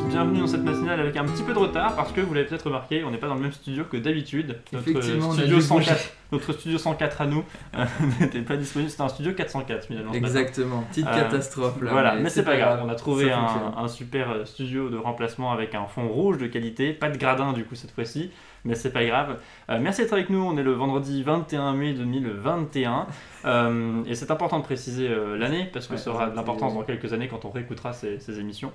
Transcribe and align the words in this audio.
tous, 0.00 0.08
bienvenue 0.08 0.40
dans 0.40 0.46
cette 0.46 0.62
matinale 0.62 1.00
avec 1.00 1.16
un 1.16 1.24
petit 1.24 1.42
peu 1.42 1.52
de 1.52 1.58
retard 1.58 1.94
parce 1.94 2.12
que 2.12 2.20
vous 2.20 2.32
l'avez 2.32 2.46
peut-être 2.46 2.66
remarqué, 2.66 3.04
on 3.04 3.10
n'est 3.10 3.18
pas 3.18 3.28
dans 3.28 3.34
le 3.34 3.40
même 3.40 3.52
studio 3.52 3.84
que 3.84 3.96
d'habitude. 3.96 4.58
Notre 4.72 5.02
studio 5.02 5.56
dû 5.56 5.62
104, 5.62 6.12
notre 6.32 6.52
studio 6.52 6.78
104 6.78 7.20
à 7.20 7.26
nous 7.26 7.44
euh, 7.74 7.84
n'était 8.20 8.40
pas 8.40 8.56
disponible, 8.56 8.90
c'était 8.90 9.02
un 9.02 9.08
studio 9.08 9.32
404 9.32 9.86
finalement. 9.86 10.12
Exactement, 10.12 10.82
petite 10.90 11.06
Euh, 11.06 11.14
catastrophe 11.14 11.80
là. 11.82 11.90
Voilà, 11.90 12.14
mais 12.16 12.30
c'est 12.30 12.44
pas 12.44 12.56
grave, 12.56 12.80
on 12.84 12.88
a 12.88 12.94
trouvé 12.94 13.32
un, 13.32 13.74
un 13.76 13.88
super 13.88 14.30
euh, 14.30 14.44
studio 14.44 14.88
de 14.88 14.96
remplacement 14.96 15.52
avec 15.52 15.74
un 15.74 15.86
fond 15.86 16.08
rouge 16.08 16.38
de 16.38 16.46
qualité, 16.46 16.92
pas 16.92 17.10
de 17.10 17.18
gradin 17.18 17.52
du 17.52 17.64
coup 17.64 17.74
cette 17.74 17.92
fois-ci, 17.92 18.30
mais 18.64 18.74
c'est 18.74 18.92
pas 18.92 19.04
grave. 19.04 19.38
Euh, 19.68 19.78
merci 19.80 20.02
d'être 20.02 20.12
avec 20.12 20.30
nous, 20.30 20.42
on 20.42 20.56
est 20.56 20.62
le 20.62 20.72
vendredi 20.72 21.22
21 21.22 21.72
mai 21.74 21.92
2021, 21.92 23.06
euh, 23.44 24.04
et 24.06 24.14
c'est 24.14 24.30
important 24.30 24.58
de 24.58 24.64
préciser 24.64 25.08
euh, 25.08 25.36
l'année, 25.36 25.68
parce 25.72 25.86
que 25.86 25.90
Ouais, 25.90 25.98
ça 25.98 26.10
aura 26.10 26.30
de 26.30 26.36
l'importance 26.36 26.74
dans 26.74 26.82
quelques 26.82 27.12
années 27.12 27.26
quand 27.26 27.44
on 27.44 27.50
réécoutera 27.50 27.92
ces, 27.92 28.20
ces 28.20 28.38
émissions. 28.38 28.72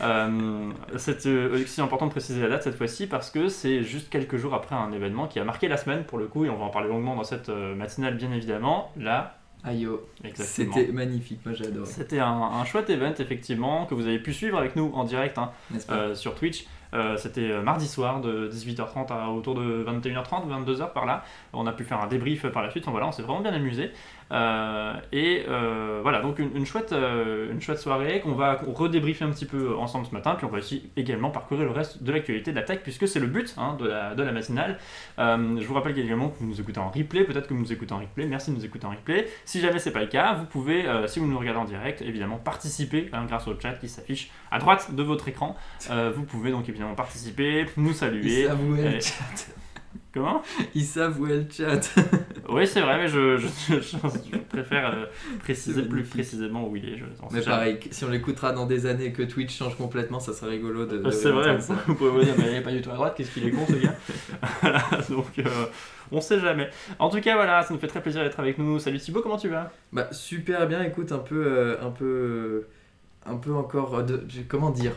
Euh, 0.00 0.70
c'est 0.96 1.26
aussi 1.26 1.80
important 1.80 2.06
de 2.06 2.10
préciser 2.10 2.40
la 2.42 2.48
date 2.48 2.64
cette 2.64 2.76
fois-ci, 2.76 3.06
parce 3.06 3.30
que 3.30 3.48
c'est 3.48 3.82
juste 3.82 4.10
quelques 4.10 4.36
jours 4.36 4.54
après 4.54 4.74
un 4.74 4.90
événement 4.92 5.28
qui 5.28 5.38
a 5.38 5.44
marqué 5.44 5.68
la 5.68 5.76
semaine 5.76 6.04
pour 6.04 6.18
le 6.18 6.26
coup, 6.26 6.44
et 6.44 6.50
on 6.50 6.56
va 6.56 6.64
en 6.64 6.70
parler 6.70 6.88
longuement 6.88 7.14
dans 7.14 7.24
cette 7.24 7.48
matinale 7.48 8.16
bien 8.16 8.32
évidemment. 8.32 8.90
Là, 8.96 9.38
Aïe 9.66 9.86
oh, 9.86 10.00
exactement. 10.22 10.74
c'était 10.74 10.92
magnifique, 10.92 11.40
moi 11.44 11.52
j'ai 11.52 11.66
adoré. 11.66 11.86
C'était 11.86 12.20
un, 12.20 12.28
un 12.30 12.64
chouette 12.64 12.88
event 12.88 13.14
effectivement 13.18 13.86
que 13.86 13.94
vous 13.94 14.06
avez 14.06 14.20
pu 14.20 14.32
suivre 14.32 14.56
avec 14.58 14.76
nous 14.76 14.92
en 14.94 15.02
direct 15.02 15.38
hein, 15.38 15.50
euh, 15.90 16.14
sur 16.14 16.36
Twitch. 16.36 16.66
Euh, 16.94 17.16
C'était 17.16 17.50
euh, 17.50 17.62
mardi 17.62 17.86
soir 17.86 18.20
de 18.20 18.48
18h30 18.48 19.12
à 19.12 19.30
autour 19.30 19.54
de 19.54 19.84
21h30, 19.84 20.48
22h 20.48 20.92
par 20.92 21.06
là. 21.06 21.24
On 21.52 21.66
a 21.66 21.72
pu 21.72 21.84
faire 21.84 22.00
un 22.00 22.06
débrief 22.06 22.46
par 22.48 22.62
la 22.62 22.70
suite. 22.70 22.84
Enfin, 22.84 22.92
voilà, 22.92 23.06
on 23.08 23.12
s'est 23.12 23.22
vraiment 23.22 23.40
bien 23.40 23.52
amusé. 23.52 23.90
Euh, 24.32 24.94
et 25.12 25.44
euh, 25.48 26.00
voilà, 26.02 26.20
donc 26.20 26.38
une, 26.38 26.54
une 26.56 26.66
chouette, 26.66 26.92
euh, 26.92 27.52
une 27.52 27.60
chouette 27.60 27.78
soirée 27.78 28.20
qu'on 28.20 28.32
va 28.34 28.60
redébriefer 28.66 29.24
un 29.24 29.30
petit 29.30 29.46
peu 29.46 29.76
ensemble 29.76 30.06
ce 30.06 30.12
matin. 30.12 30.34
Puis 30.34 30.46
on 30.46 30.50
va 30.50 30.58
aussi 30.58 30.90
également 30.96 31.30
parcourir 31.30 31.64
le 31.64 31.70
reste 31.70 32.02
de 32.02 32.12
l'actualité 32.12 32.50
de 32.50 32.56
la 32.56 32.62
tech 32.62 32.80
puisque 32.82 33.06
c'est 33.06 33.20
le 33.20 33.26
but 33.26 33.54
hein, 33.56 33.76
de, 33.78 33.86
la, 33.86 34.14
de 34.14 34.22
la 34.22 34.32
matinale. 34.32 34.78
Je 35.18 35.64
vous 35.66 35.74
rappelle 35.74 35.98
également 35.98 36.28
que 36.28 36.38
vous 36.40 36.46
nous 36.46 36.60
écoutez 36.60 36.80
en 36.80 36.90
replay. 36.90 37.24
Peut-être 37.24 37.46
que 37.46 37.54
vous 37.54 37.60
nous 37.60 37.72
écoutez 37.72 37.92
en 37.92 37.98
replay. 37.98 38.26
Merci 38.26 38.50
de 38.50 38.56
nous 38.56 38.64
écouter 38.64 38.86
en 38.86 38.90
replay. 38.90 39.28
Si 39.44 39.60
jamais 39.60 39.78
c'est 39.78 39.92
pas 39.92 40.00
le 40.00 40.06
cas, 40.06 40.34
vous 40.34 40.46
pouvez, 40.46 40.84
si 41.06 41.18
vous 41.18 41.26
nous 41.26 41.38
regardez 41.38 41.60
en 41.60 41.64
direct, 41.64 42.02
évidemment 42.02 42.38
participer 42.38 43.08
hein, 43.12 43.24
grâce 43.26 43.46
au 43.48 43.58
chat 43.58 43.74
qui 43.74 43.88
s'affiche 43.88 44.30
à 44.50 44.58
droite 44.58 44.94
de 44.94 45.02
votre 45.02 45.28
écran. 45.28 45.56
Vous 46.14 46.22
pouvez 46.24 46.50
donc 46.50 46.68
évidemment 46.68 46.94
participer, 46.94 47.66
nous 47.76 47.90
Il 47.90 47.94
saluer. 47.94 48.44
s'avouait 48.46 48.98
euh, 50.16 50.22
le 50.22 50.24
chat. 50.24 50.38
Comment 50.38 50.42
Il 50.74 50.84
s'avouait 50.84 51.36
le 51.36 51.46
chat. 51.50 51.94
Oui, 52.48 52.66
c'est 52.66 52.80
vrai, 52.80 52.98
mais 52.98 53.08
je, 53.08 53.36
je- 53.38 53.48
je- 53.74 53.80
je 53.80 54.38
préfère 54.48 54.92
euh, 54.94 55.06
préciser 55.40 55.82
plus 55.82 56.04
précisément 56.04 56.68
où 56.68 56.76
il 56.76 56.84
est. 56.88 57.02
Mais 57.32 57.42
jamais. 57.42 57.44
pareil, 57.56 57.78
si 57.90 58.04
on 58.04 58.10
l'écoutera 58.10 58.52
dans 58.52 58.66
des 58.66 58.86
années 58.86 59.12
que 59.12 59.22
Twitch 59.22 59.56
change 59.56 59.76
complètement, 59.76 60.20
ça 60.20 60.32
serait 60.32 60.52
rigolo 60.52 60.86
de. 60.86 60.98
de 60.98 61.10
C'est 61.10 61.30
vrai, 61.30 61.60
ça. 61.60 61.74
vous 61.86 61.94
pouvez 61.94 62.10
vous 62.10 62.22
dire, 62.22 62.34
mais 62.38 62.50
il 62.50 62.54
est 62.56 62.60
pas 62.62 62.70
du 62.72 62.82
tout 62.82 62.90
à 62.90 62.94
droite, 62.94 63.14
qu'est-ce 63.16 63.32
qu'il 63.32 63.46
est 63.46 63.50
con 63.50 63.66
ce 63.68 63.74
gars? 63.74 63.94
Voilà, 64.62 64.82
donc 65.10 65.38
euh, 65.38 65.44
on 66.12 66.20
sait 66.20 66.38
jamais. 66.40 66.70
En 66.98 67.08
tout 67.08 67.20
cas, 67.20 67.34
voilà, 67.34 67.62
ça 67.62 67.74
nous 67.74 67.80
fait 67.80 67.86
très 67.88 68.00
plaisir 68.00 68.22
d'être 68.22 68.38
avec 68.38 68.58
nous. 68.58 68.78
Salut 68.78 68.98
Thibaut, 68.98 69.22
comment 69.22 69.36
tu 69.38 69.48
vas? 69.48 69.72
Bah 69.92 70.08
super 70.12 70.66
bien, 70.68 70.82
écoute, 70.84 71.10
un 71.12 71.18
peu, 71.18 71.44
euh, 71.46 71.76
un 71.84 71.90
peu, 71.90 72.04
euh, 72.04 72.68
un 73.26 73.36
peu 73.36 73.52
encore 73.54 74.04
de, 74.04 74.24
comment 74.48 74.70
dire, 74.70 74.92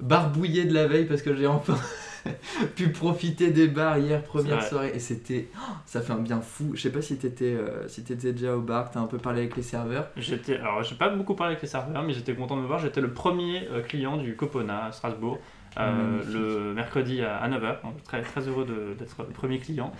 barbouillé 0.00 0.64
de 0.64 0.74
la 0.74 0.86
veille 0.86 1.06
parce 1.06 1.22
que 1.22 1.34
j'ai 1.34 1.46
enfin 1.46 1.76
pu 2.76 2.88
profiter 2.90 3.50
des 3.50 3.68
bars 3.68 3.98
hier 3.98 4.22
première 4.22 4.62
soirée 4.62 4.92
et 4.94 4.98
c'était, 4.98 5.48
oh, 5.56 5.72
ça 5.86 6.00
fait 6.00 6.12
un 6.12 6.18
bien 6.18 6.40
fou. 6.40 6.72
Je 6.74 6.82
sais 6.82 6.92
pas 6.92 7.02
si 7.02 7.16
t'étais, 7.16 7.54
euh, 7.54 7.88
si 7.88 8.02
déjà 8.02 8.56
au 8.56 8.60
bar, 8.60 8.90
t'as 8.90 9.00
un 9.00 9.06
peu 9.06 9.18
parlé 9.18 9.40
avec 9.40 9.56
les 9.56 9.62
serveurs. 9.62 10.08
J'étais, 10.16 10.56
alors 10.56 10.82
j'ai 10.82 10.96
pas 10.96 11.08
beaucoup 11.08 11.34
parlé 11.34 11.52
avec 11.52 11.62
les 11.62 11.68
serveurs, 11.68 12.02
mais 12.02 12.12
j'étais 12.12 12.34
content 12.34 12.56
de 12.56 12.62
me 12.62 12.66
voir. 12.66 12.78
J'étais 12.78 13.00
le 13.00 13.12
premier 13.12 13.68
euh, 13.70 13.82
client 13.82 14.16
du 14.16 14.36
Copona 14.36 14.86
à 14.86 14.92
Strasbourg. 14.92 15.38
euh, 15.78 16.20
le 16.32 16.74
mercredi 16.74 17.22
à 17.22 17.48
9h, 17.48 17.82
donc 17.82 18.02
très, 18.02 18.22
très 18.22 18.40
heureux 18.48 18.66
d'être 18.98 19.16
le 19.20 19.32
premier 19.32 19.58
client. 19.58 19.92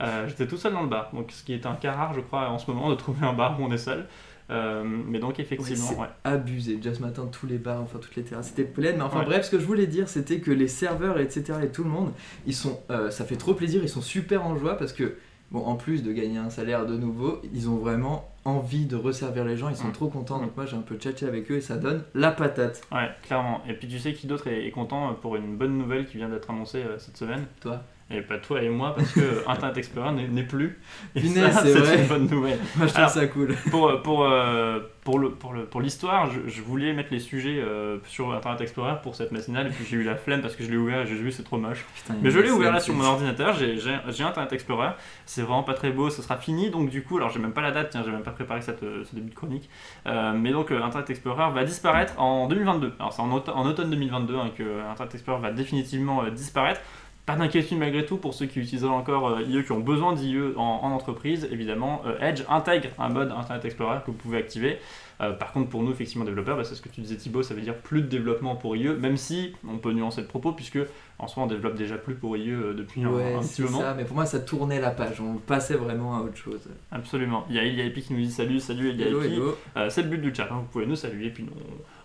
Euh, 0.00 0.28
J'étais 0.28 0.46
tout 0.46 0.56
seul 0.56 0.72
dans 0.72 0.82
le 0.82 0.88
bar, 0.88 1.10
donc 1.12 1.32
ce 1.32 1.42
qui 1.42 1.52
est 1.52 1.66
un 1.66 1.74
cas 1.74 1.92
rare, 1.92 2.14
je 2.14 2.20
crois, 2.20 2.48
en 2.48 2.58
ce 2.58 2.70
moment, 2.70 2.90
de 2.90 2.94
trouver 2.94 3.26
un 3.26 3.32
bar 3.32 3.58
où 3.60 3.64
on 3.64 3.72
est 3.72 3.78
seul. 3.78 4.06
Euh, 4.50 4.84
mais 4.84 5.18
donc, 5.18 5.40
effectivement, 5.40 6.00
ouais. 6.00 6.06
abusé. 6.24 6.76
Déjà 6.76 6.94
ce 6.94 7.00
matin, 7.02 7.26
tous 7.30 7.46
les 7.46 7.58
bars, 7.58 7.80
enfin 7.82 7.98
toutes 8.00 8.14
les 8.16 8.22
terrasses, 8.22 8.48
c'était 8.48 8.64
plein. 8.64 8.92
Mais 8.92 9.02
enfin 9.02 9.20
Ouais. 9.20 9.24
bref, 9.24 9.46
ce 9.46 9.50
que 9.50 9.58
je 9.58 9.66
voulais 9.66 9.86
dire, 9.88 10.08
c'était 10.08 10.38
que 10.38 10.50
les 10.52 10.68
serveurs, 10.68 11.18
etc., 11.18 11.44
et 11.64 11.68
tout 11.68 11.82
le 11.84 11.90
monde, 11.90 12.12
ils 12.46 12.54
sont, 12.54 12.78
euh, 12.90 13.10
ça 13.10 13.24
fait 13.24 13.36
trop 13.36 13.54
plaisir, 13.54 13.82
ils 13.82 13.88
sont 13.88 14.02
super 14.02 14.46
en 14.46 14.56
joie 14.56 14.76
parce 14.78 14.92
que, 14.92 15.16
bon, 15.50 15.64
en 15.64 15.74
plus 15.74 16.02
de 16.04 16.12
gagner 16.12 16.38
un 16.38 16.50
salaire 16.50 16.86
de 16.86 16.96
nouveau, 16.96 17.40
ils 17.52 17.68
ont 17.68 17.76
vraiment 17.76 18.28
envie 18.44 18.86
de 18.86 18.94
resservir 18.94 19.44
les 19.44 19.56
gens, 19.56 19.68
ils 19.68 19.74
sont 19.76 19.88
Mm. 19.88 19.92
trop 19.92 20.06
contents. 20.06 20.38
Donc 20.38 20.56
moi, 20.56 20.64
j'ai 20.66 20.76
un 20.76 20.80
peu 20.82 20.94
tchatché 20.94 21.26
avec 21.26 21.50
eux 21.50 21.56
et 21.56 21.60
ça 21.60 21.76
donne 21.76 22.04
la 22.14 22.30
patate. 22.30 22.82
Ouais, 22.92 23.08
clairement. 23.24 23.60
Et 23.68 23.74
puis 23.74 23.88
tu 23.88 23.98
sais 23.98 24.12
qui 24.12 24.28
d'autre 24.28 24.46
est, 24.46 24.64
est 24.66 24.70
content 24.70 25.10
euh, 25.10 25.12
pour 25.14 25.34
une 25.34 25.56
bonne 25.56 25.76
nouvelle 25.76 26.06
qui 26.06 26.18
vient 26.18 26.28
d'être 26.28 26.48
annoncée 26.50 26.84
euh, 26.84 26.98
cette 27.00 27.16
semaine? 27.16 27.46
Toi? 27.60 27.82
Et 28.08 28.20
pas 28.20 28.38
toi 28.38 28.62
et 28.62 28.68
moi, 28.68 28.94
parce 28.94 29.10
que 29.12 29.42
Internet 29.48 29.76
Explorer 29.78 30.12
n'est- 30.12 30.42
plus. 30.44 30.78
Et 31.16 31.20
Punaise, 31.20 31.52
ça, 31.52 31.62
c'est 31.64 32.02
une 32.02 32.06
bonne 32.06 32.28
nouvelle. 32.28 32.58
Moi, 32.76 32.86
je 32.86 32.92
trouve 32.92 32.98
Alors, 32.98 33.10
ça 33.10 33.26
cool. 33.26 33.54
pour, 33.72 34.00
pour, 34.02 34.24
euh, 34.24 34.78
pour, 35.02 35.18
le, 35.18 35.30
pour, 35.30 35.52
le, 35.52 35.64
pour 35.64 35.80
l'histoire, 35.80 36.30
je, 36.30 36.48
je 36.48 36.62
voulais 36.62 36.92
mettre 36.92 37.08
les 37.10 37.18
sujets 37.18 37.58
euh, 37.60 37.98
sur 38.06 38.32
Internet 38.32 38.60
Explorer 38.60 38.94
pour 39.02 39.16
cette 39.16 39.32
matinale, 39.32 39.66
et 39.66 39.70
puis 39.70 39.84
j'ai 39.90 39.96
eu 39.96 40.04
la 40.04 40.14
flemme 40.14 40.40
parce 40.40 40.54
que 40.54 40.62
je 40.62 40.70
l'ai 40.70 40.76
ouvert 40.76 41.00
et 41.00 41.06
j'ai 41.08 41.16
vu 41.16 41.32
c'est 41.32 41.42
trop 41.42 41.58
moche. 41.58 41.84
Putain, 41.96 42.14
Mais 42.22 42.30
je 42.30 42.38
l'ai 42.38 42.50
ouvert 42.52 42.70
là 42.72 42.78
sur 42.78 42.94
mon 42.94 43.02
ordinateur, 43.04 43.54
j'ai, 43.54 43.76
j'ai, 43.76 43.96
j'ai 44.10 44.22
Internet 44.22 44.52
Explorer, 44.52 44.90
c'est 45.24 45.42
vraiment 45.42 45.64
pas 45.64 45.74
très 45.74 45.90
beau, 45.90 46.08
ce 46.08 46.22
sera 46.22 46.36
fini, 46.36 46.70
donc 46.70 46.90
du 46.90 47.02
coup, 47.02 47.16
alors 47.16 47.30
j'ai 47.30 47.40
même 47.40 47.52
pas 47.54 47.60
la 47.62 47.72
date, 47.72 47.90
tiens, 47.90 48.02
j'ai 48.04 48.12
même 48.12 48.22
pas 48.22 48.30
préparé 48.30 48.60
cette, 48.62 48.84
euh, 48.84 49.02
ce 49.04 49.16
début 49.16 49.30
de 49.30 49.34
chronique, 49.34 49.68
Euh, 50.06 50.32
mais 50.32 50.52
donc 50.52 50.70
Internet 50.70 51.10
Explorer 51.10 51.50
va 51.52 51.64
disparaître 51.64 52.20
en 52.20 52.46
2022. 52.46 52.92
Alors 53.00 53.12
c'est 53.12 53.22
en, 53.22 53.32
auto- 53.32 53.50
en 53.52 53.66
automne 53.66 53.90
2022 53.90 54.36
hein, 54.36 54.50
que 54.56 54.62
Internet 54.92 55.12
Explorer 55.14 55.40
va 55.42 55.50
définitivement 55.50 56.22
disparaître. 56.30 56.80
Pas 57.26 57.34
d'inquiétude 57.34 57.78
malgré 57.78 58.06
tout 58.06 58.18
pour 58.18 58.34
ceux 58.34 58.46
qui 58.46 58.60
utilisent 58.60 58.84
encore 58.84 59.28
euh, 59.30 59.42
IE, 59.42 59.64
qui 59.64 59.72
ont 59.72 59.80
besoin 59.80 60.12
d'IE 60.12 60.38
en, 60.56 60.60
en 60.62 60.92
entreprise. 60.92 61.48
Évidemment, 61.50 62.02
euh, 62.06 62.16
Edge 62.20 62.42
intègre 62.48 62.90
un 63.00 63.08
mode 63.08 63.32
Internet 63.32 63.64
Explorer 63.64 63.98
que 64.06 64.12
vous 64.12 64.16
pouvez 64.16 64.38
activer. 64.38 64.78
Euh, 65.20 65.32
par 65.32 65.50
contre, 65.52 65.68
pour 65.70 65.82
nous, 65.82 65.90
effectivement, 65.90 66.24
développeurs, 66.24 66.56
bah, 66.56 66.62
c'est 66.62 66.74
ce 66.76 66.82
que 66.82 66.88
tu 66.88 67.00
disais 67.00 67.16
Thibaut, 67.16 67.42
ça 67.42 67.54
veut 67.54 67.62
dire 67.62 67.74
plus 67.74 68.02
de 68.02 68.06
développement 68.06 68.54
pour 68.54 68.76
IE, 68.76 68.90
même 68.90 69.16
si 69.16 69.54
on 69.68 69.78
peut 69.78 69.92
nuancer 69.92 70.20
le 70.20 70.26
propos, 70.28 70.52
puisque 70.52 70.78
en 71.18 71.26
soi, 71.26 71.42
on 71.42 71.46
développe 71.46 71.74
déjà 71.74 71.96
plus 71.96 72.14
pour 72.14 72.36
IE 72.36 72.50
depuis 72.76 73.02
un- 73.02 73.08
Ouais, 73.10 73.34
un, 73.34 73.38
petit 73.40 73.48
c'est 73.48 73.62
moment. 73.64 73.80
ça, 73.80 73.94
mais 73.94 74.04
pour 74.04 74.14
moi 74.14 74.26
ça 74.26 74.38
tournait 74.38 74.78
la 74.80 74.90
page, 74.90 75.18
on 75.20 75.36
passait 75.38 75.74
vraiment 75.76 76.16
à 76.16 76.20
autre 76.20 76.36
chose. 76.36 76.68
Absolument. 76.92 77.46
Il 77.48 77.56
y 77.56 77.58
a 77.58 77.64
Elia 77.64 77.86
Epi 77.86 78.02
qui 78.02 78.12
nous 78.12 78.20
dit 78.20 78.30
salut, 78.30 78.60
salut 78.60 78.90
Elia 78.90 79.06
Hello, 79.06 79.22
Epi. 79.22 79.32
hello. 79.34 79.56
Euh, 79.78 79.88
c'est 79.88 80.02
le 80.02 80.08
but 80.10 80.18
du 80.20 80.34
chat, 80.34 80.44
hein, 80.50 80.58
vous 80.60 80.68
pouvez 80.70 80.84
nous 80.86 80.96
saluer, 80.96 81.30
puis 81.30 81.44
nous, 81.44 81.52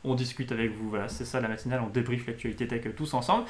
on, 0.06 0.12
on 0.14 0.16
discute 0.16 0.52
avec 0.53 0.72
vous. 0.74 0.90
Voilà, 0.90 1.09
c'est 1.09 1.26
ça 1.26 1.42
la 1.42 1.50
matinale, 1.50 1.82
on 1.86 1.90
débriefe 1.90 2.26
l'actualité 2.26 2.66
tech 2.66 2.82
tous 2.96 3.14
ensemble. 3.14 3.44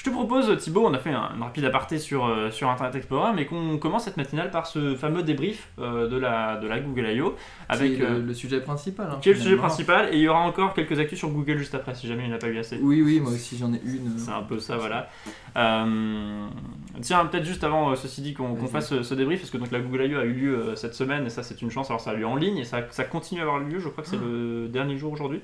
Je 0.00 0.04
te 0.06 0.08
propose, 0.08 0.56
Thibaut, 0.56 0.86
on 0.86 0.94
a 0.94 0.98
fait 0.98 1.10
un, 1.10 1.28
un 1.38 1.44
rapide 1.44 1.66
aparté 1.66 1.98
sur, 1.98 2.24
euh, 2.24 2.50
sur 2.50 2.70
Internet 2.70 2.94
Explorer, 2.94 3.32
mais 3.34 3.44
qu'on 3.44 3.76
commence 3.76 4.04
cette 4.04 4.16
matinale 4.16 4.50
par 4.50 4.66
ce 4.66 4.94
fameux 4.94 5.22
débrief 5.22 5.68
euh, 5.78 6.08
de, 6.08 6.16
la, 6.16 6.56
de 6.56 6.66
la 6.66 6.80
Google 6.80 7.04
I.O. 7.10 7.36
avec 7.68 7.96
Qui 7.96 8.02
est 8.02 8.06
le, 8.06 8.14
euh, 8.14 8.22
le 8.22 8.32
sujet 8.32 8.62
principal. 8.62 9.08
hein, 9.10 9.18
qui 9.20 9.28
est 9.28 9.34
le 9.34 9.38
sujet 9.38 9.56
principal, 9.56 10.08
et 10.10 10.16
il 10.16 10.22
y 10.22 10.28
aura 10.28 10.40
encore 10.40 10.72
quelques 10.72 10.98
actus 10.98 11.18
sur 11.18 11.28
Google 11.28 11.58
juste 11.58 11.74
après, 11.74 11.94
si 11.94 12.06
jamais 12.08 12.22
il 12.22 12.28
n'y 12.28 12.32
en 12.32 12.36
a 12.36 12.38
pas 12.38 12.46
eu 12.46 12.56
assez. 12.56 12.78
Oui, 12.80 13.02
oui, 13.02 13.20
moi 13.20 13.32
aussi 13.32 13.58
j'en 13.58 13.74
ai 13.74 13.80
une. 13.84 14.16
C'est 14.16 14.30
un 14.32 14.40
peu 14.40 14.58
ça, 14.58 14.78
voilà. 14.78 15.10
Tiens, 17.02 17.26
peut-être 17.26 17.44
juste 17.44 17.62
avant, 17.62 17.94
ceci 17.94 18.22
dit, 18.22 18.32
qu'on 18.32 18.56
fasse 18.68 19.02
ce 19.02 19.14
débrief, 19.14 19.40
parce 19.40 19.50
que 19.50 19.58
donc 19.58 19.70
la 19.70 19.80
Google 19.80 20.06
I.O. 20.06 20.18
a 20.18 20.24
eu 20.24 20.32
lieu 20.32 20.76
cette 20.76 20.94
semaine, 20.94 21.26
et 21.26 21.30
ça 21.30 21.42
c'est 21.42 21.60
une 21.60 21.70
chance, 21.70 21.90
alors 21.90 22.00
ça 22.00 22.12
a 22.12 22.14
eu 22.14 22.20
lieu 22.20 22.26
en 22.26 22.36
ligne, 22.36 22.56
et 22.56 22.64
ça, 22.64 22.78
ça 22.88 23.04
continue 23.04 23.40
à 23.40 23.44
avoir 23.44 23.58
lieu, 23.58 23.78
je 23.78 23.90
crois 23.90 24.02
que 24.02 24.08
c'est 24.08 24.16
le 24.16 24.66
dernier 24.68 24.96
jour 24.96 25.12
aujourd'hui. 25.12 25.42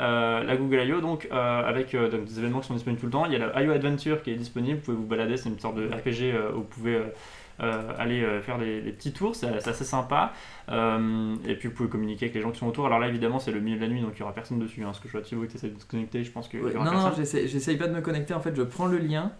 Euh, 0.00 0.44
la 0.44 0.56
Google 0.56 0.84
I.O. 0.86 1.00
donc 1.00 1.26
euh, 1.32 1.62
avec 1.68 1.92
euh, 1.94 2.08
donc, 2.08 2.24
des 2.24 2.38
événements 2.38 2.60
qui 2.60 2.68
sont 2.68 2.74
disponibles 2.74 3.00
tout 3.00 3.06
le 3.06 3.12
temps. 3.12 3.26
Il 3.26 3.32
y 3.32 3.36
a 3.36 3.38
la 3.52 3.62
I.O. 3.62 3.72
Adventure 3.72 4.22
qui 4.22 4.30
est 4.30 4.36
disponible, 4.36 4.78
vous 4.78 4.84
pouvez 4.84 4.96
vous 4.96 5.06
balader, 5.06 5.36
c'est 5.36 5.48
une 5.48 5.58
sorte 5.58 5.74
de 5.76 5.86
RPG 5.88 6.36
où 6.54 6.58
vous 6.58 6.62
pouvez 6.64 7.00
aller 7.58 8.24
faire 8.42 8.58
des, 8.58 8.80
des 8.80 8.92
petits 8.92 9.12
tours, 9.12 9.34
c'est 9.34 9.48
assez 9.68 9.84
sympa. 9.84 10.32
Et 10.68 11.54
puis 11.56 11.68
vous 11.68 11.74
pouvez 11.74 11.88
communiquer 11.88 12.26
avec 12.26 12.34
les 12.36 12.40
gens 12.40 12.50
qui 12.52 12.58
sont 12.60 12.68
autour. 12.68 12.86
Alors 12.86 13.00
là 13.00 13.08
évidemment 13.08 13.38
c'est 13.40 13.50
le 13.50 13.60
milieu 13.60 13.76
de 13.76 13.82
la 13.82 13.88
nuit 13.88 14.00
donc 14.00 14.12
il 14.14 14.18
n'y 14.18 14.22
aura 14.22 14.34
personne 14.34 14.58
dessus. 14.60 14.82
Hein, 14.82 14.86
parce 14.86 15.00
que 15.00 15.08
je 15.08 15.12
vois 15.12 15.22
Thibaut 15.22 15.46
qui 15.46 15.56
essaie 15.56 15.68
de 15.70 15.80
se 15.80 15.86
connecter, 15.86 16.22
je 16.22 16.30
pense 16.30 16.46
qu'il 16.48 16.60
Ouais, 16.62 16.72
y 16.72 16.76
aura 16.76 16.84
non, 16.84 16.90
personne. 16.92 17.10
non, 17.10 17.16
j'essaie 17.16 17.48
j'essaye 17.48 17.76
pas 17.76 17.88
de 17.88 17.94
me 17.94 18.00
connecter. 18.00 18.34
En 18.34 18.40
fait, 18.40 18.54
je 18.54 18.62
prends 18.62 18.86
le 18.86 18.98
lien 18.98 19.32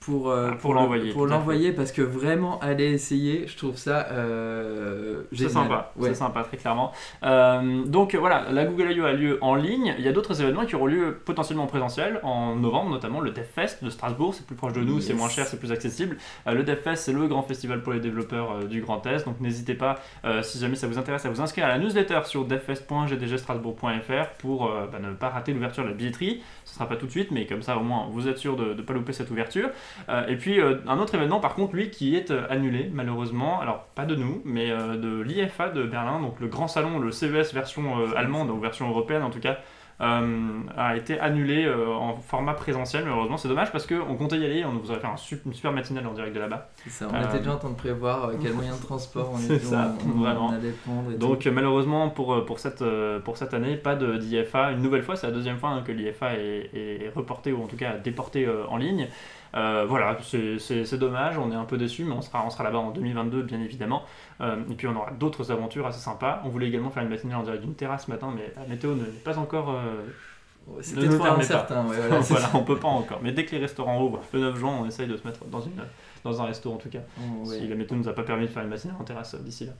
pour, 0.00 0.30
euh, 0.30 0.50
Ah, 0.52 0.56
pour 0.56 0.72
le- 0.74 0.80
l'envoyer, 0.80 1.12
Pour 1.12 1.26
l'envoyer 1.26 1.72
parce 1.72 1.92
que 1.92 2.00
vraiment, 2.02 2.58
aller 2.60 2.86
essayer, 2.90 3.46
je 3.46 3.56
trouve 3.56 3.76
ça 3.76 4.06
euh, 4.10 5.22
C'est 5.30 5.36
génial. 5.38 5.52
sympa, 5.52 5.92
Ouais. 5.96 6.08
c'est 6.08 6.14
sympa, 6.14 6.42
très 6.42 6.56
clairement. 6.56 6.90
Euh, 7.22 7.84
donc 7.84 8.14
voilà, 8.14 8.46
la 8.50 8.64
Google 8.64 8.92
I.O. 8.92 9.04
a 9.04 9.12
lieu 9.12 9.38
en 9.42 9.54
ligne. 9.54 9.94
Il 9.98 10.04
y 10.04 10.08
a 10.08 10.12
d'autres 10.12 10.40
événements 10.40 10.64
qui 10.64 10.74
auront 10.74 10.86
lieu 10.86 11.18
potentiellement 11.24 11.64
en 11.64 11.68
présentiel, 11.68 12.18
en 12.22 12.56
novembre 12.56 12.90
notamment, 12.90 13.20
le 13.20 13.30
DevFest 13.30 13.84
de 13.84 13.90
Strasbourg, 13.90 14.34
c'est 14.34 14.46
plus 14.46 14.56
proche 14.56 14.72
de 14.72 14.80
nous, 14.80 15.00
c'est 15.00 15.12
moins 15.14 15.28
cher, 15.28 15.46
c'est 15.46 15.58
plus 15.58 15.70
accessible. 15.72 16.16
Euh, 16.46 16.52
le 16.54 16.62
DevFest, 16.62 16.96
c'est 17.04 17.12
le 17.12 17.26
grand 17.28 17.42
festival 17.42 17.82
pour 17.82 17.92
les 17.92 18.00
développeurs 18.00 18.64
du 18.64 18.80
Grand 18.80 19.04
Est, 19.06 19.26
donc 19.26 19.38
n'hésitez 19.40 19.74
pas, 19.74 19.98
si 20.42 20.58
jamais 20.58 20.76
ça 20.76 20.86
vous 20.86 20.98
intéresse, 20.98 21.26
à 21.26 21.30
vous 21.30 21.40
inscrire 21.42 21.66
à 21.66 21.68
la 21.68 21.78
newsletter 21.78 22.20
sur 22.24 22.44
devfest.gdgstrasbourg.fr 22.46 24.30
pour 24.38 24.70
bah, 24.90 24.98
ne 24.98 25.12
pas 25.12 25.28
rater 25.28 25.52
l'ouverture 25.52 25.84
de 25.84 25.88
la 25.88 25.94
billetterie. 25.94 26.42
Ce 26.64 26.74
sera 26.74 26.86
pas 26.88 26.96
tout 26.96 27.06
de 27.06 27.10
suite, 27.10 27.30
mais 27.30 27.46
comme 27.46 27.62
ça 27.62 27.76
au 27.76 27.82
moins 27.82 28.06
vous 28.10 28.28
êtes 28.28 28.38
sûr 28.38 28.56
de 28.56 28.74
ne 28.74 28.82
pas 28.82 28.92
louper 28.94 29.12
cette 29.12 29.30
ouverture. 29.30 29.68
Euh, 30.08 30.26
et 30.26 30.36
puis 30.36 30.60
euh, 30.60 30.76
un 30.86 30.98
autre 30.98 31.14
événement 31.14 31.40
par 31.40 31.54
contre 31.54 31.74
lui 31.74 31.90
qui 31.90 32.16
est 32.16 32.30
euh, 32.30 32.46
annulé 32.50 32.90
malheureusement, 32.92 33.60
alors 33.60 33.84
pas 33.94 34.04
de 34.04 34.14
nous 34.14 34.42
mais 34.44 34.70
de 34.70 35.20
l'IFA 35.20 35.68
de 35.68 35.84
Berlin, 35.84 36.20
donc 36.20 36.40
le 36.40 36.48
grand 36.48 36.68
salon, 36.68 36.98
le 36.98 37.10
CES 37.10 37.52
version 37.52 38.00
euh, 38.00 38.16
allemande 38.16 38.50
ou 38.50 38.58
version 38.58 38.88
européenne 38.88 39.22
en 39.22 39.30
tout 39.30 39.40
cas, 39.40 39.58
a 40.02 40.96
été 40.96 41.20
annulé 41.20 41.70
en 41.70 42.16
format 42.16 42.54
présentiel. 42.54 43.04
Malheureusement, 43.04 43.36
c'est 43.36 43.48
dommage 43.48 43.70
parce 43.70 43.86
qu'on 43.86 44.16
comptait 44.16 44.38
y 44.38 44.46
aller. 44.46 44.64
On 44.64 44.72
vous 44.78 44.90
aurait 44.90 44.98
fait 44.98 45.06
un 45.06 45.18
super, 45.18 45.46
une 45.46 45.52
super 45.52 45.72
matinale 45.72 46.06
en 46.06 46.14
direct 46.14 46.34
de 46.34 46.40
là-bas. 46.40 46.70
Ça, 46.88 47.06
on 47.12 47.22
était 47.22 47.40
déjà 47.40 47.52
en 47.52 47.58
train 47.58 47.68
de 47.68 47.74
prévoir 47.74 48.30
quel 48.40 48.52
moyen 48.54 48.74
de 48.74 48.80
transport 48.80 49.32
on, 49.34 49.36
ça, 49.58 49.94
vraiment. 50.16 50.52
allait 50.52 50.70
prendre. 50.70 51.12
Donc, 51.18 51.44
malheureusement, 51.44 52.08
pour, 52.08 52.46
pour, 52.46 52.58
cette, 52.60 52.82
pour 53.26 53.36
cette 53.36 53.52
année, 53.52 53.76
pas 53.76 53.94
d'IFA. 53.94 54.72
Une 54.72 54.80
nouvelle 54.80 55.02
fois, 55.02 55.16
c'est 55.16 55.26
la 55.26 55.34
deuxième 55.34 55.58
fois 55.58 55.68
hein, 55.68 55.82
que 55.86 55.92
l'IFA 55.92 56.32
est, 56.32 56.70
est, 56.72 57.12
reporté 57.14 57.52
ou 57.52 57.62
en 57.62 57.66
tout 57.66 57.76
cas 57.76 57.98
déporté 57.98 58.48
en 58.70 58.78
ligne. 58.78 59.06
Euh, 59.54 59.84
voilà, 59.88 60.16
c'est 60.22 60.98
dommage, 60.98 61.38
on 61.38 61.50
est 61.50 61.56
un 61.56 61.64
peu 61.64 61.76
déçu, 61.76 62.04
mais 62.04 62.12
on 62.12 62.22
sera, 62.22 62.44
on 62.46 62.50
sera 62.50 62.64
là-bas 62.64 62.78
en 62.78 62.90
2022, 62.90 63.42
bien 63.42 63.60
évidemment. 63.60 64.02
Euh, 64.40 64.56
et 64.70 64.74
puis 64.74 64.86
on 64.86 64.96
aura 64.96 65.10
d'autres 65.12 65.50
aventures 65.50 65.86
assez 65.86 66.00
sympas. 66.00 66.42
On 66.44 66.48
voulait 66.48 66.68
également 66.68 66.90
faire 66.90 67.02
une 67.02 67.08
matinée 67.08 67.34
en 67.34 67.42
direct 67.42 67.62
d'une 67.62 67.74
terrasse 67.74 68.06
ce 68.06 68.10
matin, 68.10 68.32
mais 68.34 68.52
la 68.56 68.66
météo 68.66 68.94
n'est 68.94 69.04
pas 69.24 69.38
encore. 69.38 69.70
Euh, 69.70 70.02
C'était 70.80 71.08
trop 71.08 71.24
incertain, 71.24 71.86
ouais, 71.86 71.96
voilà, 72.08 72.20
voilà 72.20 72.50
on 72.54 72.62
peut 72.62 72.78
pas 72.78 72.88
encore. 72.88 73.20
Mais 73.22 73.32
dès 73.32 73.44
que 73.44 73.52
les 73.52 73.60
restaurants 73.60 74.02
ouvrent, 74.02 74.20
le 74.32 74.40
9 74.40 74.56
juin, 74.56 74.78
on 74.80 74.86
essaye 74.86 75.08
de 75.08 75.16
se 75.16 75.26
mettre 75.26 75.44
dans, 75.46 75.60
une, 75.60 75.82
dans 76.22 76.40
un 76.40 76.44
resto 76.44 76.72
en 76.72 76.76
tout 76.76 76.90
cas. 76.90 77.00
Oh, 77.18 77.44
si 77.44 77.66
la 77.66 77.74
météo 77.74 77.96
nous 77.96 78.08
a 78.08 78.14
pas 78.14 78.22
permis 78.22 78.46
de 78.46 78.50
faire 78.50 78.62
une 78.62 78.68
matinée 78.68 78.94
en 78.98 79.04
terrasse 79.04 79.34
d'ici 79.34 79.66
là. 79.66 79.72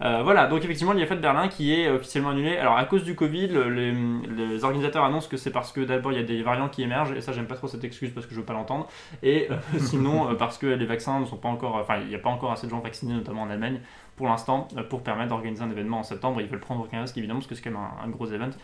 Euh, 0.00 0.22
voilà, 0.22 0.46
donc 0.46 0.64
effectivement, 0.64 0.92
l'IFA 0.92 1.16
de 1.16 1.20
Berlin 1.20 1.48
qui 1.48 1.72
est 1.72 1.90
officiellement 1.90 2.30
annulé. 2.30 2.56
Alors, 2.56 2.76
à 2.76 2.84
cause 2.84 3.02
du 3.02 3.14
Covid, 3.14 3.48
les, 3.48 4.64
organisateurs 4.64 5.04
annoncent 5.04 5.28
que 5.28 5.36
c'est 5.36 5.50
parce 5.50 5.72
que 5.72 5.80
d'abord 5.80 6.12
il 6.12 6.18
y 6.18 6.20
a 6.20 6.24
des 6.24 6.42
variants 6.42 6.68
qui 6.68 6.82
émergent, 6.82 7.12
et 7.12 7.20
ça, 7.20 7.32
j'aime 7.32 7.46
pas 7.46 7.56
trop 7.56 7.68
cette 7.68 7.84
excuse 7.84 8.10
parce 8.10 8.26
que 8.26 8.34
je 8.34 8.40
veux 8.40 8.46
pas 8.46 8.52
l'entendre. 8.52 8.88
Et 9.22 9.48
euh, 9.50 9.56
sinon, 9.78 10.30
euh, 10.30 10.34
parce 10.34 10.58
que 10.58 10.66
les 10.66 10.86
vaccins 10.86 11.20
ne 11.20 11.26
sont 11.26 11.36
pas 11.36 11.48
encore. 11.48 11.76
Enfin, 11.76 11.98
il 12.00 12.08
n'y 12.08 12.14
a 12.14 12.20
pas 12.20 12.30
encore 12.30 12.52
assez 12.52 12.66
de 12.66 12.70
gens 12.70 12.80
vaccinés, 12.80 13.14
notamment 13.14 13.42
en 13.42 13.50
Allemagne, 13.50 13.80
pour 14.16 14.26
l'instant, 14.26 14.68
pour 14.88 15.02
permettre 15.02 15.30
d'organiser 15.30 15.62
un 15.62 15.70
événement 15.70 16.00
en 16.00 16.02
septembre. 16.04 16.40
Ils 16.40 16.48
veulent 16.48 16.60
prendre 16.60 16.84
aucun 16.84 17.00
risque, 17.00 17.16
évidemment, 17.18 17.40
parce 17.40 17.48
que 17.48 17.54
c'est 17.56 17.62
quand 17.62 17.70
même 17.70 17.80
un, 18.02 18.08
gros 18.08 18.26
événement. 18.26 18.54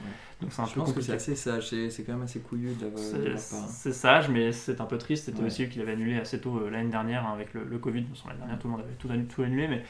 Donc, 0.40 0.52
c'est 0.52 0.62
un 0.62 0.66
je 0.66 0.74
pense 0.74 0.92
que 0.92 1.00
c'est 1.00 1.14
assez 1.14 1.34
sage, 1.34 1.68
c'est 1.68 2.04
quand 2.04 2.12
même 2.12 2.22
assez 2.22 2.40
couillu 2.40 2.74
de 2.74 2.90
C'est 2.96 3.92
sage, 3.92 4.28
mais 4.28 4.52
c'est 4.52 4.80
un 4.80 4.86
peu 4.86 4.98
triste. 4.98 5.24
C'était 5.26 5.42
aussi 5.42 5.64
eux 5.64 5.66
qui 5.66 5.78
l'avaient 5.78 5.92
annulé 5.92 6.18
assez 6.18 6.40
tôt 6.40 6.68
l'année 6.68 6.90
dernière 6.90 7.26
hein, 7.26 7.32
avec 7.34 7.54
le, 7.54 7.78
Covid. 7.78 8.04
L'année 8.26 8.38
dernière, 8.38 8.58
tout 8.58 8.68
le 8.68 8.72
monde 8.72 8.82
avait 8.82 8.94
tout, 8.94 9.08
tout 9.34 9.42
annulé, 9.42 9.68
mais 9.68 9.82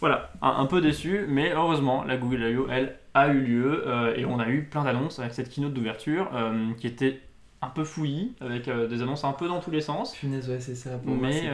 voilà, 0.00 0.30
un, 0.42 0.66
peu 0.66 0.80
déçu, 0.80 1.24
mais 1.28 1.52
heureusement, 1.52 2.04
la 2.04 2.16
Google 2.16 2.42
I.O., 2.42 2.66
elle, 2.70 2.96
a 3.14 3.28
eu 3.28 3.40
lieu 3.40 3.84
euh, 3.86 4.14
et 4.14 4.26
on 4.26 4.38
a 4.38 4.48
eu 4.48 4.64
plein 4.64 4.84
d'annonces 4.84 5.18
avec 5.18 5.32
cette 5.32 5.48
keynote 5.48 5.72
d'ouverture 5.72 6.28
euh, 6.34 6.72
qui 6.78 6.86
était 6.86 7.22
un 7.62 7.68
peu 7.68 7.82
fouillis, 7.82 8.34
avec 8.42 8.68
euh, 8.68 8.86
des 8.86 9.00
annonces 9.00 9.24
un 9.24 9.32
peu 9.32 9.48
dans 9.48 9.60
tous 9.60 9.70
les 9.70 9.80
sens. 9.80 10.14
Punaise, 10.14 10.50
ouais, 10.50 10.60
c'est 10.60 10.74
ça. 10.74 10.90
mais, 11.06 11.50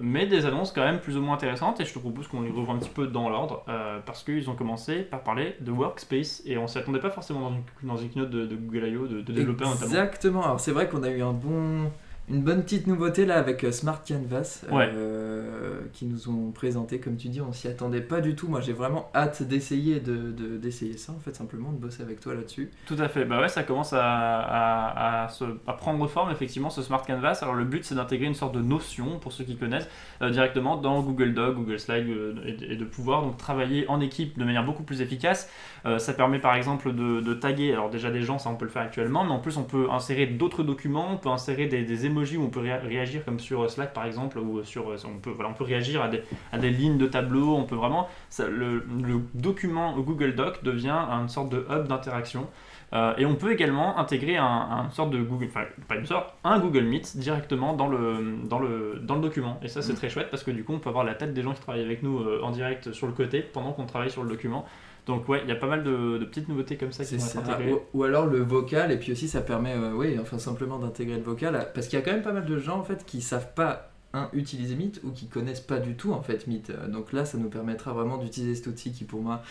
mais 0.00 0.26
des 0.26 0.46
annonces 0.46 0.70
quand 0.70 0.84
même 0.84 1.00
plus 1.00 1.16
ou 1.16 1.20
moins 1.20 1.34
intéressantes, 1.34 1.80
et 1.80 1.84
je 1.84 1.92
te 1.92 1.98
propose 1.98 2.28
qu'on 2.28 2.42
les 2.42 2.50
revoie 2.50 2.74
un 2.74 2.78
petit 2.78 2.88
peu 2.88 3.08
dans 3.08 3.28
l'ordre, 3.28 3.64
parce 4.06 4.22
qu'ils 4.22 4.48
ont 4.48 4.54
commencé 4.54 5.00
par 5.00 5.24
parler 5.24 5.56
de 5.60 5.72
Workspace, 5.72 6.42
et 6.46 6.56
on 6.56 6.68
s'y 6.68 6.78
attendait 6.78 7.00
pas 7.00 7.10
forcément 7.10 7.40
dans 7.40 7.50
une, 7.50 7.62
dans 7.82 7.96
une 7.96 8.10
keynote 8.10 8.30
de, 8.30 8.54
Google 8.54 8.88
I.O., 8.88 9.06
de, 9.08 9.20
de 9.22 9.32
développeurs 9.32 9.68
notamment. 9.70 9.86
Exactement, 9.86 10.44
alors 10.44 10.60
c'est 10.60 10.72
vrai 10.72 10.88
qu'on 10.88 11.02
a 11.02 11.10
eu 11.10 11.22
un 11.22 11.32
bon 11.32 11.90
une 12.28 12.42
bonne 12.42 12.62
petite 12.62 12.86
nouveauté 12.86 13.26
là 13.26 13.36
avec 13.36 13.64
euh, 13.64 13.72
Smart 13.72 14.00
Canvas 14.06 14.62
euh, 14.72 15.80
qui 15.92 16.06
nous 16.06 16.28
ont 16.28 16.52
présenté. 16.52 17.00
Comme 17.00 17.16
tu 17.16 17.28
dis 17.28 17.40
on 17.40 17.52
s'y 17.52 17.68
attendait 17.68 18.00
pas 18.00 18.20
du 18.20 18.36
tout. 18.36 18.48
Moi 18.48 18.60
j'ai 18.60 18.72
vraiment 18.72 19.10
hâte 19.14 19.42
d'essayer 19.42 19.98
de, 19.98 20.30
d'essayer 20.56 20.96
ça 20.96 21.12
en 21.12 21.18
fait 21.18 21.34
simplement 21.34 21.72
de 21.72 21.78
bosser 21.78 22.02
avec 22.02 22.20
toi 22.20 22.34
là-dessus. 22.34 22.70
Tout 22.86 22.96
à 22.98 23.08
fait. 23.08 23.24
Bah 23.24 23.40
ouais 23.40 23.48
ça 23.48 23.64
commence 23.64 23.92
à, 23.92 25.24
à, 25.24 25.28
se, 25.28 25.44
à, 25.66 25.72
prendre 25.72 26.06
forme 26.06 26.30
effectivement 26.30 26.70
ce 26.70 26.82
Smart 26.82 27.02
Canvas. 27.04 27.40
Alors 27.42 27.54
le 27.54 27.64
but 27.64 27.84
c'est 27.84 27.96
d'intégrer 27.96 28.26
une 28.26 28.34
sorte 28.34 28.54
de 28.54 28.62
notion 28.62 29.18
pour 29.18 29.32
ceux 29.32 29.44
qui 29.44 29.56
connaissent 29.56 29.88
euh, 30.22 30.30
directement 30.30 30.76
dans 30.76 31.02
Google 31.02 31.34
Doc 31.34 31.56
Google 31.56 31.80
Slide 31.80 32.06
et, 32.46 32.76
de 32.76 32.84
pouvoir 32.84 33.22
donc 33.22 33.36
travailler 33.36 33.88
en 33.88 34.00
équipe 34.00 34.38
de 34.38 34.44
manière 34.44 34.64
beaucoup 34.64 34.84
plus 34.84 35.00
efficace 35.00 35.50
ça 35.98 36.12
permet 36.12 36.38
par 36.38 36.54
exemple 36.54 36.92
de, 36.92 37.34
taguer. 37.34 37.72
Alors 37.72 37.90
déjà 37.90 38.10
des 38.10 38.22
gens 38.22 38.38
ça 38.38 38.50
on 38.50 38.56
peut 38.56 38.64
le 38.64 38.70
faire 38.70 38.82
actuellement 38.82 39.24
mais 39.24 39.32
en 39.32 39.40
plus 39.40 39.56
on 39.56 39.64
peut 39.64 39.88
insérer 39.90 40.26
d'autres 40.26 40.62
documents. 40.62 41.08
On 41.12 41.16
peut 41.16 41.28
insérer 41.28 41.66
des, 41.66 41.82
des 41.82 42.06
où 42.36 42.42
on 42.42 42.50
peut 42.50 42.60
réagir 42.60 43.24
comme 43.24 43.40
sur 43.40 43.68
Slack 43.70 43.92
par 43.92 44.04
exemple, 44.04 44.38
ou 44.38 44.62
sur, 44.64 44.86
on, 45.04 45.18
peut, 45.18 45.30
voilà, 45.30 45.50
on 45.58 45.64
réagir 45.64 46.02
à 46.02 46.08
des, 46.58 46.70
lignes 46.70 46.98
de 46.98 47.06
tableau, 47.06 47.54
on 47.54 47.64
peut 47.64 47.76
vraiment, 47.76 48.08
le, 48.38 48.84
document 49.34 49.98
Google 49.98 50.34
Doc 50.34 50.62
devient 50.62 50.90
une 50.90 51.28
sorte 51.28 51.50
de 51.50 51.66
hub 51.70 51.88
d'interaction. 51.88 52.48
Euh, 52.94 53.14
et 53.16 53.24
on 53.24 53.36
peut 53.36 53.52
également 53.52 53.98
intégrer 53.98 54.36
un, 54.36 54.90
sorte 54.90 55.10
de 55.10 55.22
Google, 55.22 55.46
enfin 55.48 55.64
pas 55.88 55.96
une 55.96 56.04
sorte, 56.04 56.34
un 56.44 56.58
Google 56.58 56.84
Meet 56.84 57.16
directement 57.16 57.74
dans 57.74 57.88
le, 57.88 58.36
dans 58.44 58.58
le, 58.58 59.00
dans 59.02 59.14
le 59.14 59.22
document. 59.22 59.58
Et 59.62 59.68
ça 59.68 59.80
c'est 59.80 59.94
mm. 59.94 59.96
très 59.96 60.10
chouette 60.10 60.30
parce 60.30 60.44
que 60.44 60.50
du 60.50 60.62
coup 60.62 60.74
on 60.74 60.78
peut 60.78 60.90
avoir 60.90 61.04
la 61.04 61.14
tête 61.14 61.32
des 61.32 61.42
gens 61.42 61.54
qui 61.54 61.60
travaillent 61.60 61.84
avec 61.84 62.02
nous 62.02 62.18
euh, 62.18 62.42
en 62.42 62.50
direct 62.50 62.92
sur 62.92 63.06
le 63.06 63.14
côté 63.14 63.40
pendant 63.40 63.72
qu'on 63.72 63.86
travaille 63.86 64.10
sur 64.10 64.22
le 64.22 64.28
document. 64.28 64.66
Donc 65.06 65.26
ouais, 65.28 65.40
il 65.42 65.48
y 65.48 65.52
a 65.52 65.56
pas 65.56 65.66
mal 65.66 65.82
de, 65.82 66.18
petites 66.26 66.48
nouveautés 66.48 66.76
comme 66.76 66.92
ça 66.92 67.04
qui 67.04 67.18
sont 67.18 67.38
intégrées. 67.38 67.74
Ou, 67.94 68.04
alors 68.04 68.26
le 68.26 68.40
vocal, 68.40 68.92
et 68.92 68.98
puis 68.98 69.12
aussi 69.12 69.26
ça 69.26 69.40
permet, 69.40 69.72
euh, 69.72 69.92
oui, 69.94 70.16
enfin 70.20 70.38
simplement 70.38 70.78
d'intégrer 70.78 71.16
le 71.16 71.24
vocal, 71.24 71.70
parce 71.74 71.88
qu'il 71.88 71.98
y 71.98 72.02
a 72.02 72.04
quand 72.04 72.12
même 72.12 72.22
pas 72.22 72.32
mal 72.32 72.44
de 72.44 72.58
gens 72.58 72.78
en 72.78 72.84
fait 72.84 73.04
qui 73.06 73.22
savent 73.22 73.54
pas 73.54 73.90
un, 74.12 74.28
utiliser 74.34 74.76
Meet 74.76 75.00
ou 75.02 75.10
qui 75.10 75.28
connaissent 75.28 75.62
pas 75.62 75.78
du 75.78 75.96
tout 75.96 76.12
en 76.12 76.20
fait 76.20 76.46
Meet. 76.46 76.70
Donc 76.88 77.14
là, 77.14 77.24
ça 77.24 77.38
nous 77.38 77.48
permettra 77.48 77.94
vraiment 77.94 78.18
d'utiliser 78.18 78.54
cet 78.54 78.66
outil 78.66 78.92
qui 78.92 79.04
pour 79.04 79.22
moi 79.22 79.42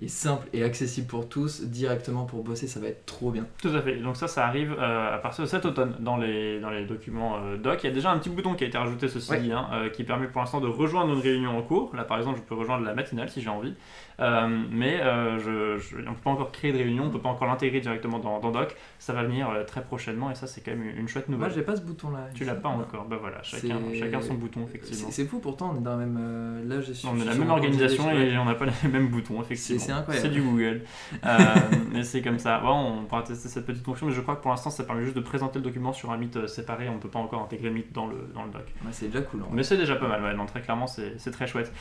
est 0.00 0.08
simple 0.08 0.46
et 0.52 0.62
accessible 0.62 1.06
pour 1.06 1.28
tous, 1.28 1.62
directement 1.62 2.24
pour 2.24 2.42
bosser, 2.44 2.66
ça 2.66 2.80
va 2.80 2.88
être 2.88 3.04
trop 3.06 3.30
bien. 3.30 3.46
Tout 3.60 3.70
à 3.70 3.82
fait. 3.82 3.96
Donc 3.96 4.16
ça, 4.16 4.28
ça 4.28 4.46
arrive 4.46 4.76
euh, 4.78 5.14
à 5.14 5.18
partir 5.18 5.44
de 5.44 5.48
cet 5.48 5.64
automne 5.64 5.96
dans 6.00 6.16
les, 6.16 6.60
dans 6.60 6.70
les 6.70 6.84
documents 6.84 7.36
euh, 7.38 7.56
doc. 7.56 7.80
Il 7.82 7.88
y 7.88 7.90
a 7.90 7.94
déjà 7.94 8.10
un 8.10 8.18
petit 8.18 8.30
bouton 8.30 8.54
qui 8.54 8.64
a 8.64 8.66
été 8.66 8.78
rajouté, 8.78 9.08
ceci 9.08 9.38
dit, 9.40 9.52
hein, 9.52 9.68
qui 9.92 10.04
permet 10.04 10.28
pour 10.28 10.40
l'instant 10.40 10.60
de 10.60 10.68
rejoindre 10.68 11.14
une 11.14 11.20
réunion 11.20 11.56
en 11.58 11.62
cours. 11.62 11.94
Là, 11.96 12.04
par 12.04 12.18
exemple, 12.18 12.38
je 12.38 12.42
peux 12.44 12.54
rejoindre 12.54 12.84
la 12.84 12.94
matinale 12.94 13.28
si 13.28 13.40
j'ai 13.40 13.50
envie. 13.50 13.74
Euh, 14.20 14.48
mais 14.70 15.00
euh, 15.00 15.38
je, 15.38 15.96
on 15.96 16.00
ne 16.00 16.06
peut 16.06 16.22
pas 16.24 16.30
encore 16.30 16.50
créer 16.50 16.72
de 16.72 16.78
réunion, 16.78 17.04
on 17.04 17.06
ne 17.06 17.12
peut 17.12 17.20
pas 17.20 17.28
encore 17.28 17.46
l'intégrer 17.46 17.80
directement 17.80 18.18
dans, 18.18 18.50
Doc. 18.50 18.76
Ça 18.98 19.12
va 19.12 19.22
venir 19.22 19.48
euh, 19.50 19.64
très 19.64 19.82
prochainement 19.82 20.30
et 20.30 20.34
ça, 20.34 20.46
c'est 20.46 20.60
quand 20.60 20.72
même 20.72 20.82
une 20.82 21.06
chouette 21.06 21.28
nouvelle. 21.28 21.48
Moi, 21.48 21.56
j'ai 21.56 21.62
pas 21.62 21.76
ce 21.76 21.82
bouton-là. 21.82 22.28
Tu 22.34 22.44
l'as 22.44 22.54
pas 22.54 22.68
encore 22.68 23.04
Bah 23.04 23.18
voilà, 23.20 23.42
chacun, 23.42 23.78
chacun 23.98 24.20
son 24.20 24.34
bouton, 24.34 24.64
effectivement. 24.64 25.08
C'est 25.10 25.26
fou, 25.26 25.38
pourtant, 25.38 25.72
on 25.74 25.78
est 25.78 25.82
dans 25.82 25.96
la 25.96 26.06
même. 26.06 26.68
là, 26.68 26.80
je 26.80 26.92
suis, 26.92 27.06
on 27.06 27.20
est 27.20 27.24
la 27.24 27.34
même 27.34 27.50
organisation 27.50 28.10
et 28.10 28.36
on 28.38 28.44
n'a 28.44 28.54
pas 28.54 28.66
les 28.66 28.88
mêmes 28.88 29.08
boutons, 29.08 29.40
effectivement. 29.40 29.80
C'est 29.80 29.92
incroyable. 29.92 30.26
C'est 30.26 30.32
du 30.32 30.42
Google. 30.42 30.82
mais 31.92 32.02
c'est 32.02 32.22
comme 32.22 32.38
ça. 32.38 32.58
Bon, 32.58 33.00
on 33.00 33.04
pourra 33.04 33.22
tester 33.22 33.48
cette 33.48 33.66
petite 33.66 33.84
fonction, 33.84 34.06
mais 34.06 34.12
je 34.12 34.20
crois 34.20 34.36
que 34.36 34.42
pour 34.42 34.50
l'instant, 34.50 34.70
ça 34.70 34.84
permet 34.84 35.04
juste 35.04 35.16
de 35.16 35.20
présenter 35.20 35.58
le 35.58 35.64
document 35.64 35.92
sur 35.92 36.10
un 36.10 36.16
Meet 36.16 36.48
séparé. 36.48 36.88
On 36.88 36.94
ne 36.94 37.00
peut 37.00 37.08
pas 37.08 37.20
encore 37.20 37.42
intégrer 37.42 37.70
Meet 37.70 37.92
dans 37.92 38.06
le, 38.06 38.16
dans 38.34 38.44
le 38.44 38.50
doc. 38.50 38.64
c'est 38.90 39.06
déjà 39.06 39.20
cool. 39.22 39.42
Mais 39.52 39.62
c'est 39.62 39.76
déjà 39.76 39.94
pas 39.94 40.08
mal, 40.08 40.22
ouais. 40.22 40.34
Non, 40.34 40.46
très 40.46 40.60
clairement, 40.60 40.86
c'est 40.86 41.30
très 41.30 41.46
chouette. 41.46 41.72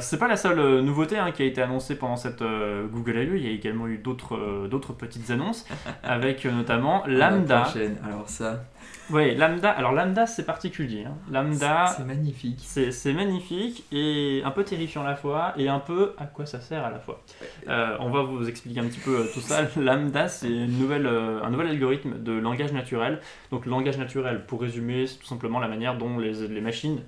c'est 0.00 0.18
pas 0.18 0.28
la 0.28 0.36
seule 0.36 0.80
nouveauté 0.80 1.18
hein, 1.18 1.30
qui 1.32 1.42
a 1.42 1.44
été 1.44 1.57
annoncée 1.62 1.96
pendant 1.96 2.16
cette 2.16 2.42
euh, 2.42 2.86
Google 2.86 3.18
I.O., 3.18 3.34
il 3.34 3.44
y 3.44 3.48
a 3.48 3.50
également 3.50 3.86
eu 3.86 3.98
d'autres 3.98 4.36
euh, 4.36 4.68
d'autres 4.68 4.92
petites 4.92 5.30
annonces, 5.30 5.66
avec 6.02 6.44
euh, 6.46 6.52
notamment 6.52 7.04
Lambda. 7.06 7.66
Alors 8.04 8.28
ça. 8.28 8.64
Oui, 9.10 9.34
Lambda. 9.34 9.70
Alors 9.70 9.92
Lambda, 9.92 10.26
c'est 10.26 10.44
particulier. 10.44 11.04
Hein. 11.06 11.14
Lambda. 11.30 11.86
C'est 11.96 12.04
magnifique. 12.04 12.60
C'est 12.60 13.12
magnifique 13.12 13.84
et 13.90 14.42
un 14.44 14.50
peu 14.50 14.64
terrifiant 14.64 15.02
à 15.02 15.08
la 15.08 15.16
fois 15.16 15.54
et 15.56 15.68
un 15.68 15.78
peu 15.78 16.12
à 16.18 16.26
quoi 16.26 16.44
ça 16.44 16.60
sert 16.60 16.84
à 16.84 16.90
la 16.90 16.98
fois. 16.98 17.22
on 17.66 18.10
va 18.10 18.22
vous 18.22 18.48
expliquer 18.48 18.80
un 18.80 18.86
petit 18.86 19.00
peu 19.00 19.26
tout 19.32 19.40
ça. 19.40 19.62
Lambda, 19.76 20.28
c'est 20.28 20.50
une 20.50 20.78
nouvelle, 20.78 21.06
un 21.06 21.50
nouvel 21.50 21.68
algorithme 21.68 22.22
de 22.22 22.32
langage 22.32 22.72
naturel. 22.72 23.20
Donc 23.50 23.64
langage 23.64 23.98
naturel, 23.98 24.44
pour 24.46 24.60
résumer, 24.60 25.06
c'est 25.06 25.18
tout 25.18 25.26
simplement 25.26 25.58
la 25.58 25.68
manière 25.68 25.96
dont 25.96 26.18
les, 26.18 26.46
les 26.48 26.60
machines 26.60 27.00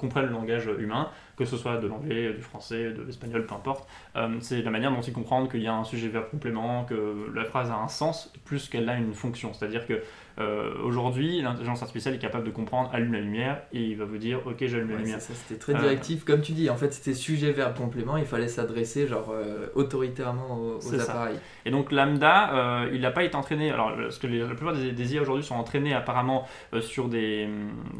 comprennent 0.00 0.26
le 0.26 0.32
langage 0.32 0.68
humain 0.78 1.08
que 1.38 1.44
ce 1.44 1.56
soit 1.56 1.76
de 1.76 1.86
l'anglais, 1.86 2.32
du 2.32 2.42
français, 2.42 2.92
de 2.92 3.02
l'espagnol, 3.02 3.46
peu 3.46 3.54
importe. 3.54 3.88
Euh, 4.16 4.38
c'est 4.40 4.60
la 4.60 4.70
manière 4.70 4.90
dont 4.90 5.00
ils 5.00 5.12
comprennent 5.12 5.48
qu'il 5.48 5.62
y 5.62 5.68
a 5.68 5.74
un 5.74 5.84
sujet 5.84 6.08
verbe 6.08 6.28
complément, 6.30 6.84
que 6.84 7.30
la 7.32 7.44
phrase 7.44 7.70
a 7.70 7.76
un 7.76 7.86
sens 7.86 8.32
plus 8.44 8.68
qu'elle 8.68 8.88
a 8.88 8.96
une 8.96 9.14
fonction. 9.14 9.52
C'est-à-dire 9.52 9.86
que 9.86 10.02
euh, 10.38 10.74
aujourd'hui, 10.84 11.40
l'intelligence 11.42 11.82
artificielle 11.82 12.14
est 12.14 12.20
capable 12.20 12.44
de 12.44 12.50
comprendre 12.50 12.90
allume 12.92 13.12
la 13.12 13.20
lumière 13.20 13.62
et 13.72 13.82
il 13.82 13.96
va 13.96 14.04
vous 14.04 14.18
dire 14.18 14.46
ok 14.46 14.56
j'allume 14.60 14.90
la 14.90 14.96
lumière. 14.96 15.20
C'était 15.20 15.58
très 15.58 15.74
directif, 15.74 16.24
comme 16.24 16.42
tu 16.42 16.52
dis. 16.52 16.70
En 16.70 16.76
fait, 16.76 16.92
c'était 16.92 17.14
sujet 17.14 17.52
verbe 17.52 17.76
complément. 17.76 18.16
Il 18.16 18.24
fallait 18.24 18.48
s'adresser 18.48 19.06
genre 19.06 19.32
euh, 19.32 19.66
autoritairement 19.74 20.58
aux, 20.58 21.00
appareils. 21.00 21.38
Et 21.64 21.70
donc 21.70 21.90
lambda, 21.92 22.86
il 22.92 23.00
n'a 23.00 23.10
pas 23.10 23.24
été 23.24 23.36
entraîné. 23.36 23.70
Alors 23.70 23.96
parce 23.96 24.18
que 24.18 24.26
la 24.26 24.46
plupart 24.54 24.74
des, 24.74 25.14
IA 25.14 25.22
aujourd'hui 25.22 25.44
sont 25.44 25.56
entraînés 25.56 25.94
apparemment 25.94 26.46
sur 26.80 27.08
des 27.08 27.48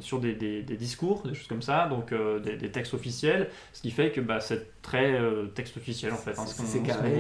sur 0.01 0.21
des, 0.21 0.35
des, 0.35 0.63
discours, 0.63 1.27
des 1.27 1.35
choses 1.35 1.49
comme 1.49 1.63
ça, 1.63 1.87
donc 1.87 2.15
des, 2.43 2.71
textes 2.71 2.95
officiels, 2.95 3.49
ce 3.73 3.83
qui 3.83 3.91
fait 3.91 4.11
que 4.11 4.21
bah, 4.21 4.41
c'est 4.41 4.78
très 4.89 5.19
texte 5.55 5.77
officiel 5.77 6.13
en 6.13 6.17
fait. 6.17 6.39
Hein, 6.39 6.45
c'est 6.47 6.83
carré. 6.83 7.13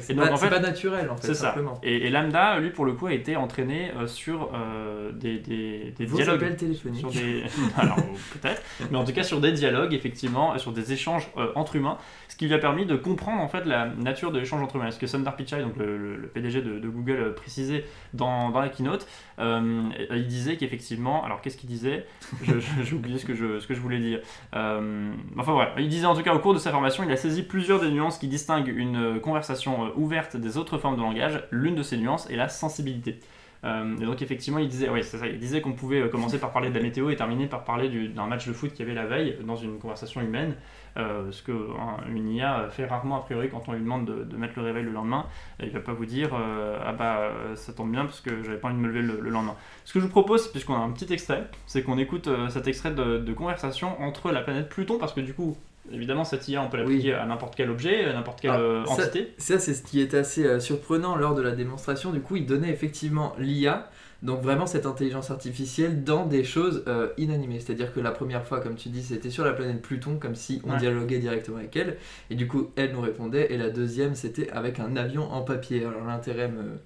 c'est 0.00 0.14
pas, 0.14 0.32
en 0.32 0.36
fait, 0.36 0.48
pas, 0.48 0.60
naturel 0.60 1.10
en 1.10 1.16
fait. 1.16 1.28
C'est 1.28 1.34
ça. 1.34 1.54
Et, 1.82 2.06
et, 2.06 2.10
lambda, 2.10 2.58
lui 2.58 2.70
pour 2.70 2.84
le 2.84 2.92
coup, 2.92 3.06
a 3.06 3.12
été 3.12 3.36
entraîné 3.36 3.90
sur 4.06 4.50
euh, 4.54 5.12
des, 5.12 5.38
des, 5.38 5.94
des 5.96 6.06
dialogues. 6.06 6.56
téléphoniques. 6.56 7.00
Sur 7.00 7.10
des... 7.10 7.44
Alors, 7.76 7.96
peut-être, 7.96 8.62
mais 8.90 8.98
en 8.98 9.04
tout 9.04 9.12
cas 9.12 9.22
sur 9.22 9.40
des 9.40 9.52
dialogues, 9.52 9.94
effectivement, 9.94 10.56
sur 10.58 10.72
des 10.72 10.92
échanges 10.92 11.28
euh, 11.36 11.52
entre 11.54 11.76
humains, 11.76 11.98
ce 12.28 12.36
qui 12.36 12.46
lui 12.46 12.54
a 12.54 12.58
permis 12.58 12.86
de 12.86 12.96
comprendre 12.96 13.40
en 13.40 13.48
fait 13.48 13.64
la 13.64 13.86
nature 13.86 14.32
de 14.32 14.38
l'échange 14.38 14.62
entre 14.62 14.76
humains. 14.76 14.90
Ce 14.90 14.98
que 14.98 15.06
Sundar 15.06 15.36
Pichai, 15.36 15.60
donc 15.62 15.76
le, 15.76 16.30
PDG 16.32 16.62
de, 16.62 16.88
Google, 16.88 17.12
euh, 17.12 17.32
précisait 17.32 17.84
dans, 18.14 18.50
dans 18.50 18.60
la 18.60 18.68
keynote. 18.68 19.06
il 19.38 20.26
disait 20.26 20.56
qu'effectivement, 20.56 21.24
alors 21.24 21.40
qu'est-ce 21.40 21.56
qu'il 21.56 21.70
disait? 21.70 22.06
J'ai 22.42 22.94
oublié 22.94 23.18
ce 23.18 23.26
que, 23.26 23.34
je, 23.34 23.58
ce 23.58 23.66
que 23.66 23.74
je 23.74 23.80
voulais 23.80 23.98
dire. 23.98 24.20
enfin 24.52 25.52
voilà, 25.52 25.74
il 25.78 25.88
disait 25.88 26.06
en 26.06 26.14
tout 26.14 26.22
cas 26.22 26.34
au 26.34 26.38
cours 26.38 26.54
de 26.54 26.58
sa 26.58 26.70
formation, 26.70 27.04
il 27.04 27.09
il 27.10 27.14
a 27.14 27.16
saisi 27.16 27.42
plusieurs 27.42 27.80
des 27.80 27.90
nuances 27.90 28.18
qui 28.18 28.28
distinguent 28.28 28.72
une 28.74 29.18
conversation 29.20 29.92
ouverte 29.96 30.36
des 30.36 30.56
autres 30.56 30.78
formes 30.78 30.94
de 30.94 31.02
langage. 31.02 31.42
L'une 31.50 31.74
de 31.74 31.82
ces 31.82 31.96
nuances 31.96 32.30
est 32.30 32.36
la 32.36 32.48
sensibilité. 32.48 33.18
Euh, 33.64 33.96
et 34.00 34.06
donc 34.06 34.22
effectivement, 34.22 34.60
il 34.60 34.68
disait, 34.68 34.88
il 35.24 35.38
disait 35.40 35.60
qu'on 35.60 35.72
pouvait 35.72 36.08
commencer 36.08 36.38
par 36.38 36.52
parler 36.52 36.70
de 36.70 36.74
la 36.76 36.80
météo 36.80 37.10
et 37.10 37.16
terminer 37.16 37.48
par 37.48 37.64
parler 37.64 37.88
d'un 38.08 38.26
match 38.26 38.46
de 38.46 38.52
foot 38.52 38.70
qu'il 38.70 38.86
y 38.86 38.88
avait 38.88 38.94
la 38.94 39.06
veille 39.06 39.38
dans 39.44 39.56
une 39.56 39.80
conversation 39.80 40.20
humaine, 40.20 40.54
euh, 40.96 41.32
ce 41.32 41.42
qu'une 41.42 42.28
IA 42.28 42.68
fait 42.70 42.86
rarement 42.86 43.16
a 43.16 43.20
priori 43.24 43.50
quand 43.50 43.68
on 43.68 43.72
lui 43.72 43.80
demande 43.80 44.06
de, 44.06 44.36
mettre 44.36 44.54
le 44.56 44.62
réveil 44.62 44.84
le 44.84 44.92
lendemain. 44.92 45.26
Il 45.60 45.70
va 45.70 45.80
pas 45.80 45.92
vous 45.92 46.06
dire 46.06 46.30
ah 46.32 46.92
bah 46.92 47.32
ça 47.56 47.72
tombe 47.72 47.90
bien 47.90 48.04
parce 48.04 48.20
que 48.20 48.44
j'avais 48.44 48.58
pas 48.58 48.68
envie 48.68 48.76
de 48.76 48.82
me 48.82 48.86
lever 48.86 49.02
le, 49.02 49.30
lendemain. 49.30 49.56
Ce 49.84 49.92
que 49.92 49.98
je 49.98 50.04
vous 50.04 50.12
propose, 50.12 50.46
puisqu'on 50.46 50.76
a 50.76 50.78
un 50.78 50.90
petit 50.92 51.12
extrait, 51.12 51.48
c'est 51.66 51.82
qu'on 51.82 51.98
écoute 51.98 52.30
cet 52.50 52.68
extrait 52.68 52.92
de 52.92 53.32
conversation 53.32 54.00
entre 54.00 54.30
la 54.30 54.42
planète 54.42 54.68
Pluton 54.68 54.96
parce 54.98 55.12
que 55.12 55.20
du 55.20 55.34
coup 55.34 55.56
Évidemment, 55.92 56.24
cette 56.24 56.46
IA, 56.48 56.62
on 56.62 56.68
peut 56.68 56.76
l'appliquer 56.76 57.14
à 57.14 57.26
n'importe 57.26 57.54
quel 57.56 57.70
objet, 57.70 58.04
à 58.04 58.12
n'importe 58.12 58.40
quelle 58.40 58.52
euh, 58.52 58.84
entité. 58.84 59.34
Ça, 59.38 59.58
c'est 59.58 59.74
ce 59.74 59.82
qui 59.82 60.00
est 60.00 60.14
assez 60.14 60.44
euh, 60.44 60.60
surprenant 60.60 61.16
lors 61.16 61.34
de 61.34 61.42
la 61.42 61.52
démonstration. 61.52 62.12
Du 62.12 62.20
coup, 62.20 62.36
il 62.36 62.46
donnait 62.46 62.70
effectivement 62.70 63.34
l'IA, 63.38 63.90
donc 64.22 64.40
vraiment 64.42 64.66
cette 64.66 64.86
intelligence 64.86 65.30
artificielle, 65.30 66.04
dans 66.04 66.26
des 66.26 66.44
choses 66.44 66.84
euh, 66.86 67.08
inanimées. 67.18 67.60
C'est-à-dire 67.60 67.92
que 67.92 68.00
la 68.00 68.12
première 68.12 68.46
fois, 68.46 68.60
comme 68.60 68.76
tu 68.76 68.88
dis, 68.88 69.02
c'était 69.02 69.30
sur 69.30 69.44
la 69.44 69.52
planète 69.52 69.82
Pluton, 69.82 70.18
comme 70.18 70.34
si 70.34 70.62
on 70.64 70.76
dialoguait 70.76 71.18
directement 71.18 71.58
avec 71.58 71.74
elle. 71.76 71.96
Et 72.30 72.34
du 72.34 72.46
coup, 72.46 72.70
elle 72.76 72.92
nous 72.92 73.00
répondait. 73.00 73.52
Et 73.52 73.58
la 73.58 73.70
deuxième, 73.70 74.14
c'était 74.14 74.50
avec 74.50 74.78
un 74.78 74.96
avion 74.96 75.30
en 75.32 75.42
papier. 75.42 75.84
Alors 75.84 76.04
l'intérêt 76.04 76.48
me 76.48 76.78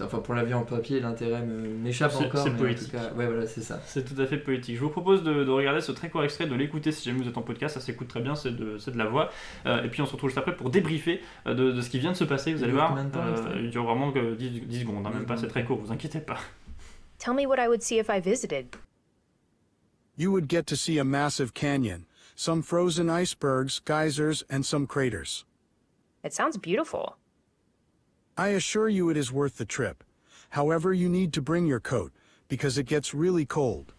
Enfin, 0.00 0.18
pour 0.18 0.34
l'avion 0.34 0.58
en 0.58 0.64
papier, 0.64 0.98
l'intérêt 0.98 1.42
m'échappe 1.42 2.14
encore. 2.16 2.42
C'est 2.42 2.50
poétique. 2.50 2.92
ouais, 2.92 3.26
voilà, 3.26 3.46
c'est 3.46 3.60
ça. 3.60 3.80
C'est 3.86 4.04
tout 4.04 4.20
à 4.20 4.26
fait 4.26 4.38
poétique. 4.38 4.74
Je 4.74 4.80
vous 4.80 4.88
propose 4.90 5.22
de, 5.22 5.48
regarder 5.48 5.80
ce 5.80 5.92
très 5.92 6.10
court 6.10 6.24
extrait, 6.24 6.46
de 6.46 6.54
l'écouter 6.54 6.90
si 6.90 7.08
jamais 7.08 7.22
vous 7.22 7.28
êtes 7.28 7.38
en 7.38 7.42
podcast. 7.42 7.74
Ça 7.74 7.80
s'écoute 7.80 8.08
très 8.08 8.20
bien, 8.20 8.34
c'est 8.34 8.50
de, 8.50 8.76
de, 8.76 8.98
la 8.98 9.06
voix. 9.06 9.30
Euh, 9.66 9.84
et 9.84 9.88
puis 9.88 10.02
on 10.02 10.06
se 10.06 10.12
retrouve 10.12 10.30
juste 10.30 10.38
après 10.38 10.56
pour 10.56 10.70
débriefer 10.70 11.20
euh, 11.46 11.54
de, 11.54 11.70
de, 11.70 11.80
ce 11.80 11.90
qui 11.90 12.00
vient 12.00 12.10
de 12.10 12.16
se 12.16 12.24
passer. 12.24 12.52
Vous 12.54 12.64
allez 12.64 12.72
voir. 12.72 12.96
Euh, 12.96 13.60
il 13.62 13.70
dure 13.70 13.84
vraiment 13.84 14.10
que 14.10 14.34
10, 14.34 14.62
10 14.62 14.80
secondes, 14.80 15.06
hein, 15.06 15.10
même 15.14 15.26
pas, 15.26 15.36
c'est 15.36 15.46
très 15.46 15.64
court, 15.64 15.78
vous 15.78 15.92
inquiétez 15.92 16.20
pas. 16.20 16.38
Tell 17.18 17.34
me 17.34 17.46
what 17.46 17.58
I 17.58 17.68
would 17.68 17.82
see 17.82 17.98
if 17.98 18.08
I 18.10 18.20
visited. 18.20 18.76
You 20.16 20.32
would 20.32 20.48
get 20.48 20.64
to 20.66 20.76
see 20.76 20.98
a 20.98 21.04
massive 21.04 21.54
canyon, 21.54 22.06
some 22.34 22.62
frozen 22.62 23.08
icebergs, 23.08 23.80
geysers, 23.84 24.44
and 24.50 24.62
some 24.64 24.86
craters. 24.86 25.44
It 26.24 26.32
sounds 26.32 26.56
beautiful. 26.56 27.16
I 28.36 28.48
assure 28.48 28.88
you 28.88 29.10
it 29.10 29.16
is 29.16 29.30
worth 29.30 29.58
the 29.58 29.64
trip. 29.64 30.02
However, 30.50 30.92
you 30.92 31.08
need 31.08 31.32
to 31.34 31.40
bring 31.40 31.66
your 31.66 31.78
coat, 31.78 32.10
because 32.48 32.76
it 32.78 32.86
gets 32.86 33.14
really 33.14 33.44
cold. 33.44 33.92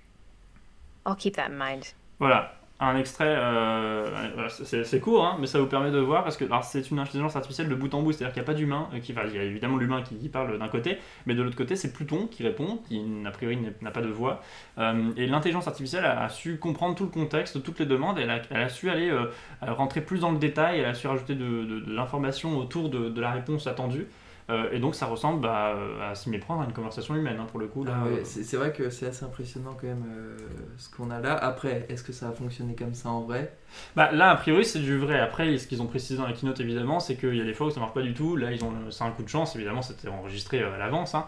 I'll 1.06 1.15
keep 1.15 1.38
that 1.38 1.51
in 1.51 1.58
mind. 1.58 1.94
Voilà, 2.20 2.51
un 2.82 2.98
extrait, 2.98 3.34
euh, 3.34 4.50
c'est 4.50 5.00
court, 5.00 5.25
hein, 5.25 5.38
mais 5.39 5.48
ça 5.48 5.60
vous 5.60 5.68
permet 5.68 5.89
de 5.89 6.00
voir, 6.00 6.25
parce 6.25 6.36
que 6.36 6.44
c'est 6.63 6.92
une 6.92 7.00
intelligence 7.00 7.38
artificielle 7.38 7.70
de 7.70 7.75
bout 7.75 7.94
en 7.94 8.01
bout, 8.01 8.12
c'est-à-dire 8.12 8.34
qu'il 8.34 8.42
n'y 8.42 8.46
a 8.46 8.51
pas 8.51 8.54
d'humain, 8.54 8.89
euh, 8.94 9.00
qui, 9.00 9.13
il 9.13 9.36
y 9.36 9.39
a 9.39 9.44
évidemment 9.44 9.77
l'humain 9.77 10.01
qui, 10.01 10.27
parle 10.27 10.60
d'un 10.60 10.68
côté, 10.68 10.98
mais 11.25 11.34
de 11.34 11.42
l'autre 11.42 11.56
côté, 11.56 11.77
c'est 11.77 11.94
Pluton 11.94 12.27
qui 12.27 12.44
répond, 12.44 12.80
qui 12.89 13.01
a 13.25 13.32
priori 13.32 13.58
n'a 13.82 13.92
pas 13.92 14.01
de 14.01 14.10
voix, 14.10 14.42
euh, 14.80 15.12
et 15.15 15.27
l'intelligence 15.27 15.70
artificielle 15.70 16.04
a, 16.04 16.27
su 16.27 16.60
comprendre 16.60 16.96
tout 16.96 17.06
le 17.06 17.10
contexte, 17.10 17.63
toutes 17.63 17.80
les 17.80 17.86
demandes, 17.86 18.20
elle 18.20 18.30
a, 18.30 18.42
elle 18.50 18.63
a 18.63 18.70
su 18.70 18.89
aller 18.89 19.18
rentrer 19.62 20.01
plus 20.01 20.20
dans 20.20 20.32
le 20.32 20.39
détail, 20.39 20.80
elle 20.80 20.86
a 20.86 20.94
su 20.94 21.08
rajouter 21.08 21.36
de, 21.36 21.63
de 21.63 21.84
l'information 21.88 22.58
autour 22.58 22.89
de, 22.89 23.08
de 23.08 23.22
la 23.22 23.32
réponse 23.32 23.68
attendue, 23.68 24.08
euh, 24.47 24.69
et 24.71 24.79
donc 24.79 24.93
ça 24.93 25.07
ressemble 25.07 25.41
bah, 25.41 25.75
à 26.03 26.13
s'y 26.13 26.29
méprendre 26.29 26.61
à 26.61 26.65
une 26.65 26.73
conversation 26.73 27.15
humaine 27.15 27.37
hein, 27.39 27.47
pour 27.49 27.59
le 27.59 27.67
coup. 27.67 27.83
Ah 27.87 28.03
c'est 28.23 28.57
vrai 28.57 28.71
que 28.71 28.91
c'est 28.91 29.07
assez 29.07 29.25
impressionnant 29.25 29.75
quand 29.79 29.87
même 29.87 30.05
euh, 30.07 30.37
ce 30.77 30.95
qu'on 30.95 31.09
a 31.09 31.19
là. 31.19 31.33
Après, 31.35 31.87
est-ce 31.89 32.03
que 32.03 32.13
ça 32.13 32.29
a 32.29 32.31
fonctionné 32.31 32.75
comme 32.75 32.93
ça 32.93 33.09
en 33.09 33.21
vrai? 33.21 33.57
Bah, 33.95 34.11
Là, 34.11 34.29
a 34.29 34.35
priori, 34.35 34.63
c'est 34.63 34.79
du 34.79 34.97
vrai. 34.97 35.19
Après, 35.19 35.57
ce 35.57 35.65
qu'ils 35.65 35.81
ont 35.81 35.87
précisé 35.87 36.17
dans 36.17 36.27
la 36.27 36.33
keynote 36.33 36.59
évidemment, 36.59 36.99
c'est 36.99 37.15
qu'il 37.15 37.35
y 37.35 37.41
a 37.41 37.43
des 37.43 37.55
fois 37.55 37.67
où 37.67 37.69
ça 37.71 37.79
marche 37.79 37.95
pas 37.95 38.03
du 38.03 38.13
tout. 38.13 38.35
Là, 38.35 38.51
ils 38.51 38.63
ont 38.63 38.71
c'est 38.91 39.03
un 39.03 39.11
coup 39.11 39.23
de 39.23 39.29
chance. 39.29 39.55
Évidemment, 39.55 39.81
c'était 39.81 40.09
enregistré 40.09 40.61
euh, 40.61 40.75
à 40.75 40.77
l'avance. 40.77 41.15
Hein. 41.15 41.27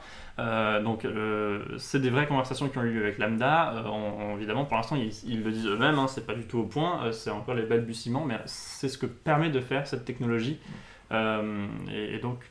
donc, 0.83 1.07
c'est 1.77 1.99
des 1.99 2.11
vraies 2.11 2.27
conversations 2.27 2.69
qui 2.69 2.77
ont 2.77 2.83
eu 2.83 2.93
lieu 2.93 3.01
avec 3.01 3.17
Lambda. 3.17 3.83
évidemment, 4.35 4.65
pour 4.65 4.77
l'instant, 4.77 4.95
ils, 4.95 5.43
le 5.43 5.51
disent 5.51 5.65
eux-mêmes. 5.65 5.97
Hein, 5.97 6.07
c'est 6.07 6.27
pas 6.27 6.35
du 6.35 6.45
tout 6.45 6.59
au 6.59 6.65
point. 6.65 7.11
c'est 7.11 7.31
encore 7.31 7.55
les 7.55 7.65
balbutiements, 7.65 8.25
mais 8.25 8.37
c'est 8.45 8.89
ce 8.89 8.99
que 8.99 9.07
permet 9.07 9.49
de 9.49 9.59
faire 9.59 9.87
cette 9.87 10.05
technologie. 10.05 10.59
et 11.11 12.19
donc 12.21 12.43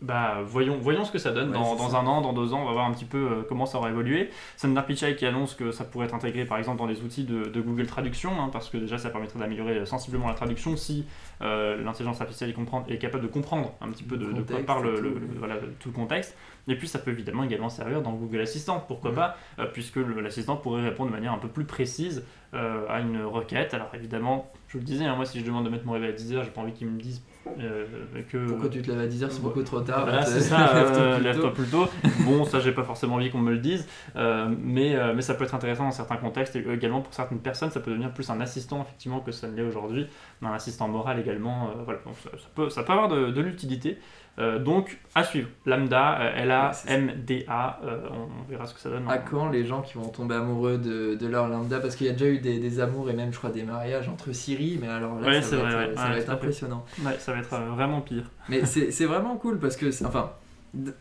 bah, 0.00 0.38
voyons, 0.44 0.78
voyons 0.78 1.04
ce 1.04 1.10
que 1.10 1.18
ça 1.18 1.32
donne 1.32 1.50
dans, 1.50 1.74
dans 1.74 1.96
un 1.96 2.06
an, 2.06 2.20
dans 2.20 2.32
deux 2.32 2.52
ans, 2.52 2.62
on 2.62 2.66
va 2.66 2.72
voir 2.72 2.86
un 2.86 2.92
petit 2.92 3.04
peu 3.04 3.18
euh, 3.18 3.42
comment 3.48 3.66
ça 3.66 3.78
aura 3.78 3.90
évolué. 3.90 4.30
Sundar 4.56 4.86
Pichai 4.86 5.16
qui 5.16 5.26
annonce 5.26 5.54
que 5.54 5.72
ça 5.72 5.84
pourrait 5.84 6.06
être 6.06 6.14
intégré 6.14 6.44
par 6.44 6.58
exemple 6.58 6.78
dans 6.78 6.86
les 6.86 7.02
outils 7.02 7.24
de, 7.24 7.44
de 7.44 7.60
Google 7.60 7.86
Traduction, 7.86 8.30
hein, 8.40 8.48
parce 8.52 8.70
que 8.70 8.76
déjà 8.76 8.96
ça 8.96 9.10
permettrait 9.10 9.40
d'améliorer 9.40 9.84
sensiblement 9.86 10.28
la 10.28 10.34
traduction 10.34 10.76
si 10.76 11.04
euh, 11.42 11.82
l'intelligence 11.82 12.20
artificielle 12.20 12.50
est, 12.50 12.92
est, 12.94 12.98
capable 12.98 13.24
de 13.24 13.28
comprendre 13.28 13.74
un 13.80 13.88
petit 13.88 14.04
peu 14.04 14.16
de, 14.16 14.30
de 14.30 14.42
quoi 14.42 14.60
parle 14.64 15.00
le, 15.00 15.20
voilà, 15.36 15.56
tout 15.80 15.88
le 15.88 15.94
contexte. 15.94 16.36
Et 16.68 16.76
puis 16.76 16.86
ça 16.86 17.00
peut 17.00 17.10
évidemment 17.10 17.42
également 17.42 17.70
servir 17.70 18.00
dans 18.00 18.12
Google 18.12 18.40
Assistant, 18.40 18.84
pourquoi 18.86 19.12
pas, 19.12 19.36
euh, 19.58 19.66
puisque 19.66 19.96
l'assistant 19.96 20.56
pourrait 20.56 20.82
répondre 20.82 21.10
de 21.10 21.16
manière 21.16 21.32
un 21.32 21.38
peu 21.38 21.48
plus 21.48 21.64
précise 21.64 22.24
à 22.52 23.00
une 23.00 23.22
requête. 23.24 23.74
Alors 23.74 23.90
évidemment, 23.94 24.50
je 24.68 24.74
vous 24.74 24.78
le 24.78 24.84
disais, 24.84 25.04
hein, 25.04 25.16
moi 25.16 25.26
si 25.26 25.38
je 25.38 25.44
demande 25.44 25.66
de 25.66 25.70
mettre 25.70 25.84
mon 25.84 25.92
réveil 25.92 26.10
à 26.10 26.14
10h, 26.14 26.44
j'ai 26.44 26.50
pas 26.50 26.62
envie 26.62 26.72
qu'ils 26.72 26.88
me 26.88 26.98
disent 26.98 27.22
euh, 27.60 27.84
que... 28.30 28.46
Pourquoi 28.48 28.68
tu 28.68 28.82
te 28.82 28.90
lèves 28.90 29.00
à 29.00 29.06
10h 29.06 29.30
C'est 29.30 29.42
beaucoup 29.42 29.62
trop 29.62 29.80
tard. 29.80 30.08
c'est 30.26 30.40
ça, 30.40 30.76
euh, 30.76 31.18
lève-toi 31.22 31.52
plus, 31.52 31.66
tôt. 31.66 31.86
bon, 32.20 32.44
ça, 32.44 32.60
j'ai 32.60 32.72
pas 32.72 32.84
forcément 32.84 33.16
envie 33.16 33.30
qu'on 33.30 33.38
me 33.38 33.52
le 33.52 33.58
dise, 33.58 33.86
euh, 34.16 34.48
mais, 34.62 34.96
mais 35.14 35.22
ça 35.22 35.34
peut 35.34 35.44
être 35.44 35.54
intéressant 35.54 35.84
dans 35.84 35.90
certains 35.90 36.16
contextes 36.16 36.56
et 36.56 36.64
également 36.72 37.00
pour 37.00 37.14
certaines 37.14 37.40
personnes, 37.40 37.70
ça 37.70 37.80
peut 37.80 37.90
devenir 37.90 38.12
plus 38.12 38.30
un 38.30 38.40
assistant 38.40 38.82
effectivement 38.82 39.20
que 39.20 39.32
ça 39.32 39.48
ne 39.48 39.56
l'est 39.56 39.62
aujourd'hui, 39.62 40.06
un 40.42 40.52
assistant 40.52 40.88
moral 40.88 41.18
également. 41.18 41.70
voilà, 41.84 42.00
ça, 42.22 42.48
peut, 42.54 42.70
ça 42.70 42.82
peut 42.82 42.92
avoir 42.92 43.08
de, 43.08 43.30
de 43.30 43.40
l'utilité. 43.40 43.98
Euh, 44.38 44.58
donc, 44.58 44.98
à 45.14 45.24
suivre. 45.24 45.48
Lambda, 45.66 46.20
euh, 46.20 46.42
L-A-M-D-A, 46.42 47.80
euh, 47.84 48.08
on, 48.10 48.50
verra 48.50 48.66
ce 48.66 48.74
que 48.74 48.80
ça 48.80 48.88
donne. 48.88 49.08
À 49.08 49.18
quand 49.18 49.48
les 49.48 49.64
gens 49.64 49.82
qui 49.82 49.94
vont 49.94 50.08
tomber 50.08 50.36
amoureux 50.36 50.78
de, 50.78 51.16
de 51.16 51.26
leur 51.26 51.48
Lambda? 51.48 51.80
Parce 51.80 51.96
qu'il 51.96 52.06
y 52.06 52.10
a 52.10 52.12
déjà 52.12 52.26
eu 52.26 52.38
des, 52.38 52.80
amours 52.80 53.10
et 53.10 53.14
même, 53.14 53.32
je 53.32 53.38
crois, 53.38 53.50
des 53.50 53.64
mariages 53.64 54.08
entre 54.08 54.32
Siri, 54.32 54.78
mais 54.80 54.88
alors 54.88 55.18
là, 55.20 55.42
ça, 55.42 55.56
va 55.56 55.84
être, 55.84 55.98
ça 55.98 56.08
va 56.08 56.18
être 56.18 56.30
impressionnant. 56.30 56.84
Ouais, 57.04 57.16
ça 57.18 57.32
va 57.32 57.38
être 57.38 57.56
vraiment 57.74 58.00
pire. 58.00 58.30
Mais 58.48 58.64
c'est 58.64 59.06
vraiment 59.06 59.36
cool 59.36 59.58
parce 59.58 59.76
que, 59.76 59.86
enfin, 60.06 60.30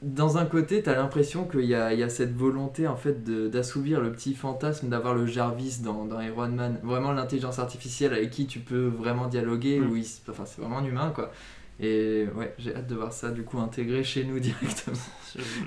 dans 0.02 0.38
un 0.38 0.46
côté, 0.46 0.82
tu 0.82 0.90
as 0.90 0.96
l'impression 0.96 1.46
qu'il 1.46 1.62
y, 1.62 1.68
y 1.70 1.76
a, 1.76 2.10
cette 2.10 2.36
volonté 2.36 2.88
en 2.88 2.96
fait 2.96 3.24
d'assouvir 3.24 4.02
le 4.02 4.12
petit 4.12 4.34
fantasme 4.34 4.90
d'avoir 4.90 5.14
le 5.14 5.26
Jarvis 5.26 5.82
dans, 5.84 6.06
dans 6.06 6.20
Iron 6.22 6.50
Man, 6.50 6.80
vraiment 6.84 7.12
l'intelligence 7.12 7.60
artificielle 7.60 8.14
avec 8.14 8.32
qui 8.32 8.48
tu 8.48 8.60
peux 8.60 8.88
vraiment 8.88 9.28
dialoguer, 9.28 9.80
mm. 9.80 9.92
où 9.92 9.98
enfin, 10.30 10.46
c'est 10.46 10.62
vraiment 10.62 10.80
un 10.80 10.86
humain 10.86 11.12
quoi. 11.14 11.32
Et 11.80 12.26
ouais, 12.36 12.56
j'ai 12.58 12.76
hâte 12.76 12.88
de 12.88 12.96
voir 12.96 13.14
ça 13.14 13.30
du 13.30 13.44
coup 13.44 13.60
intégré 13.60 14.04
chez 14.04 14.24
nous 14.24 14.40
directement. 14.40 14.98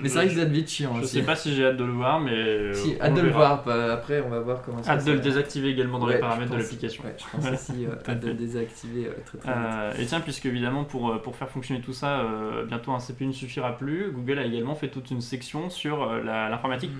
mais 0.01 0.09
ça 0.09 0.19
risque 0.21 0.35
d'être 0.35 0.49
vite 0.49 0.69
chiant 0.69 0.99
je 0.99 1.05
sais 1.05 1.21
pas 1.21 1.37
si 1.37 1.55
j'ai 1.55 1.65
hâte 1.65 1.77
de 1.77 1.85
le 1.85 1.93
voir, 1.93 2.19
mais. 2.19 2.73
Si, 2.73 2.97
hâte 2.99 3.13
de 3.13 3.21
le 3.21 3.29
voir. 3.29 3.63
Après, 3.91 4.21
on 4.21 4.29
va 4.29 4.39
voir 4.39 4.61
comment 4.61 4.83
ça 4.83 4.91
Hâte 4.91 5.05
de 5.05 5.13
le 5.13 5.19
désactiver 5.19 5.69
également 5.69 5.99
dans 5.99 6.07
les 6.07 6.19
paramètres 6.19 6.51
de 6.51 6.57
l'application. 6.57 7.03
Ouais, 7.03 7.15
je 7.17 7.23
pense 7.31 7.51
aussi 7.53 7.85
euh, 7.85 7.95
hâte 8.07 8.19
de 8.19 8.27
le 8.27 8.33
désactiver 8.33 9.07
euh, 9.07 9.13
très 9.25 9.37
très 9.37 9.49
euh, 9.49 9.93
et 9.97 10.05
tiens, 10.05 10.19
puisque 10.19 10.45
évidemment, 10.45 10.83
pour, 10.83 11.21
pour 11.21 11.35
faire 11.35 11.49
fonctionner 11.49 11.81
tout 11.81 11.93
ça, 11.93 12.25
bientôt 12.67 12.91
un 12.91 12.99
CPU 12.99 13.27
ne 13.27 13.31
suffira 13.31 13.77
plus, 13.77 14.11
Google 14.11 14.39
a 14.39 14.45
également 14.45 14.75
fait 14.75 14.89
toute 14.89 15.11
une 15.11 15.21
section 15.21 15.69
sur 15.69 16.05
l'informatique 16.23 16.95
mmh. 16.95 16.97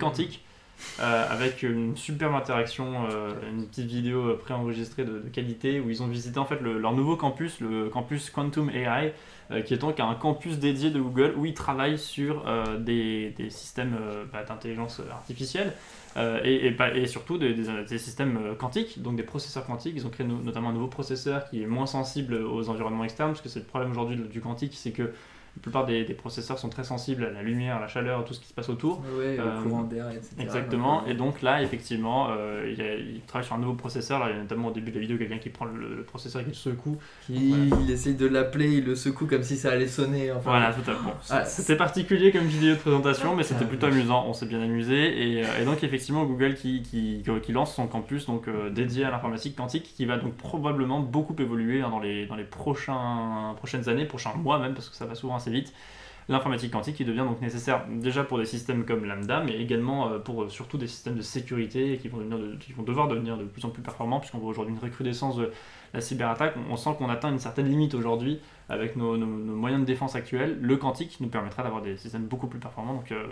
Quantique. 0.96 1.30
avec 1.30 1.62
une 1.62 1.96
superbe 1.96 2.34
interaction, 2.34 3.08
une 3.48 3.66
petite 3.66 3.86
vidéo 3.86 4.36
préenregistrée 4.36 5.04
de, 5.04 5.20
qualité 5.32 5.80
où 5.80 5.90
ils 5.90 6.02
ont 6.02 6.08
visité 6.08 6.38
en 6.38 6.44
fait 6.44 6.60
leur 6.60 6.92
nouveau 6.92 7.16
campus, 7.16 7.60
le 7.60 7.88
campus 7.88 8.30
Quantum 8.30 8.70
AI, 8.70 9.14
euh, 9.50 9.60
qui 9.62 9.74
est 9.74 9.78
donc 9.78 10.00
un 10.00 10.14
campus 10.14 10.58
dédié 10.58 10.90
de 10.90 11.00
Google 11.00 11.34
où 11.36 11.46
ils 11.46 11.54
travaillent 11.54 11.98
sur 11.98 12.46
euh, 12.46 12.78
des, 12.78 13.30
des, 13.30 13.50
systèmes 13.50 13.96
bah, 14.32 14.44
d'intelligence 14.44 15.00
artificielle. 15.10 15.72
Et, 16.44 16.66
et, 16.94 17.06
surtout 17.06 17.38
des, 17.38 17.54
des, 17.54 17.98
systèmes 17.98 18.54
quantiques, 18.58 19.00
donc 19.00 19.16
des 19.16 19.22
processeurs 19.22 19.64
quantiques. 19.64 19.94
Ils 19.96 20.06
ont 20.06 20.10
créé 20.10 20.26
notamment 20.26 20.68
un 20.68 20.74
nouveau 20.74 20.88
processeur 20.88 21.48
qui 21.48 21.62
est 21.62 21.66
moins 21.66 21.86
sensible 21.86 22.34
aux 22.34 22.68
environnements 22.68 23.04
externes, 23.04 23.30
parce 23.30 23.40
que 23.40 23.48
c'est 23.48 23.60
le 23.60 23.64
problème 23.64 23.92
aujourd'hui 23.92 24.16
du 24.16 24.42
quantique, 24.42 24.74
c'est 24.74 24.92
que 24.92 25.14
la 25.56 25.60
plupart 25.60 25.84
des, 25.84 26.04
processeurs 26.14 26.58
sont 26.58 26.70
très 26.70 26.84
sensibles 26.84 27.24
à 27.24 27.30
la 27.30 27.42
lumière, 27.42 27.76
à 27.76 27.80
la 27.80 27.88
chaleur, 27.88 28.24
tout 28.24 28.32
ce 28.32 28.40
qui 28.40 28.48
se 28.48 28.54
passe 28.54 28.70
autour. 28.70 29.02
Oui, 29.18 29.38
au 29.38 29.42
euh, 29.42 29.62
courant 29.62 29.82
d'air, 29.82 30.10
etc. 30.10 30.30
Exactement. 30.38 31.04
Et 31.06 31.12
donc 31.12 31.42
là, 31.42 31.62
effectivement, 31.62 32.28
euh, 32.30 32.74
il, 33.14 33.20
travaille 33.26 33.46
sur 33.46 33.56
un 33.56 33.58
nouveau 33.58 33.74
processeur. 33.74 34.18
Là, 34.18 34.30
il 34.30 34.36
y 34.36 34.38
a 34.38 34.42
notamment 34.42 34.68
au 34.68 34.70
début 34.72 34.90
de 34.90 34.96
la 34.96 35.02
vidéo 35.02 35.18
quelqu'un 35.18 35.38
qui 35.38 35.50
prend 35.50 35.66
le, 35.66 36.04
processeur 36.04 36.40
et 36.40 36.44
qui 36.44 36.50
le 36.50 36.56
secoue. 36.56 36.96
Il, 37.28 37.90
essaye 37.90 38.14
de 38.14 38.26
l'appeler, 38.26 38.78
il 38.78 38.84
le 38.86 38.94
secoue 38.94 39.26
comme 39.26 39.42
si 39.42 39.56
ça 39.56 39.72
allait 39.72 39.88
sonner. 39.88 40.32
Enfin, 40.32 40.50
voilà, 40.50 40.72
tout 40.72 40.90
à 40.90 40.94
fait. 40.94 41.10
Ah, 41.30 41.44
c'était 41.44 41.76
particulier 41.76 42.32
comme 42.32 42.46
vidéo 42.46 42.74
de 42.74 42.80
présentation, 42.80 43.36
mais 43.36 43.42
c'était 43.42 43.64
ah, 43.64 43.68
plutôt 43.68 43.86
amusant. 43.86 44.24
On 44.26 44.32
s'est 44.32 44.46
bien 44.46 44.62
amusé. 44.62 45.38
Et, 45.38 45.44
euh, 45.44 45.64
donc, 45.66 45.84
effectivement, 45.84 46.24
Google 46.24 46.54
qui, 46.54 46.82
qui, 46.82 47.22
qui, 47.42 47.52
lance 47.52 47.74
son 47.74 47.86
campus 47.88 48.24
donc, 48.24 48.46
dédié 48.70 49.04
à 49.04 49.10
l'informatique 49.10 49.56
quantique 49.56 49.92
qui 49.94 50.06
va 50.06 50.16
donc 50.16 50.34
probablement 50.34 51.00
beaucoup 51.00 51.36
évoluer 51.38 51.82
hein, 51.82 51.90
dans, 51.90 52.00
les, 52.00 52.24
dans 52.24 52.36
les 52.36 52.44
prochains, 52.44 53.54
prochaines 53.58 53.90
années, 53.90 54.06
prochains 54.06 54.32
mois 54.34 54.58
même, 54.58 54.72
parce 54.72 54.88
que 54.88 54.96
ça 54.96 55.04
va 55.04 55.14
souvent 55.14 55.41
vite. 55.50 55.72
l'informatique 56.28 56.72
quantique 56.72 56.96
qui 56.96 57.04
devient 57.04 57.24
donc 57.28 57.40
nécessaire 57.40 57.84
déjà 57.88 58.24
pour 58.24 58.38
des 58.38 58.44
systèmes 58.44 58.84
comme 58.84 59.04
Lambda, 59.04 59.42
mais 59.44 59.60
également 59.60 60.08
euh, 60.08 60.18
pour 60.18 60.44
euh, 60.44 60.48
surtout 60.48 60.78
des 60.78 60.86
systèmes 60.86 61.16
de 61.16 61.22
sécurité 61.22 61.98
qui 62.00 62.08
vont, 62.08 62.20
devoir 62.84 63.08
devenir 63.08 63.36
de 63.36 63.44
plus 63.44 63.64
en 63.64 63.70
plus 63.70 63.82
performants, 63.82 64.20
puisqu'on 64.20 64.38
voit 64.38 64.50
aujourd'hui 64.50 64.74
une 64.74 64.80
recrudescence 64.80 65.36
de 65.36 65.50
la 65.94 66.00
cyberattaque. 66.00 66.54
On, 66.70 66.76
sent 66.76 66.90
qu'on 66.98 67.08
atteint 67.08 67.30
une 67.30 67.38
certaine 67.38 67.68
limite 67.68 67.94
aujourd'hui 67.94 68.40
avec 68.68 68.96
nos, 68.96 69.16
moyens 69.16 69.82
de 69.82 69.86
défense 69.86 70.14
actuels. 70.14 70.58
Le 70.60 70.76
quantique 70.76 71.18
nous 71.20 71.28
permettra 71.28 71.62
d'avoir 71.62 71.82
des 71.82 71.96
systèmes 71.96 72.26
beaucoup 72.26 72.46
plus 72.46 72.60
performants, 72.60 73.02
euh, 73.10 73.26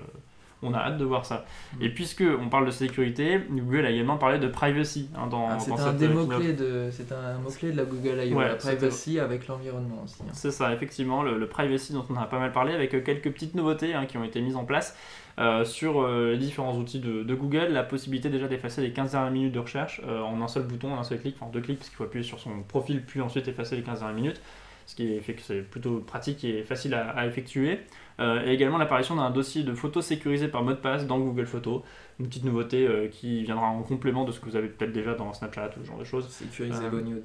on 0.62 0.74
a 0.74 0.78
hâte 0.78 0.98
de 0.98 1.04
voir 1.04 1.24
ça. 1.24 1.44
Mm. 1.78 1.82
Et 1.84 1.88
puisque 1.88 2.22
on 2.40 2.48
parle 2.48 2.66
de 2.66 2.70
sécurité, 2.70 3.40
Google 3.50 3.86
a 3.86 3.90
également 3.90 4.18
parlé 4.18 4.38
de 4.38 4.48
privacy 4.48 5.08
hein, 5.16 5.26
dans, 5.26 5.48
Ah, 5.48 5.56
dans 5.68 5.80
un 5.86 5.92
des 5.92 6.06
euh, 6.06 6.52
de, 6.52 6.90
c'est 6.90 7.12
un 7.12 7.38
mot-clé 7.38 7.72
de 7.72 7.76
la 7.76 7.84
Google 7.84 8.20
I.O. 8.24 8.36
Ouais, 8.36 8.48
la 8.48 8.54
privacy 8.56 9.18
avec 9.18 9.46
l'environnement 9.48 10.02
aussi. 10.04 10.16
hein. 10.22 10.30
C'est 10.32 10.50
ça, 10.50 10.72
effectivement, 10.72 11.22
le, 11.22 11.38
le 11.38 11.46
privacy 11.46 11.92
dont 11.92 12.04
on 12.10 12.16
a 12.16 12.26
pas 12.26 12.38
mal 12.38 12.52
parlé, 12.52 12.74
avec 12.74 12.94
euh, 12.94 13.00
quelques 13.00 13.30
petites 13.32 13.54
nouveautés 13.54 13.94
hein, 13.94 14.06
qui 14.06 14.18
ont 14.18 14.24
été 14.24 14.40
mises 14.40 14.56
en 14.56 14.64
place 14.64 14.96
euh, 15.38 15.64
sur 15.64 16.02
euh, 16.02 16.32
les 16.32 16.38
différents 16.38 16.76
outils 16.76 17.00
de, 17.00 17.22
de 17.22 17.34
Google. 17.34 17.68
La 17.70 17.82
possibilité 17.82 18.28
déjà 18.28 18.46
d'effacer 18.48 18.82
les 18.82 18.92
15 18.92 19.12
dernières 19.12 19.30
minutes 19.32 19.52
de 19.52 19.60
recherche 19.60 20.02
euh, 20.06 20.20
en 20.20 20.42
un 20.42 20.48
seul 20.48 20.64
bouton, 20.64 20.92
en 20.92 20.98
un 20.98 21.04
seul 21.04 21.20
clic, 21.20 21.36
enfin 21.40 21.50
deux 21.50 21.60
clics, 21.60 21.78
parce 21.78 21.88
qu'il 21.88 21.96
faut 21.96 22.04
appuyer 22.04 22.24
sur 22.24 22.38
son 22.38 22.62
profil, 22.62 23.02
puis 23.04 23.20
ensuite 23.20 23.48
effacer 23.48 23.76
les 23.76 23.82
15 23.82 24.00
dernières 24.00 24.16
minutes, 24.16 24.40
ce 24.86 24.94
qui 24.96 25.18
fait 25.20 25.34
que 25.34 25.42
c'est 25.42 25.60
plutôt 25.62 25.98
pratique 26.00 26.44
et 26.44 26.62
facile 26.64 26.94
à, 26.94 27.10
à 27.10 27.26
effectuer. 27.26 27.78
Euh, 28.20 28.44
et 28.46 28.52
également 28.52 28.76
l'apparition 28.78 29.16
d'un 29.16 29.30
dossier 29.30 29.62
de 29.62 29.74
photos 29.74 30.04
sécurisé 30.04 30.48
par 30.48 30.62
mot 30.62 30.72
de 30.72 30.76
passe 30.76 31.06
dans 31.06 31.18
Google 31.18 31.46
Photos, 31.46 31.82
une 32.18 32.26
petite 32.28 32.44
nouveauté 32.44 32.86
euh, 32.86 33.08
qui 33.08 33.44
viendra 33.44 33.66
en 33.68 33.80
complément 33.82 34.24
de 34.24 34.32
ce 34.32 34.40
que 34.40 34.44
vous 34.44 34.56
avez 34.56 34.68
peut-être 34.68 34.92
déjà 34.92 35.14
dans 35.14 35.32
Snapchat 35.32 35.70
ou 35.78 35.82
ce 35.82 35.88
genre 35.88 35.98
de 35.98 36.04
choses. 36.04 36.28
Sécuriser 36.28 36.84
Euh, 36.84 36.90
vos 36.90 37.00
news. 37.00 37.22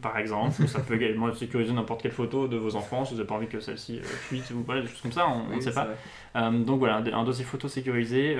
Par 0.00 0.16
exemple, 0.18 0.66
ça 0.68 0.80
peut 0.80 0.94
également 0.94 1.32
sécuriser 1.34 1.72
n'importe 1.72 2.02
quelle 2.02 2.12
photo 2.12 2.46
de 2.48 2.56
vos 2.56 2.76
enfants 2.76 3.04
si 3.04 3.12
vous 3.12 3.18
n'avez 3.18 3.26
pas 3.26 3.34
envie 3.34 3.46
que 3.48 3.60
celle-ci 3.60 4.00
fuite 4.02 4.50
ou 4.50 4.62
voilà, 4.64 4.82
des 4.82 4.86
choses 4.86 5.00
comme 5.02 5.12
ça, 5.12 5.26
on 5.28 5.54
ne 5.56 5.60
sait 5.60 5.72
pas. 5.72 5.88
donc 6.50 6.78
voilà, 6.78 6.96
un, 6.98 7.06
un 7.12 7.24
dossier 7.24 7.44
photo 7.44 7.66
sécurisé 7.68 8.36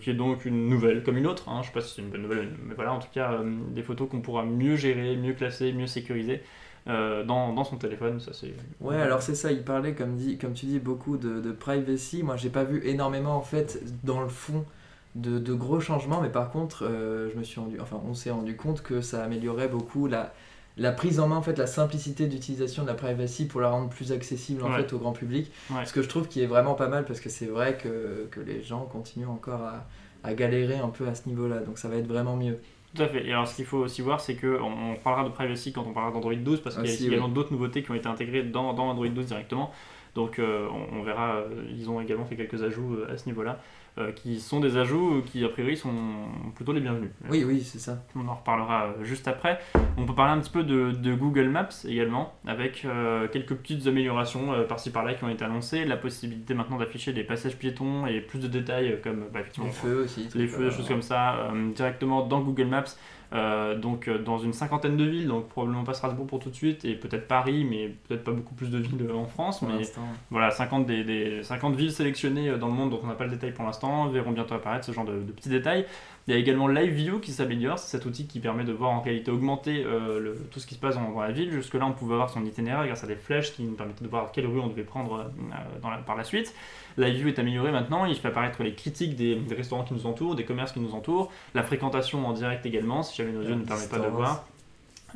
qui 0.00 0.10
est 0.10 0.14
donc 0.14 0.44
une 0.44 0.68
nouvelle 0.68 1.02
comme 1.02 1.16
une 1.16 1.26
autre. 1.26 1.48
hein. 1.48 1.60
Je 1.62 1.68
sais 1.68 1.72
pas 1.72 1.80
si 1.80 1.94
c'est 1.94 2.02
une 2.02 2.08
bonne 2.10 2.22
nouvelle, 2.22 2.50
mais 2.66 2.74
voilà, 2.74 2.92
en 2.92 2.98
tout 2.98 3.08
cas, 3.12 3.40
des 3.70 3.82
photos 3.82 4.08
qu'on 4.08 4.20
pourra 4.20 4.44
mieux 4.44 4.76
gérer, 4.76 5.16
mieux 5.16 5.32
classer, 5.34 5.72
mieux 5.72 5.86
sécuriser 5.86 6.42
euh, 6.88 7.24
dans, 7.24 7.52
dans 7.52 7.64
son 7.64 7.76
téléphone. 7.76 8.20
Ça, 8.20 8.32
c'est... 8.32 8.54
Ouais, 8.80 8.96
alors 8.96 9.22
c'est 9.22 9.34
ça, 9.34 9.52
il 9.52 9.62
parlait, 9.62 9.94
comme, 9.94 10.14
dit, 10.16 10.38
comme 10.38 10.52
tu 10.54 10.66
dis, 10.66 10.78
beaucoup 10.78 11.16
de, 11.16 11.40
de 11.40 11.52
privacy. 11.52 12.22
Moi, 12.22 12.36
j'ai 12.36 12.50
pas 12.50 12.64
vu 12.64 12.80
énormément, 12.86 13.36
en 13.36 13.42
fait, 13.42 13.82
dans 14.04 14.20
le 14.20 14.28
fond, 14.28 14.64
de, 15.14 15.38
de 15.38 15.54
gros 15.54 15.80
changements, 15.80 16.20
mais 16.20 16.28
par 16.30 16.50
contre, 16.50 16.84
euh, 16.86 17.28
je 17.32 17.38
me 17.38 17.42
suis 17.42 17.58
rendu, 17.60 17.80
enfin, 17.80 18.00
on 18.08 18.14
s'est 18.14 18.30
rendu 18.30 18.56
compte 18.56 18.80
que 18.82 19.00
ça 19.00 19.24
améliorait 19.24 19.68
beaucoup 19.68 20.06
la, 20.06 20.32
la 20.76 20.92
prise 20.92 21.18
en 21.20 21.26
main, 21.28 21.36
en 21.36 21.42
fait, 21.42 21.58
la 21.58 21.66
simplicité 21.66 22.26
d'utilisation 22.28 22.84
de 22.84 22.88
la 22.88 22.94
privacy 22.94 23.46
pour 23.46 23.60
la 23.60 23.68
rendre 23.70 23.88
plus 23.88 24.12
accessible, 24.12 24.62
en 24.62 24.70
Ouais. 24.70 24.76
fait, 24.76 24.92
au 24.92 24.98
grand 24.98 25.12
public. 25.12 25.50
Ouais. 25.70 25.84
Ce 25.84 25.92
que 25.92 26.00
je 26.02 26.08
trouve 26.08 26.28
qui 26.28 26.40
est 26.42 26.46
vraiment 26.46 26.74
pas 26.74 26.88
mal, 26.88 27.04
parce 27.04 27.20
que 27.20 27.28
c'est 27.28 27.46
vrai 27.46 27.76
que, 27.76 28.28
que 28.30 28.40
les 28.40 28.62
gens 28.62 28.84
continuent 28.84 29.26
encore 29.28 29.62
à, 29.62 29.84
à 30.22 30.32
galérer 30.34 30.76
un 30.78 30.88
peu 30.90 31.08
à 31.08 31.14
ce 31.14 31.28
niveau-là, 31.28 31.58
donc 31.58 31.78
ça 31.78 31.88
va 31.88 31.96
être 31.96 32.06
vraiment 32.06 32.36
mieux. 32.36 32.58
Tout 32.94 33.02
à 33.02 33.08
fait. 33.08 33.26
Et 33.26 33.32
alors, 33.32 33.46
ce 33.46 33.54
qu'il 33.54 33.66
faut 33.66 33.78
aussi 33.78 34.02
voir, 34.02 34.20
c'est 34.20 34.34
qu'on 34.34 34.92
on 34.92 34.94
parlera 34.96 35.24
de 35.24 35.32
privacy 35.32 35.72
quand 35.72 35.84
on 35.86 35.92
parlera 35.92 36.12
d'Android 36.12 36.34
12, 36.34 36.60
parce 36.60 36.76
qu'il 36.76 36.86
y 36.86 36.90
a 36.90 37.06
également 37.06 37.26
oui. 37.26 37.32
d'autres 37.32 37.52
nouveautés 37.52 37.82
qui 37.82 37.90
ont 37.90 37.94
été 37.94 38.08
intégrées 38.08 38.42
dans, 38.42 38.72
dans 38.72 38.88
Android 38.88 39.08
12 39.08 39.26
directement. 39.26 39.72
Donc, 40.14 40.38
euh, 40.38 40.66
on, 40.72 40.98
on 40.98 41.02
verra, 41.02 41.36
euh, 41.36 41.64
ils 41.70 41.88
ont 41.88 42.00
également 42.00 42.24
fait 42.24 42.36
quelques 42.36 42.62
ajouts 42.62 42.94
euh, 42.94 43.12
à 43.12 43.16
ce 43.16 43.26
niveau-là, 43.26 43.58
qui 44.16 44.40
sont 44.40 44.60
des 44.60 44.78
ajouts 44.78 45.22
qui, 45.26 45.44
a 45.44 45.48
priori, 45.50 45.76
sont 45.76 45.92
plutôt 46.54 46.72
les 46.72 46.80
bienvenus. 46.80 47.10
Oui, 47.28 47.44
oui, 47.44 47.60
c'est 47.60 47.78
ça. 47.80 48.02
On 48.16 48.26
en 48.28 48.34
reparlera 48.34 48.94
juste 49.02 49.28
après. 49.28 49.58
On 49.98 50.06
peut 50.06 50.14
parler 50.14 50.32
un 50.32 50.40
petit 50.40 50.50
peu 50.50 50.62
de, 50.62 50.92
de 50.92 51.14
Google 51.14 51.48
Maps 51.50 51.68
également, 51.86 52.32
avec 52.46 52.86
quelques 53.30 53.54
petites 53.56 53.86
améliorations 53.88 54.64
par-ci 54.66 54.90
par-là 54.90 55.12
qui 55.14 55.24
ont 55.24 55.28
été 55.28 55.44
annoncées. 55.44 55.84
La 55.84 55.98
possibilité 55.98 56.54
maintenant 56.54 56.78
d'afficher 56.78 57.12
des 57.12 57.24
passages 57.24 57.56
piétons 57.58 58.06
et 58.06 58.22
plus 58.22 58.38
de 58.38 58.48
détails, 58.48 58.98
comme 59.02 59.24
bah, 59.34 59.40
effectivement, 59.40 59.66
Les 59.68 59.72
feux 59.74 60.04
aussi. 60.04 60.28
les 60.34 60.46
feux, 60.46 60.70
des 60.70 60.74
choses 60.74 60.88
comme 60.88 61.02
ça, 61.02 61.50
directement 61.74 62.24
dans 62.26 62.40
Google 62.40 62.66
Maps. 62.68 62.84
Euh, 63.32 63.76
donc 63.78 64.08
euh, 64.08 64.18
dans 64.18 64.38
une 64.38 64.52
cinquantaine 64.52 64.96
de 64.96 65.04
villes, 65.04 65.28
donc 65.28 65.48
probablement 65.48 65.84
pas 65.84 65.94
Strasbourg 65.94 66.26
pour 66.26 66.40
tout 66.40 66.50
de 66.50 66.54
suite, 66.54 66.84
et 66.84 66.94
peut-être 66.94 67.28
Paris, 67.28 67.64
mais 67.68 67.94
peut-être 68.08 68.24
pas 68.24 68.32
beaucoup 68.32 68.54
plus 68.54 68.70
de 68.70 68.78
villes 68.78 69.06
euh, 69.08 69.14
en 69.14 69.26
France, 69.26 69.62
mais 69.62 69.84
voilà, 70.30 70.50
50, 70.50 70.84
des, 70.86 71.04
des- 71.04 71.42
50 71.42 71.76
villes 71.76 71.92
sélectionnées 71.92 72.56
dans 72.58 72.66
le 72.68 72.72
monde 72.74 72.90
dont 72.90 73.00
on 73.02 73.06
n'a 73.06 73.14
pas 73.14 73.24
le 73.24 73.30
détail 73.30 73.52
pour 73.52 73.64
l'instant, 73.64 74.08
verront 74.08 74.32
bientôt 74.32 74.54
apparaître 74.54 74.84
ce 74.84 74.92
genre 74.92 75.04
de, 75.04 75.12
de 75.12 75.32
petits 75.32 75.48
détails. 75.48 75.86
Il 76.28 76.34
y 76.34 76.36
a 76.36 76.38
également 76.38 76.68
Live 76.68 76.92
View 76.92 77.18
qui 77.18 77.32
s'améliore, 77.32 77.78
c'est 77.78 77.88
cet 77.96 78.06
outil 78.06 78.26
qui 78.26 78.40
permet 78.40 78.62
de 78.64 78.72
voir 78.72 78.90
en 78.92 79.00
réalité 79.00 79.30
augmentée 79.30 79.82
euh, 79.84 80.20
le- 80.20 80.36
tout 80.52 80.60
ce 80.60 80.66
qui 80.66 80.74
se 80.74 80.78
passe 80.80 80.94
dans, 80.94 81.10
dans 81.10 81.20
la 81.20 81.32
ville. 81.32 81.50
Jusque-là, 81.50 81.86
on 81.86 81.92
pouvait 81.92 82.14
voir 82.14 82.30
son 82.30 82.44
itinéraire 82.44 82.86
grâce 82.86 83.02
à 83.02 83.06
des 83.06 83.16
flèches 83.16 83.52
qui 83.54 83.62
nous 83.62 83.72
permettaient 83.74 84.04
de 84.04 84.08
voir 84.10 84.30
quelle 84.30 84.46
rue 84.46 84.60
on 84.60 84.68
devait 84.68 84.82
prendre 84.84 85.20
euh, 85.20 85.80
dans 85.82 85.90
la- 85.90 85.96
par 85.98 86.16
la 86.16 86.22
suite. 86.24 86.54
Live 86.98 87.14
View 87.16 87.28
est 87.28 87.38
amélioré 87.38 87.72
maintenant, 87.72 88.04
il 88.04 88.14
fait 88.14 88.28
apparaître 88.28 88.62
les 88.62 88.74
critiques 88.74 89.16
des, 89.16 89.34
des 89.36 89.54
restaurants 89.54 89.82
qui 89.84 89.94
nous 89.94 90.06
entourent, 90.06 90.34
des 90.36 90.44
commerces 90.44 90.72
qui 90.72 90.80
nous 90.80 90.94
entourent, 90.94 91.32
la 91.54 91.62
fréquentation 91.62 92.26
en 92.26 92.32
direct 92.32 92.64
également, 92.66 93.02
si 93.02 93.16
jamais 93.16 93.32
nos 93.32 93.42
yeux 93.42 93.54
ne 93.54 93.64
permettent 93.64 93.90
pas 93.90 93.98
de 93.98 94.02
voir. 94.12 94.46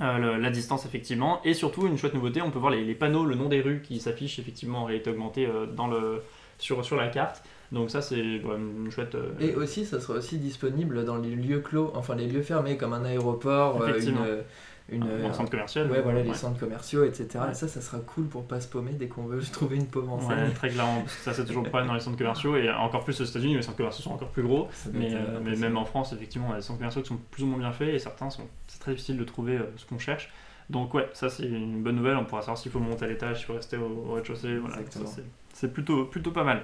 Euh, 0.00 0.18
le- 0.18 0.36
la 0.38 0.50
distance 0.50 0.86
effectivement 0.86 1.40
et 1.44 1.54
surtout 1.54 1.86
une 1.86 1.96
chouette 1.96 2.14
nouveauté 2.14 2.42
on 2.42 2.50
peut 2.50 2.58
voir 2.58 2.72
les, 2.72 2.84
les 2.84 2.96
panneaux 2.96 3.24
le 3.24 3.36
nom 3.36 3.48
des 3.48 3.60
rues 3.60 3.80
qui 3.80 4.00
s'affichent 4.00 4.40
effectivement 4.40 4.80
en 4.80 4.84
réalité 4.86 5.10
augmentée 5.10 5.46
euh, 5.46 5.66
dans 5.66 5.86
le, 5.86 6.20
sur, 6.58 6.84
sur 6.84 6.96
la 6.96 7.06
carte 7.06 7.44
donc 7.72 7.90
ça 7.90 8.02
c'est 8.02 8.16
ouais, 8.16 8.56
une 8.56 8.90
chouette 8.90 9.14
euh, 9.14 9.32
Et 9.40 9.54
aussi, 9.54 9.84
ça 9.84 10.00
sera 10.00 10.18
aussi 10.18 10.38
disponible 10.38 11.04
dans 11.04 11.16
les 11.16 11.34
lieux 11.34 11.60
clos, 11.60 11.90
enfin 11.94 12.14
les 12.14 12.26
lieux 12.26 12.42
fermés 12.42 12.76
comme 12.76 12.92
un 12.92 13.04
aéroport, 13.04 13.80
euh, 13.80 13.86
une, 13.86 13.90
Effectivement. 13.90 14.24
une, 14.90 15.02
un 15.02 15.32
centre 15.32 15.50
commercial 15.50 15.90
ouais, 15.90 16.02
voilà, 16.02 16.22
les 16.22 16.34
centres 16.34 16.60
commerciaux, 16.60 17.04
etc. 17.04 17.26
Ouais. 17.36 17.50
Et 17.50 17.54
ça, 17.54 17.66
ça 17.68 17.80
sera 17.80 17.98
cool 18.00 18.26
pour 18.26 18.44
pas 18.44 18.60
se 18.60 18.68
paumer 18.68 18.92
dès 18.92 19.08
qu'on 19.08 19.24
veut 19.24 19.40
trouver 19.52 19.76
une 19.76 19.86
paume 19.86 20.10
en 20.10 20.20
scène. 20.20 20.52
très 20.54 20.68
clairement 20.68 21.00
parce 21.00 21.16
que 21.16 21.22
ça 21.22 21.32
c'est 21.32 21.44
toujours 21.44 21.62
le 21.62 21.70
problème 21.70 21.88
dans 21.88 21.94
les 21.94 22.00
centres 22.00 22.18
commerciaux 22.18 22.56
et 22.56 22.70
encore 22.70 23.02
plus 23.04 23.18
aux 23.20 23.24
États-Unis 23.24 23.56
les 23.56 23.62
centres 23.62 23.78
commerciaux 23.78 24.02
sont 24.04 24.12
encore 24.12 24.28
plus 24.28 24.42
gros 24.42 24.68
mais, 24.92 25.14
euh, 25.14 25.40
euh, 25.44 25.56
même 25.56 25.76
en 25.76 25.84
France 25.86 26.12
effectivement 26.12 26.50
y 26.50 26.52
a 26.52 26.56
des 26.56 26.62
centres 26.62 26.78
commerciaux 26.78 27.02
qui 27.02 27.08
sont 27.08 27.18
plus 27.30 27.42
ou 27.44 27.46
moins 27.46 27.58
bien 27.58 27.72
faits 27.72 27.94
et 27.94 27.98
certains 27.98 28.30
sont 28.30 28.42
c'est 28.66 28.78
très 28.78 28.92
difficile 28.92 29.16
de 29.16 29.24
trouver 29.24 29.56
euh, 29.56 29.64
ce 29.76 29.86
qu'on 29.86 29.98
cherche 29.98 30.30
donc 30.70 30.92
ouais 30.94 31.08
ça 31.14 31.30
c'est 31.30 31.46
une 31.46 31.82
bonne 31.82 31.96
nouvelle 31.96 32.16
on 32.16 32.24
pourra 32.24 32.42
savoir 32.42 32.58
s'il 32.58 32.70
faut 32.70 32.78
monter 32.78 33.06
à 33.06 33.08
l'étage 33.08 33.38
s'il 33.38 33.46
faut 33.46 33.54
rester 33.54 33.76
au, 33.78 34.06
au 34.08 34.12
rez-de-chaussée 34.12 34.58
voilà, 34.58 34.76
c'est 35.52 35.72
plutôt, 35.72 36.04
plutôt 36.04 36.30
pas 36.30 36.44
mal 36.44 36.62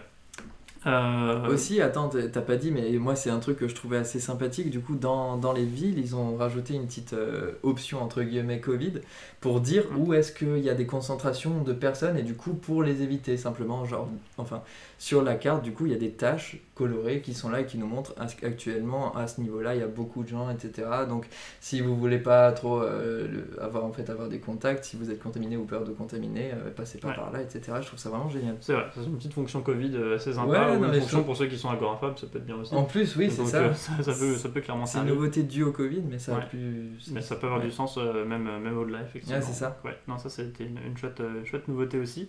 Euh, 0.87 1.47
Aussi, 1.47 1.83
attends, 1.83 2.09
t'as 2.09 2.41
pas 2.41 2.57
dit, 2.57 2.71
mais 2.71 2.91
moi 2.99 3.15
c'est 3.15 3.29
un 3.29 3.39
truc 3.39 3.59
que 3.59 3.69
je 3.69 3.75
trouvais 3.75 3.99
assez 3.99 4.19
sympathique. 4.19 4.71
Du 4.71 4.81
coup, 4.81 4.95
dans, 4.97 5.37
dans 5.37 5.53
les 5.53 5.67
villes, 5.67 5.99
ils 5.99 6.17
ont 6.17 6.37
rajouté 6.37 6.73
une 6.75 6.87
petite 6.87 7.13
euh, 7.13 7.53
option 7.63 8.03
entre 8.03 8.23
guillemets 8.23 8.61
Covid 8.61 8.95
pour 9.41 9.61
dire 9.61 9.85
Mm. 9.91 9.97
où 9.97 10.15
est-ce 10.15 10.33
qu'il 10.33 10.59
y 10.59 10.71
a 10.71 10.75
des 10.75 10.87
concentrations 10.87 11.63
de 11.63 11.73
personnes 11.75 12.17
et 12.17 12.23
du 12.23 12.35
coup 12.35 12.55
pour 12.55 12.83
les 12.83 13.03
éviter 13.03 13.37
simplement, 13.37 13.85
genre, 13.85 14.09
enfin, 14.39 14.63
sur 14.99 15.23
la 15.23 15.35
carte, 15.35 15.63
du 15.63 15.73
coup, 15.73 15.85
il 15.87 15.93
y 15.93 15.95
a 15.95 15.99
des 15.99 16.13
tâches 16.13 16.57
colorées 16.81 17.21
qui 17.21 17.35
sont 17.35 17.51
là 17.51 17.61
et 17.61 17.67
qui 17.67 17.77
nous 17.79 17.87
montrent 17.87 18.15
actuellement 18.43 19.15
à 19.15 19.27
ce 19.27 19.41
niveau-là, 19.41 19.75
il 19.75 19.81
y 19.81 19.85
a 19.85 19.87
beaucoup 19.87 20.23
de 20.23 20.29
gens, 20.29 20.49
etc. 20.51 20.89
Donc, 21.09 21.27
si 21.61 21.81
vous 21.81 21.95
voulez 21.97 22.19
pas 22.19 22.51
trop 22.53 22.83
euh, 22.83 23.29
le- 23.29 23.63
avoir 23.63 23.85
en 23.85 23.93
fait 23.93 24.09
avoir 24.09 24.29
des 24.29 24.41
contacts, 24.41 24.85
si 24.85 24.97
vous 24.97 25.11
êtes 25.11 25.23
contaminé 25.23 25.57
ou 25.57 25.65
peur 25.65 25.85
de 25.85 25.93
contaminer, 25.93 26.53
euh, 26.53 26.71
passez 26.71 26.99
pas 26.99 27.09
Ouais. 27.09 27.15
par 27.15 27.31
là, 27.33 27.43
etc. 27.43 27.61
Je 27.83 27.87
trouve 27.87 27.99
ça 27.99 28.09
vraiment 28.09 28.29
génial. 28.31 28.57
C'est 28.61 28.73
vrai, 28.73 28.87
c'est 28.95 29.05
une 29.05 29.17
petite 29.17 29.35
fonction 29.35 29.61
Covid 29.63 29.91
euh, 29.95 30.17
assez 30.17 30.33
sympa, 30.33 30.49
Ouais, 30.71 30.77
ou 30.77 30.81
non, 30.81 30.93
une 30.93 31.01
fonction 31.01 31.23
pour 31.23 31.37
ceux 31.37 31.47
qui 31.47 31.59
sont 31.59 31.69
agoraphobes, 31.71 32.17
ça 32.19 32.27
peut 32.27 32.39
être 32.39 32.47
bien 32.47 32.57
aussi. 32.57 32.75
En 32.75 32.85
plus, 32.85 33.15
oui, 33.17 33.31
c'est 33.31 33.45
ça. 33.45 33.75
ça, 33.75 34.03
ça 34.03 34.13
peut, 34.13 34.37
ça 34.37 34.49
peut 34.49 34.61
clairement 34.61 34.87
C'est 34.87 34.99
une 34.99 35.07
nouveauté 35.07 35.43
due 35.43 35.65
au 35.65 35.73
Covid, 35.73 36.03
mais 36.09 36.19
ça 36.19 36.37
a 36.37 36.41
pu. 36.41 36.93
Mais 37.13 37.21
ça 37.23 37.37
peut 37.37 37.47
avoir 37.47 37.61
du 37.61 37.71
sens 37.71 37.99
euh, 37.99 38.25
même, 38.25 38.45
même 38.61 38.79
au-delà, 38.79 39.03
effectivement. 39.03 39.37
Ouais, 39.39 39.45
c'est 39.45 39.53
ça. 39.53 39.79
Ouais. 39.85 39.97
Non, 40.09 40.19
ça 40.19 40.29
c'était 40.29 40.65
une, 40.65 40.79
une 40.87 40.97
chouette, 40.97 41.21
chouette 41.45 41.69
nouveauté 41.69 41.99
aussi. 41.99 42.29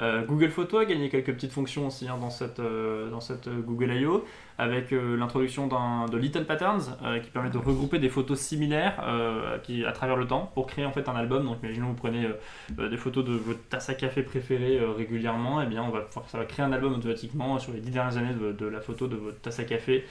Euh, 0.00 0.24
Google 0.24 0.50
Photo 0.50 0.78
a 0.78 0.84
gagné 0.84 1.08
quelques 1.08 1.32
petites 1.32 1.52
fonctions 1.52 1.88
aussi 1.88 2.06
hein, 2.06 2.18
dans 2.20 2.30
cette, 2.30 2.60
euh, 2.60 3.10
euh, 3.10 3.60
Google 3.62 3.92
I.O. 3.92 4.24
avec 4.58 4.92
l'introduction 4.92 5.66
de 5.66 6.16
Little 6.16 6.44
Patterns 6.44 6.96
qui 7.22 7.30
permet 7.30 7.50
de 7.50 7.58
regrouper 7.58 7.98
des 7.98 8.08
photos 8.08 8.38
similaires 8.38 8.98
à 9.00 9.92
travers 9.92 10.16
le 10.16 10.26
temps 10.26 10.50
pour 10.54 10.66
créer 10.66 10.84
en 10.84 10.92
fait 10.92 11.08
un 11.08 11.14
album. 11.14 11.44
Donc 11.44 11.58
imaginons 11.62 11.88
vous 11.88 11.94
prenez 11.94 12.28
des 12.70 12.96
photos 12.96 13.24
de 13.24 13.32
votre 13.32 13.62
tasse 13.68 13.88
à 13.88 13.94
café 13.94 14.22
préférée 14.22 14.80
régulièrement, 14.96 15.62
et 15.62 15.66
bien 15.66 15.88
va 15.90 16.00
pouvoir- 16.00 16.28
ça 16.28 16.38
va 16.38 16.44
créer 16.44 16.64
un 16.64 16.72
album 16.72 16.94
automatiquement 16.94 17.58
sur 17.58 17.72
les 17.72 17.80
dix 17.80 17.90
dernières 17.90 18.16
années 18.16 18.34
de, 18.34 18.52
de 18.52 18.66
la 18.66 18.80
photo 18.80 19.06
de 19.06 19.16
votre 19.16 19.40
tasse 19.40 19.60
à 19.60 19.64
café. 19.64 20.04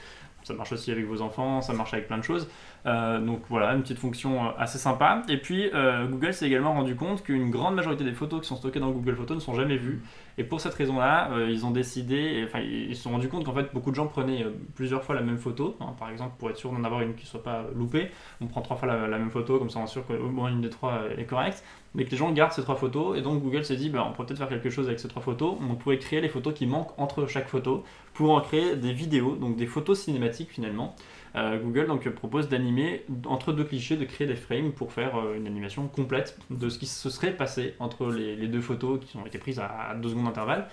Ça 0.44 0.54
marche 0.54 0.72
aussi 0.72 0.90
avec 0.92 1.04
vos 1.04 1.20
enfants, 1.20 1.60
ça 1.60 1.72
marche 1.74 1.92
avec 1.92 2.06
plein 2.06 2.16
de 2.16 2.22
choses. 2.24 2.48
Euh, 2.86 3.20
donc 3.20 3.42
voilà, 3.48 3.74
une 3.74 3.82
petite 3.82 3.98
fonction 3.98 4.46
euh, 4.46 4.50
assez 4.58 4.78
sympa. 4.78 5.22
Et 5.28 5.36
puis 5.36 5.70
euh, 5.74 6.06
Google 6.06 6.32
s'est 6.32 6.46
également 6.46 6.72
rendu 6.72 6.94
compte 6.94 7.22
qu'une 7.22 7.50
grande 7.50 7.74
majorité 7.74 8.04
des 8.04 8.12
photos 8.12 8.40
qui 8.40 8.48
sont 8.48 8.56
stockées 8.56 8.80
dans 8.80 8.90
Google 8.90 9.16
Photos 9.16 9.36
ne 9.36 9.42
sont 9.42 9.54
jamais 9.54 9.76
vues. 9.76 10.02
Et 10.38 10.44
pour 10.44 10.60
cette 10.60 10.74
raison-là, 10.74 11.30
ils 11.48 11.66
ont 11.66 11.72
décidé, 11.72 12.44
enfin 12.46 12.60
ils 12.60 12.94
se 12.94 13.02
sont 13.02 13.10
rendus 13.10 13.28
compte 13.28 13.44
qu'en 13.44 13.54
fait 13.54 13.74
beaucoup 13.74 13.90
de 13.90 13.96
gens 13.96 14.06
prenaient 14.06 14.46
plusieurs 14.76 15.02
fois 15.02 15.16
la 15.16 15.20
même 15.20 15.36
photo. 15.38 15.76
hein. 15.80 15.96
par 15.98 16.10
exemple, 16.10 16.34
pour 16.38 16.48
être 16.48 16.56
sûr 16.56 16.70
d'en 16.70 16.84
avoir 16.84 17.00
une 17.00 17.14
qui 17.16 17.24
ne 17.24 17.28
soit 17.28 17.42
pas 17.42 17.64
loupée, 17.74 18.12
on 18.40 18.46
prend 18.46 18.60
trois 18.60 18.76
fois 18.76 18.86
la, 18.86 19.08
la 19.08 19.18
même 19.18 19.30
photo, 19.30 19.58
comme 19.58 19.68
ça 19.68 19.80
on 19.80 19.84
est 19.84 19.88
sûr 19.88 20.06
qu'au 20.06 20.28
moins 20.28 20.48
une 20.50 20.60
des 20.60 20.70
trois 20.70 21.00
est 21.16 21.24
correcte. 21.24 21.64
Mais 21.94 22.04
que 22.04 22.10
les 22.10 22.16
gens 22.16 22.30
gardent 22.30 22.52
ces 22.52 22.62
trois 22.62 22.76
photos. 22.76 23.18
Et 23.18 23.22
donc 23.22 23.42
Google 23.42 23.64
s'est 23.64 23.74
dit, 23.76 23.88
bah, 23.88 24.04
on 24.06 24.12
pourrait 24.12 24.26
peut-être 24.26 24.38
faire 24.38 24.48
quelque 24.48 24.70
chose 24.70 24.86
avec 24.86 25.00
ces 25.00 25.08
trois 25.08 25.22
photos. 25.22 25.56
On 25.68 25.74
pourrait 25.74 25.98
créer 25.98 26.20
les 26.20 26.28
photos 26.28 26.54
qui 26.54 26.66
manquent 26.66 26.96
entre 26.98 27.26
chaque 27.26 27.48
photo 27.48 27.82
pour 28.12 28.32
en 28.32 28.40
créer 28.40 28.76
des 28.76 28.92
vidéos, 28.92 29.36
donc 29.36 29.56
des 29.56 29.66
photos 29.66 29.98
cinématiques 29.98 30.50
finalement. 30.50 30.94
Euh, 31.36 31.58
Google 31.58 31.86
donc 31.86 32.08
propose 32.08 32.48
d'animer 32.48 33.04
entre 33.26 33.52
deux 33.52 33.64
clichés, 33.64 33.96
de 33.96 34.04
créer 34.04 34.26
des 34.26 34.36
frames 34.36 34.72
pour 34.72 34.92
faire 34.92 35.16
euh, 35.16 35.36
une 35.36 35.46
animation 35.46 35.88
complète 35.88 36.38
de 36.50 36.68
ce 36.68 36.78
qui 36.78 36.86
se 36.86 37.10
serait 37.10 37.36
passé 37.36 37.74
entre 37.78 38.10
les, 38.10 38.36
les 38.36 38.48
deux 38.48 38.60
photos 38.60 39.00
qui 39.04 39.16
ont 39.16 39.26
été 39.26 39.38
prises 39.38 39.60
à 39.60 39.94
2 39.94 40.08
secondes 40.08 40.24
d'intervalle. 40.24 40.68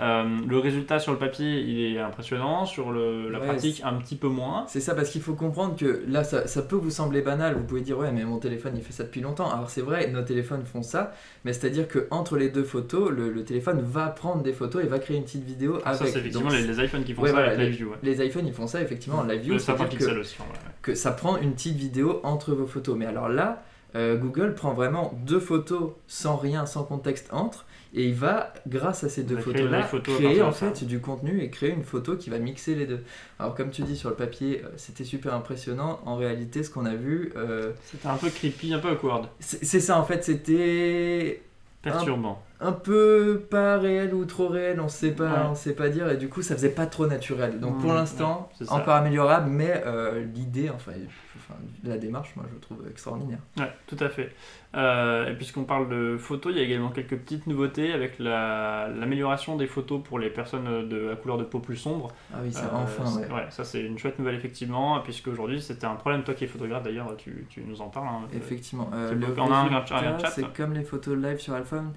Euh, 0.00 0.24
le 0.46 0.58
résultat 0.58 0.98
sur 0.98 1.12
le 1.12 1.18
papier, 1.18 1.60
il 1.60 1.94
est 1.96 1.98
impressionnant, 1.98 2.66
sur 2.66 2.92
le- 2.92 3.28
la 3.30 3.40
Ouais, 3.40 3.46
pratique, 3.46 3.82
un 3.84 3.94
petit 3.94 4.16
peu 4.16 4.28
moins. 4.28 4.64
C'est 4.68 4.80
ça, 4.80 4.94
parce 4.94 5.10
qu'il 5.10 5.20
faut 5.22 5.34
comprendre 5.34 5.76
que 5.76 6.04
là, 6.08 6.24
ça, 6.24 6.46
ça 6.46 6.62
peut 6.62 6.76
vous 6.76 6.90
sembler 6.90 7.20
banal. 7.22 7.54
Vous 7.54 7.64
pouvez 7.64 7.80
dire, 7.80 7.98
ouais, 7.98 8.12
mais 8.12 8.24
mon 8.24 8.38
téléphone, 8.38 8.74
il 8.76 8.82
fait 8.82 8.92
ça 8.92 9.04
depuis 9.04 9.20
longtemps. 9.20 9.50
Alors, 9.50 9.70
c'est 9.70 9.80
vrai, 9.80 10.08
nos 10.10 10.22
téléphones 10.22 10.64
font 10.64 10.82
ça, 10.82 11.12
mais 11.44 11.52
c'est-à-dire 11.52 11.88
que 11.88 12.06
entre 12.10 12.36
les 12.36 12.48
deux 12.48 12.64
photos, 12.64 13.10
le, 13.10 13.30
le 13.30 13.44
téléphone 13.44 13.80
va 13.82 14.06
prendre 14.08 14.42
des 14.42 14.52
photos 14.52 14.84
et 14.84 14.86
va 14.86 14.98
créer 14.98 15.16
une 15.16 15.24
petite 15.24 15.44
vidéo 15.44 15.80
Ça, 15.80 15.90
avec. 15.90 16.08
c'est 16.12 16.18
effectivement 16.20 16.50
Donc, 16.50 16.58
les, 16.58 16.66
les 16.66 16.84
iPhones 16.84 17.04
qui 17.04 17.14
font 17.14 17.22
Ouais, 17.22 17.28
ça 17.30 17.34
voilà, 17.34 17.52
avec 17.52 17.66
Live 17.68 17.76
View. 17.76 17.88
ouais. 17.90 17.96
les 18.02 18.24
iPhones, 18.26 18.46
ils 18.46 18.52
font 18.54 18.66
ça 18.66 18.80
effectivement 18.80 19.18
en 19.18 19.24
live 19.24 19.40
view. 19.40 19.52
Le 19.54 19.58
certains 19.58 19.86
c'est-à-dire 19.88 20.14
que- 20.14 20.20
aussi. 20.20 20.36
que 20.82 20.94
ça 20.94 21.10
prend 21.12 21.38
une 21.38 21.52
petite 21.54 21.76
vidéo 21.76 22.20
entre 22.22 22.52
vos 22.52 22.66
photos. 22.66 22.96
Mais 22.96 23.06
alors 23.06 23.28
là, 23.28 23.62
euh, 23.94 24.16
Google 24.16 24.54
prend 24.54 24.74
vraiment 24.74 25.18
deux 25.24 25.40
photos 25.40 25.92
sans 26.06 26.36
rien, 26.36 26.66
sans 26.66 26.84
contexte 26.84 27.28
entre, 27.32 27.64
et 27.94 28.04
il 28.04 28.14
va, 28.14 28.52
grâce 28.66 29.02
à 29.04 29.08
ces 29.08 29.22
deux 29.22 29.38
photos-là, 29.38 29.88
créer 30.02 30.42
en 30.42 30.52
fait 30.52 30.84
du 30.84 31.00
contenu 31.00 31.42
et 31.42 31.48
créer 31.48 31.70
une 31.70 31.84
photo 31.84 32.16
qui 32.16 32.28
va 32.28 32.38
mixer 32.38 32.74
les 32.74 32.86
deux. 32.86 33.02
Alors 33.38 33.54
comme 33.54 33.70
tu 33.70 33.82
dis 33.82 33.96
sur 33.96 34.10
le 34.10 34.16
papier, 34.16 34.62
euh, 34.62 34.68
c'était 34.76 35.04
super 35.04 35.34
impressionnant. 35.34 36.00
En 36.04 36.16
réalité, 36.16 36.62
ce 36.62 36.70
qu'on 36.70 36.84
a 36.84 36.94
vu, 36.94 37.32
euh, 37.36 37.72
C'était 37.84 38.08
un 38.08 38.16
peu 38.16 38.28
creepy, 38.28 38.74
un 38.74 38.78
peu 38.78 38.90
awkward, 38.90 39.28
c'est 39.40 39.64
c'est 39.64 39.80
ça 39.80 39.98
en 39.98 40.04
fait, 40.04 40.22
c'était 40.22 41.42
perturbant. 41.82 42.42
un 42.44 42.47
peu 42.72 43.46
pas 43.50 43.78
réel 43.78 44.14
ou 44.14 44.24
trop 44.24 44.48
réel, 44.48 44.80
on 44.80 44.88
sait 44.88 45.12
pas, 45.12 45.24
Ouais. 45.30 45.46
on 45.50 45.54
sait 45.54 45.74
pas 45.74 45.88
dire, 45.88 46.08
et 46.10 46.16
du 46.16 46.28
coup 46.28 46.42
ça 46.42 46.54
faisait 46.56 46.70
pas 46.70 46.86
trop 46.86 47.06
naturel. 47.06 47.60
Donc 47.60 47.78
pour 47.80 47.92
Mmh, 47.92 47.96
l'instant, 47.96 48.48
ouais, 48.60 48.68
encore 48.70 48.94
améliorable, 48.94 49.48
mais 49.50 49.82
euh, 49.86 50.24
l'idée, 50.34 50.68
enfin, 50.70 50.92
enfin, 51.36 51.54
la 51.84 51.98
démarche, 51.98 52.32
moi 52.36 52.46
je 52.52 52.58
trouve 52.58 52.78
extraordinaire. 52.90 53.38
Ouais, 53.58 53.70
tout 53.86 53.96
à 54.00 54.08
fait. 54.08 54.34
Euh, 54.76 55.30
et 55.30 55.34
puisqu'on 55.34 55.64
parle 55.64 55.88
de 55.88 56.18
photos, 56.18 56.52
il 56.54 56.58
y 56.58 56.60
a 56.60 56.64
également 56.64 56.90
quelques 56.90 57.16
petites 57.16 57.46
nouveautés 57.46 57.90
avec 57.94 58.18
la- 58.18 58.88
l'amélioration 58.88 59.56
des 59.56 59.66
photos 59.66 60.02
pour 60.02 60.18
les 60.18 60.28
personnes 60.28 60.86
de, 60.88 61.10
à 61.10 61.16
couleur 61.16 61.38
de 61.38 61.44
peau 61.44 61.58
plus 61.58 61.76
sombre. 61.76 62.12
Ah 62.34 62.38
oui, 62.42 62.52
ça, 62.52 62.64
Euh, 62.66 62.82
enfin, 62.82 63.18
ouais. 63.18 63.46
ça 63.48 63.64
c'est 63.64 63.80
une 63.80 63.96
chouette 63.98 64.18
nouvelle 64.18 64.34
effectivement, 64.34 65.00
puisque 65.00 65.28
aujourd'hui 65.28 65.62
c'était 65.62 65.86
un 65.86 65.94
problème, 65.94 66.22
toi 66.22 66.34
qui 66.34 66.44
es 66.44 66.46
photographe 66.48 66.82
d'ailleurs, 66.82 67.16
tu, 67.16 67.46
tu 67.48 67.62
nous 67.66 67.80
en 67.80 67.88
parles. 67.88 68.08
hein, 68.08 68.28
Effectivement. 68.34 68.90
Euh, 68.92 69.14
le 69.14 69.26
on 69.38 69.50
a 69.50 69.56
un- 69.56 69.72
un 69.72 69.78
résultat, 69.80 70.18
chat. 70.18 70.30
c'est 70.32 70.52
comme 70.52 70.74
les 70.74 70.82
photos 70.84 71.16
live 71.16 71.38
sur 71.38 71.54
iPhone. 71.54 71.92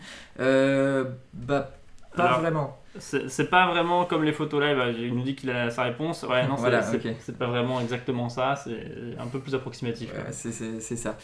Euh, 0.51 1.05
bah, 1.33 1.71
pas 2.15 2.23
Alors, 2.25 2.39
vraiment. 2.41 2.77
C'est 2.99 3.49
pas 3.49 3.67
vraiment 3.67 4.03
comme 4.05 4.23
les 4.25 4.33
photos 4.33 4.61
live, 4.61 4.95
il 4.99 5.15
nous 5.15 5.23
dit 5.23 5.33
qu'il 5.35 5.49
a 5.49 5.69
sa 5.71 5.83
réponse. 5.83 6.23
Ouais, 6.23 6.45
non, 6.45 6.55
c'est 6.57 6.61
Voilà, 6.61 6.83
pas 7.39 7.47
vraiment 7.47 7.79
exactement 7.79 8.27
ça, 8.27 8.55
c'est 8.57 9.15
un 9.17 9.27
peu 9.27 9.39
plus 9.39 9.55
approximatif. 9.55 10.11
Ouais, 10.13 10.31
c'est- 10.31 10.95
ça. 10.97 11.17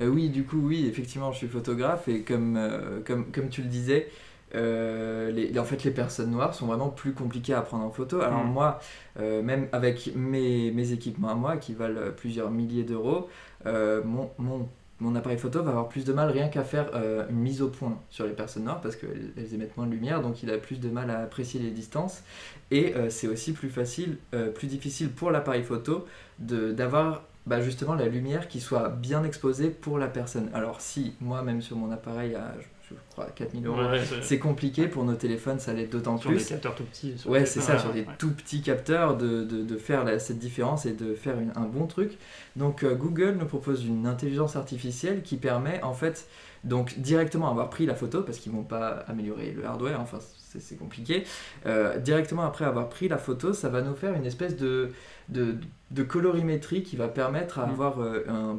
Euh, 0.00 0.08
oui, 0.08 0.30
du 0.30 0.44
coup, 0.44 0.58
oui, 0.60 0.86
effectivement, 0.88 1.30
je 1.32 1.38
suis 1.38 1.46
photographe 1.48 2.08
et 2.08 2.22
comme, 2.22 2.56
euh, 2.56 3.00
comme, 3.04 3.30
comme 3.30 3.48
tu 3.50 3.62
le 3.62 3.68
disais, 3.68 4.08
euh, 4.54 5.30
les, 5.30 5.56
en 5.58 5.64
fait, 5.64 5.84
les 5.84 5.90
personnes 5.92 6.30
noires 6.30 6.54
sont 6.54 6.66
vraiment 6.66 6.88
plus 6.88 7.12
compliquées 7.12 7.54
à 7.54 7.62
prendre 7.62 7.84
en 7.84 7.90
photo. 7.90 8.20
Alors 8.20 8.42
Mm. 8.44 8.52
moi, 8.52 8.80
euh, 9.20 9.42
même 9.42 9.68
avec 9.72 10.10
mes, 10.16 10.70
mes 10.72 10.92
équipements 10.92 11.28
à 11.28 11.34
moi 11.34 11.56
qui 11.56 11.72
valent 11.74 12.10
plusieurs 12.16 12.50
milliers 12.50 12.84
d'euros, 12.84 13.28
euh, 13.66 14.02
mon, 14.04 14.30
mon, 14.38 14.68
mon 15.02 15.16
appareil 15.16 15.38
photo 15.38 15.62
va 15.62 15.70
avoir 15.70 15.88
plus 15.88 16.04
de 16.04 16.12
mal 16.12 16.30
rien 16.30 16.48
qu'à 16.48 16.62
faire 16.62 16.90
euh, 16.94 17.26
une 17.28 17.36
mise 17.36 17.60
au 17.60 17.68
point 17.68 17.98
sur 18.08 18.24
les 18.24 18.32
personnes 18.32 18.64
noires 18.64 18.80
parce 18.80 18.94
qu'elles 18.94 19.32
elles 19.36 19.52
émettent 19.52 19.76
moins 19.76 19.86
de 19.86 19.90
lumière, 19.90 20.22
donc 20.22 20.42
il 20.44 20.50
a 20.50 20.58
plus 20.58 20.78
de 20.78 20.88
mal 20.88 21.10
à 21.10 21.18
apprécier 21.18 21.60
les 21.60 21.70
distances. 21.70 22.22
Et 22.70 22.94
euh, 22.94 23.10
c'est 23.10 23.26
aussi 23.26 23.52
plus 23.52 23.68
facile, 23.68 24.18
euh, 24.32 24.50
plus 24.50 24.68
difficile 24.68 25.10
pour 25.10 25.30
l'appareil 25.30 25.64
photo 25.64 26.06
d'avoir 26.38 27.24
bah, 27.46 27.60
justement 27.60 27.94
la 27.94 28.06
lumière 28.06 28.46
qui 28.46 28.60
soit 28.60 28.88
bien 28.88 29.24
exposée 29.24 29.70
pour 29.70 29.98
la 29.98 30.06
personne. 30.06 30.50
Alors 30.54 30.80
si 30.80 31.14
moi 31.20 31.42
même 31.42 31.62
sur 31.62 31.76
mon 31.76 31.90
appareil 31.90 32.36
à 32.36 32.54
je, 32.60 32.66
je 32.96 33.12
crois 33.12 33.26
4000 33.26 33.66
euros, 33.66 33.78
Ouais, 33.82 34.00
c'est- 34.22 34.38
compliqué 34.38 34.86
pour 34.88 35.04
nos 35.04 35.14
téléphones, 35.14 35.58
ça 35.58 35.72
l'est 35.72 35.86
d'autant 35.86 36.16
sur 36.18 36.30
des 36.30 36.36
plus. 36.36 36.46
capteurs 36.46 36.74
tout 36.74 36.84
petits. 36.84 37.18
sur 37.18 37.30
Ouais, 37.30 37.46
c'est 37.46 37.60
ça, 37.60 37.78
sur 37.78 37.92
des 37.92 38.00
ouais. 38.00 38.06
tout 38.18 38.30
petits 38.32 38.62
capteurs, 38.62 39.16
de, 39.16 39.44
de, 39.44 39.62
de 39.62 39.76
faire 39.76 40.04
la- 40.04 40.18
cette 40.18 40.38
différence 40.38 40.86
et 40.86 40.92
de 40.92 41.14
faire 41.14 41.38
une- 41.38 41.52
un 41.56 41.66
bon 41.66 41.86
truc. 41.86 42.18
Donc 42.56 42.82
euh, 42.84 42.94
Google 42.94 43.36
nous 43.38 43.46
propose 43.46 43.84
une 43.84 44.06
intelligence 44.06 44.56
artificielle 44.56 45.22
qui 45.22 45.36
permet 45.36 45.82
en 45.82 45.92
fait 45.94 46.26
donc 46.64 46.98
directement 46.98 47.50
avoir 47.50 47.70
pris 47.70 47.86
la 47.86 47.94
photo, 47.94 48.22
parce 48.22 48.38
qu'ils 48.38 48.52
vont 48.52 48.62
pas 48.62 49.04
améliorer 49.08 49.50
le 49.52 49.64
hardware, 49.66 50.00
enfin 50.00 50.18
c'est 50.58 50.76
compliqué, 50.78 51.24
Euh, 51.66 51.98
directement 51.98 52.42
après 52.42 52.64
avoir 52.66 52.88
pris 52.88 53.08
la 53.08 53.16
photo, 53.18 53.52
ça 53.54 53.68
va 53.70 53.80
nous 53.82 53.94
faire 53.94 54.12
une 54.14 54.26
espèce 54.26 54.54
de, 54.56 54.90
de, 55.30 55.56
de 55.90 56.02
colorimétrie 56.02 56.82
qui 56.82 56.94
va 56.96 57.08
permettre 57.08 57.58
à 57.58 57.66
Mm. 57.66 57.70
avoir 57.70 58.00
euh, 58.00 58.24
un, 58.28 58.58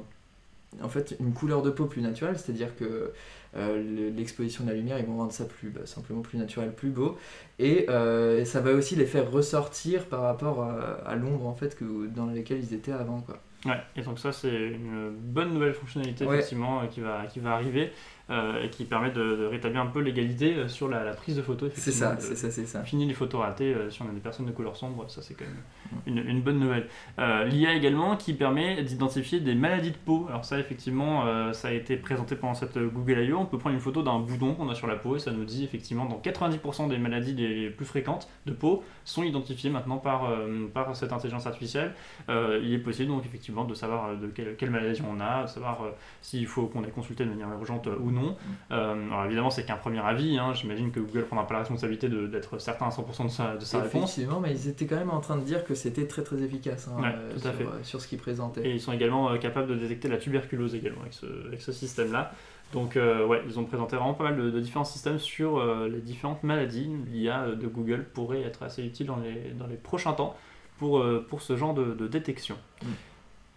en 0.83 0.89
fait, 0.89 1.15
une 1.19 1.33
couleur 1.33 1.61
de 1.61 1.69
peau 1.69 1.85
plus 1.85 2.01
naturelle, 2.01 2.37
c'est-à-dire 2.39 2.75
que 2.75 3.11
euh, 3.55 3.77
le- 3.81 4.09
l'exposition 4.09 4.63
de 4.63 4.69
la 4.69 4.75
lumière, 4.75 4.99
ils 4.99 5.05
vont 5.05 5.17
rendre 5.17 5.31
ça 5.31 5.45
plus 5.45 5.69
bah, 5.69 5.81
simplement 5.85 6.21
plus 6.21 6.37
naturel, 6.37 6.71
plus 6.73 6.89
beau, 6.89 7.17
et 7.59 7.85
euh, 7.89 8.45
ça 8.45 8.61
va 8.61 8.71
aussi 8.73 8.95
les 8.95 9.05
faire 9.05 9.29
ressortir 9.31 10.05
par 10.05 10.21
rapport 10.21 10.63
à, 10.63 10.75
à 11.05 11.15
l'ombre 11.15 11.45
en 11.47 11.53
fait 11.55 11.75
que, 11.77 12.07
dans 12.07 12.25
laquelle 12.27 12.59
ils 12.59 12.73
étaient 12.73 12.91
avant. 12.91 13.21
Quoi. 13.21 13.37
Ouais, 13.65 13.79
et 13.95 14.01
donc 14.01 14.19
ça 14.19 14.31
c'est 14.33 14.49
une 14.71 15.09
bonne 15.11 15.53
nouvelle 15.53 15.73
fonctionnalité 15.73 16.25
Ouais. 16.25 16.35
effectivement 16.37 16.81
euh, 16.81 16.87
qui 16.87 16.99
va, 17.01 17.25
qui 17.27 17.39
va 17.39 17.51
arriver 17.53 17.91
euh, 18.29 18.63
et 18.63 18.69
qui 18.69 18.85
permet 18.85 19.11
de, 19.11 19.21
de 19.21 19.45
rétablir 19.45 19.81
un 19.81 19.87
peu 19.87 19.99
l'égalité 19.99 20.55
euh, 20.55 20.67
sur 20.69 20.87
la, 20.87 21.03
la 21.03 21.11
prise 21.11 21.35
de 21.35 21.41
photos. 21.41 21.71
C'est 21.75 21.91
ça, 21.91 22.15
c'est 22.19 22.35
ça, 22.35 22.49
c'est 22.51 22.65
ça. 22.65 22.81
Fini 22.83 23.05
les 23.05 23.13
photos 23.13 23.41
ratées 23.41 23.73
euh, 23.73 23.89
si 23.89 24.01
on 24.01 24.05
a 24.05 24.13
des 24.13 24.21
personnes 24.21 24.45
de 24.45 24.51
couleur 24.51 24.77
sombre, 24.77 25.09
ça 25.09 25.21
c'est 25.21 25.33
quand 25.33 25.43
même 25.43 25.61
une, 26.07 26.29
une 26.29 26.41
bonne 26.41 26.57
nouvelle. 26.57 26.87
Euh, 27.19 27.43
L'IA 27.43 27.73
également 27.73 28.15
qui 28.15 28.33
permet 28.33 28.81
d'identifier 28.81 29.41
des 29.41 29.55
maladies 29.55 29.91
de 29.91 29.97
peau. 29.97 30.27
Alors 30.29 30.45
ça 30.45 30.57
effectivement 30.57 31.23
ça 31.51 31.67
a 31.67 31.71
été 31.71 31.97
présenté 31.97 32.35
pendant 32.35 32.53
cette 32.53 32.77
Google 32.77 33.19
I.O. 33.19 33.39
On 33.39 33.45
peut 33.45 33.57
prendre 33.57 33.75
une 33.75 33.81
photo 33.81 34.01
d'un 34.03 34.19
boudon 34.19 34.53
qu'on 34.53 34.69
a 34.69 34.75
sur 34.75 34.87
la 34.87 34.95
peau 34.95 35.17
et 35.17 35.19
ça 35.19 35.31
nous 35.31 35.43
dit 35.43 35.65
effectivement 35.65 36.05
dans 36.05 36.19
90% 36.19 36.87
des 36.89 36.97
maladies 36.97 37.33
les 37.33 37.69
plus 37.69 37.85
fréquentes 37.85 38.29
de 38.45 38.53
peau 38.53 38.83
sont 39.03 39.23
identifiées 39.23 39.69
maintenant 39.69 39.97
par, 39.97 40.31
par 40.73 40.95
cette 40.95 41.11
intelligence 41.11 41.45
artificielle. 41.45 41.93
Il 42.29 42.73
est 42.73 42.79
possible 42.79 43.09
donc 43.09 43.25
effectivement 43.25 43.65
de 43.65 43.73
savoir 43.73 44.17
de 44.17 44.27
quelle, 44.27 44.55
quelle 44.55 44.71
maladie 44.71 45.01
on 45.07 45.19
a, 45.19 45.47
savoir 45.47 45.81
s'il 46.21 46.47
faut 46.47 46.67
qu'on 46.67 46.83
ait 46.83 46.89
consulté 46.91 47.25
de 47.25 47.29
manière 47.29 47.51
urgente 47.51 47.87
ou 47.99 48.11
non. 48.13 48.35
Euh, 48.71 49.07
alors 49.11 49.25
évidemment 49.25 49.49
c'est 49.49 49.65
qu'un 49.65 49.75
premier 49.75 49.99
avis, 49.99 50.37
hein. 50.37 50.53
j'imagine 50.53 50.91
que 50.91 50.99
Google 50.99 51.25
prendra 51.25 51.47
pas 51.47 51.53
la 51.55 51.59
responsabilité 51.61 52.09
d'être 52.09 52.59
certain 52.59 52.85
à 52.85 52.89
100% 52.89 53.25
de 53.25 53.29
sa, 53.29 53.55
de 53.55 53.65
sa 53.65 53.79
réponse. 53.81 54.11
Effectivement, 54.11 54.39
mais 54.39 54.51
ils 54.51 54.67
étaient 54.67 54.85
quand 54.85 54.97
même 54.97 55.11
en 55.11 55.21
train 55.21 55.37
de 55.37 55.43
dire 55.43 55.63
que 55.65 55.75
c'était 55.75 56.07
très 56.07 56.23
très 56.23 56.41
efficace 56.41 56.87
hein, 56.87 57.01
Ouais, 57.01 57.13
euh, 57.45 57.83
sur, 57.83 58.01
ce 58.01 58.07
qu'ils 58.07 58.19
présentaient. 58.19 58.65
Et 58.65 58.73
ils 58.73 58.81
sont 58.81 58.93
également 58.93 59.29
euh, 59.31 59.37
capables 59.37 59.67
de 59.67 59.75
détecter 59.75 60.07
la 60.07 60.17
tuberculose 60.17 60.75
également 60.75 61.01
avec 61.01 61.13
ce, 61.13 61.25
avec 61.47 61.61
ce 61.61 61.71
système-là. 61.71 62.31
Donc 62.73 62.97
euh, 62.97 63.25
ouais, 63.25 63.41
ils 63.47 63.59
ont 63.59 63.65
présenté 63.65 63.95
vraiment 63.95 64.15
pas 64.15 64.25
mal 64.25 64.35
de, 64.35 64.49
de 64.49 64.59
différents 64.59 64.83
systèmes 64.83 65.19
sur 65.19 65.57
euh, 65.57 65.87
les 65.87 66.01
différentes 66.01 66.43
maladies. 66.43 66.89
L'IA 67.11 67.49
de 67.49 67.67
Google 67.67 68.05
pourrait 68.13 68.41
être 68.41 68.63
assez 68.63 68.83
utile 68.83 69.07
dans 69.07 69.17
les, 69.17 69.51
dans 69.51 69.67
les 69.67 69.75
prochains 69.75 70.13
temps 70.13 70.35
pour, 70.79 70.97
euh, 70.99 71.25
pour 71.29 71.41
ce 71.41 71.55
genre 71.55 71.75
de, 71.75 71.93
de 71.93 72.07
détection. 72.07 72.57
Mm. 72.81 72.87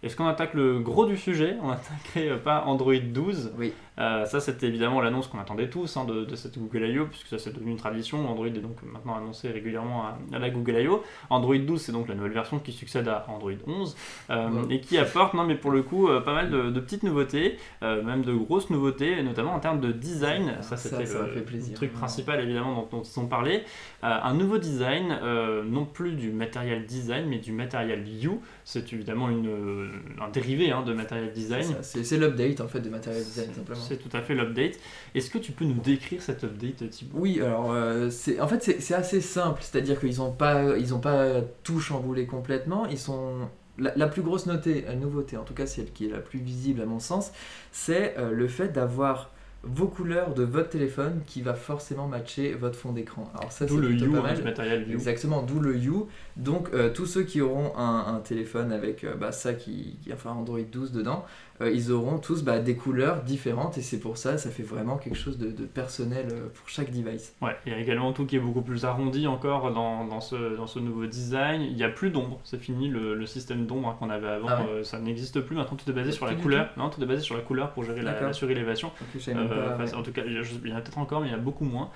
Est-ce 0.03 0.15
qu'on 0.15 0.27
attaque 0.27 0.53
le 0.53 0.79
gros 0.79 1.05
du 1.05 1.17
sujet? 1.17 1.55
On 1.61 1.69
attaquerait 1.71 2.29
euh, 2.29 2.37
pas 2.37 2.63
Android 2.65 2.93
12 2.95 3.53
Oui. 3.57 3.73
Euh, 3.99 4.25
ça, 4.25 4.39
c'était 4.39 4.67
évidemment 4.67 5.01
l'annonce 5.01 5.25
qu'on 5.27 5.39
attendait 5.39 5.71
tous 5.71 5.97
hein, 5.97 6.05
de, 6.05 6.23
de 6.23 6.35
cette 6.35 6.59
Google 6.59 6.85
I.O., 6.87 7.05
puisque 7.07 7.29
ça 7.29 7.39
c'est 7.39 7.51
devenu 7.51 7.71
une 7.71 7.77
tradition. 7.77 8.29
Android 8.29 8.45
est 8.45 8.51
donc 8.51 8.77
maintenant 8.83 9.15
annoncé 9.15 9.49
régulièrement 9.49 10.03
à, 10.05 10.19
à 10.35 10.37
la 10.37 10.51
Google 10.51 10.75
I.O. 10.81 11.01
Android 11.31 11.57
12, 11.57 11.81
c'est 11.81 11.91
donc 11.93 12.07
la 12.07 12.13
nouvelle 12.13 12.31
version 12.33 12.59
qui 12.59 12.73
succède 12.73 13.07
à 13.07 13.25
Android 13.27 13.51
11 13.65 13.95
euh, 14.29 14.49
Ouais. 14.49 14.75
et 14.75 14.81
qui 14.81 14.99
apporte, 14.99 15.33
non 15.33 15.45
mais 15.45 15.55
pour 15.55 15.71
le 15.71 15.81
coup, 15.81 16.09
euh, 16.09 16.21
pas 16.21 16.33
mal 16.35 16.51
de, 16.51 16.69
de 16.69 16.79
petites 16.79 17.01
nouveautés, 17.01 17.57
même 17.81 18.21
de 18.21 18.33
grosses 18.35 18.69
nouveautés, 18.69 19.23
notamment 19.23 19.55
en 19.55 19.59
termes 19.59 19.79
de 19.79 19.91
design. 19.91 20.57
Ça, 20.61 20.77
Ça, 20.77 20.89
c'était 20.89 21.07
ça 21.07 21.23
le, 21.23 21.31
fait 21.31 21.41
plaisir. 21.41 21.71
le 21.71 21.75
truc 21.75 21.91
principal 21.93 22.39
évidemment 22.39 22.87
dont, 22.91 22.97
dont 22.99 23.03
ils 23.03 23.19
ont 23.19 23.25
parlé. 23.25 23.63
Un 24.03 24.33
nouveau 24.35 24.59
design, 24.59 25.17
non 25.65 25.85
plus 25.85 26.11
du 26.13 26.31
matériel 26.31 26.85
design, 26.85 27.25
mais 27.27 27.39
du 27.39 27.51
matériel 27.51 28.01
View. 28.03 28.41
C'est 28.63 28.93
évidemment 28.93 29.29
une, 29.29 29.86
un 30.19 30.29
dérivé 30.29 30.71
hein, 30.71 30.83
de 30.83 30.93
matériel 30.93 31.31
C'est 31.33 31.39
design. 31.39 31.75
C'est 31.81 32.17
l'update 32.17 32.61
en 32.61 32.67
fait 32.67 32.79
de 32.79 32.89
matériel 32.89 33.23
design 33.23 33.53
simplement. 33.53 33.79
C'est 33.79 33.97
tout 33.97 34.15
à 34.15 34.21
fait 34.21 34.35
l'update. 34.35 34.79
Est-ce 35.15 35.29
que 35.29 35.37
tu 35.37 35.51
peux 35.51 35.65
nous 35.65 35.79
décrire 35.79 36.21
cet 36.21 36.43
update, 36.43 36.89
Thibaut? 36.89 37.17
Oui, 37.19 37.41
alors 37.41 37.71
euh, 37.73 38.09
en 38.39 38.47
fait 38.47 38.79
c'est 38.79 38.93
assez 38.93 39.21
simple, 39.21 39.61
c'est-à-dire 39.61 39.99
qu'ils 39.99 40.17
n'ont 40.17 40.31
pas 40.31 40.77
ils 40.77 40.93
ont 40.93 40.99
pas 40.99 41.41
tout 41.63 41.79
chamboulé 41.79 42.25
complètement, 42.25 42.85
ils 42.85 42.99
sont 42.99 43.49
la, 43.77 43.93
la 43.95 44.07
plus 44.07 44.21
grosse 44.21 44.45
notée, 44.45 44.85
euh, 44.87 44.95
nouveauté, 44.95 45.37
en 45.37 45.43
tout 45.43 45.53
cas 45.53 45.65
celle 45.65 45.91
qui 45.91 46.07
est 46.07 46.11
la 46.11 46.19
plus 46.19 46.39
visible 46.39 46.81
à 46.81 46.85
mon 46.85 46.99
sens, 46.99 47.31
c'est 47.71 48.17
euh, 48.17 48.31
le 48.31 48.47
fait 48.47 48.69
d'avoir 48.69 49.31
vos 49.63 49.87
couleurs 49.87 50.33
de 50.33 50.43
votre 50.43 50.69
téléphone 50.69 51.21
qui 51.25 51.41
va 51.41 51.53
forcément 51.53 52.07
matcher 52.07 52.53
votre 52.53 52.75
fond 52.77 52.91
d'écran. 52.93 53.29
Alors 53.37 53.51
ça 53.51 53.67
c'est 53.67 53.73
le 53.81 54.11
pas 54.11 54.19
hein, 54.19 54.21
mal. 54.21 54.43
matériel 54.43 54.83
View. 54.83 54.93
Exactement, 54.93 55.41
d'où 55.41 55.59
le 55.59 55.75
Hue. 55.75 55.91
Donc 56.37 56.69
euh, 56.73 56.89
tous 56.93 57.05
ceux 57.05 57.23
qui 57.23 57.41
auront 57.41 57.75
un, 57.77 58.05
un 58.15 58.19
téléphone 58.19 58.71
avec 58.71 59.03
euh, 59.03 59.15
bah, 59.15 59.31
ça 59.31 59.53
qui, 59.53 59.97
qui- 60.03 60.13
enfin 60.13 60.31
Android 60.31 60.59
12 60.61 60.91
dedans, 60.91 61.25
euh, 61.61 61.71
ils 61.71 61.91
auront 61.91 62.17
tous 62.19 62.43
bah, 62.43 62.59
des 62.59 62.75
couleurs 62.75 63.23
différentes 63.23 63.77
et 63.77 63.81
c'est 63.81 63.99
pour 63.99 64.17
ça, 64.17 64.37
ça 64.37 64.49
fait 64.49 64.63
vraiment 64.63 64.97
quelque 64.97 65.15
chose 65.17 65.37
de, 65.37 65.49
de 65.51 65.63
personnel 65.65 66.27
euh, 66.31 66.47
pour 66.53 66.69
chaque 66.69 66.91
device. 66.91 67.35
Ouais, 67.41 67.55
il 67.65 67.71
y 67.71 67.75
a 67.75 67.79
également 67.79 68.13
tout 68.13 68.25
qui 68.25 68.35
est 68.35 68.39
beaucoup 68.39 68.61
plus 68.61 68.85
arrondi 68.85 69.27
encore 69.27 69.71
dans, 69.73 70.05
dans, 70.05 70.21
ce, 70.21 70.55
dans 70.55 70.67
ce 70.67 70.79
nouveau 70.79 71.05
design. 71.07 71.61
Il 71.61 71.75
n'y 71.75 71.83
a 71.83 71.89
plus 71.89 72.09
d'ombre, 72.09 72.39
c'est 72.43 72.59
fini 72.61 72.87
le, 72.89 73.15
le 73.15 73.25
système 73.25 73.65
d'ombre 73.65 73.95
qu'on 73.99 74.09
avait 74.09 74.27
avant, 74.27 74.47
Ah 74.49 74.61
ouais. 74.61 74.69
euh, 74.69 74.83
ça 74.83 74.99
n'existe 74.99 75.41
plus. 75.41 75.55
Maintenant 75.55 75.77
tout 75.77 75.89
est 75.89 75.93
basé 75.93 76.11
sur 76.11 76.25
la 76.25 76.35
couleur. 76.35 76.69
Non, 76.77 76.89
tout 76.89 77.01
est 77.01 77.05
basé 77.05 77.21
sur 77.21 77.35
la 77.35 77.41
couleur 77.41 77.71
pour 77.71 77.83
gérer 77.83 78.01
la, 78.01 78.33
surélévation. 78.33 78.91
Euh, 79.29 79.77
pas, 79.77 79.83
ouais. 79.83 79.93
En 79.95 80.03
tout 80.03 80.11
cas, 80.11 80.21
il 80.25 80.33
y 80.33 80.37
a- 80.37 80.41
il 80.63 80.69
y 80.69 80.73
en 80.73 80.77
a 80.77 80.81
peut-être 80.81 80.97
encore, 80.97 81.21
mais 81.21 81.27
il 81.27 81.31
y 81.31 81.33
en 81.33 81.37
a 81.39 81.41
beaucoup 81.41 81.65
moins. 81.65 81.89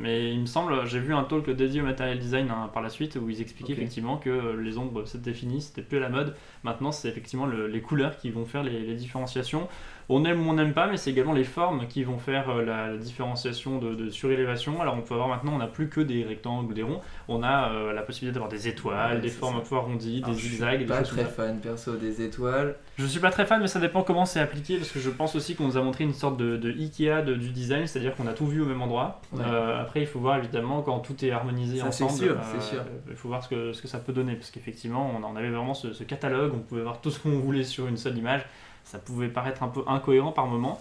Mais 0.00 0.32
il 0.32 0.40
me 0.40 0.46
semble, 0.46 0.86
j'ai 0.86 0.98
vu 1.00 1.14
un 1.14 1.24
talk 1.24 1.48
dédié 1.50 1.80
au 1.80 1.84
material 1.84 2.18
design 2.18 2.50
hein, 2.50 2.70
par 2.72 2.82
la 2.82 2.88
suite 2.88 3.16
où 3.20 3.28
ils 3.30 3.40
expliquaient 3.40 3.72
effectivement 3.72 4.16
que 4.16 4.56
les 4.58 4.78
ombres 4.78 5.04
c'était 5.06 5.32
fini, 5.34 5.60
c'était 5.60 5.82
plus 5.82 5.98
à 5.98 6.00
la 6.00 6.08
mode. 6.08 6.34
Maintenant, 6.64 6.92
c'est 6.92 7.08
effectivement 7.08 7.46
le- 7.46 7.66
les 7.66 7.80
couleurs 7.80 8.16
qui 8.16 8.30
vont 8.30 8.44
faire 8.50 8.62
les, 8.62 8.80
les 8.80 8.94
différenciations. 8.94 9.68
On 10.12 10.24
aime 10.24 10.44
ou 10.44 10.50
on 10.50 10.54
n'aime 10.54 10.72
pas, 10.72 10.88
mais 10.88 10.96
c'est 10.96 11.10
également 11.10 11.32
les 11.32 11.44
formes 11.44 11.86
qui 11.86 12.02
vont 12.02 12.18
faire 12.18 12.50
euh, 12.50 12.64
la, 12.64 12.88
la 12.88 12.96
différenciation 12.96 13.78
de, 13.78 13.94
de 13.94 14.10
surélévation. 14.10 14.80
Alors 14.82 14.96
on 14.96 15.02
peut 15.02 15.14
avoir 15.14 15.28
maintenant, 15.28 15.52
on 15.54 15.58
n'a 15.58 15.68
plus 15.68 15.88
que 15.88 16.00
des 16.00 16.24
rectangles 16.24 16.68
ou 16.72 16.74
des 16.74 16.82
ronds, 16.82 17.00
on 17.28 17.44
a 17.44 17.70
euh, 17.70 17.92
la 17.92 18.02
possibilité 18.02 18.34
d'avoir 18.34 18.50
des 18.50 18.66
étoiles, 18.66 19.14
Ouais, 19.16 19.20
des 19.20 19.28
formes 19.28 19.58
un 19.58 19.60
peu 19.60 19.76
arrondies, 19.76 20.20
des 20.20 20.32
je 20.32 20.38
suis 20.38 20.48
zigzags, 20.48 20.80
des 20.80 20.84
pas 20.84 20.98
choses 21.04 21.10
très 21.10 21.24
fan 21.26 21.60
perso 21.60 21.94
des 21.96 22.22
étoiles. 22.22 22.74
Je 22.98 23.06
suis 23.06 23.20
pas 23.20 23.30
très 23.30 23.46
fan, 23.46 23.60
mais 23.60 23.68
ça 23.68 23.78
dépend 23.78 24.02
comment 24.02 24.26
c'est 24.26 24.40
appliqué, 24.40 24.78
parce 24.78 24.90
que 24.90 24.98
je 24.98 25.10
pense 25.10 25.36
aussi 25.36 25.54
qu'on 25.54 25.64
nous 25.68 25.76
a 25.76 25.80
montré 25.82 26.02
une 26.02 26.12
sorte 26.12 26.36
de, 26.36 26.56
de 26.56 26.70
Ikea 26.72 27.22
de- 27.24 27.34
du 27.36 27.50
design, 27.50 27.86
c'est-à-dire 27.86 28.16
qu'on 28.16 28.26
a 28.26 28.32
tout 28.32 28.46
vu 28.48 28.60
au 28.60 28.66
même 28.66 28.82
endroit. 28.82 29.20
Ouais. 29.32 29.44
Euh, 29.46 29.80
après, 29.80 30.00
il 30.00 30.06
faut 30.08 30.18
voir 30.18 30.38
évidemment 30.38 30.82
quand 30.82 30.98
tout 30.98 31.24
est 31.24 31.30
harmonisé 31.30 31.78
Ça, 31.78 31.86
ensemble. 31.86 32.10
sûr, 32.10 32.32
euh, 32.32 32.42
c'est 32.58 32.62
sûr. 32.74 32.82
Il 33.08 33.14
faut 33.16 33.28
voir 33.28 33.44
ce 33.44 33.48
que, 33.48 33.72
ce 33.72 33.80
que 33.80 33.86
ça 33.86 33.98
peut 33.98 34.12
donner, 34.12 34.34
parce 34.34 34.50
qu'effectivement, 34.50 35.08
on 35.16 35.22
en 35.22 35.36
avait 35.36 35.50
vraiment 35.50 35.74
ce, 35.74 35.92
ce 35.92 36.02
catalogue, 36.02 36.50
on 36.52 36.58
pouvait 36.58 36.82
voir 36.82 37.00
tout 37.00 37.12
ce 37.12 37.20
qu'on 37.20 37.38
voulait 37.38 37.62
sur 37.62 37.86
une 37.86 37.96
seule 37.96 38.18
image. 38.18 38.42
Ça 38.84 38.98
pouvait 38.98 39.28
paraître 39.28 39.62
un 39.62 39.68
peu 39.68 39.82
incohérent 39.86 40.32
par 40.32 40.46
moment. 40.46 40.80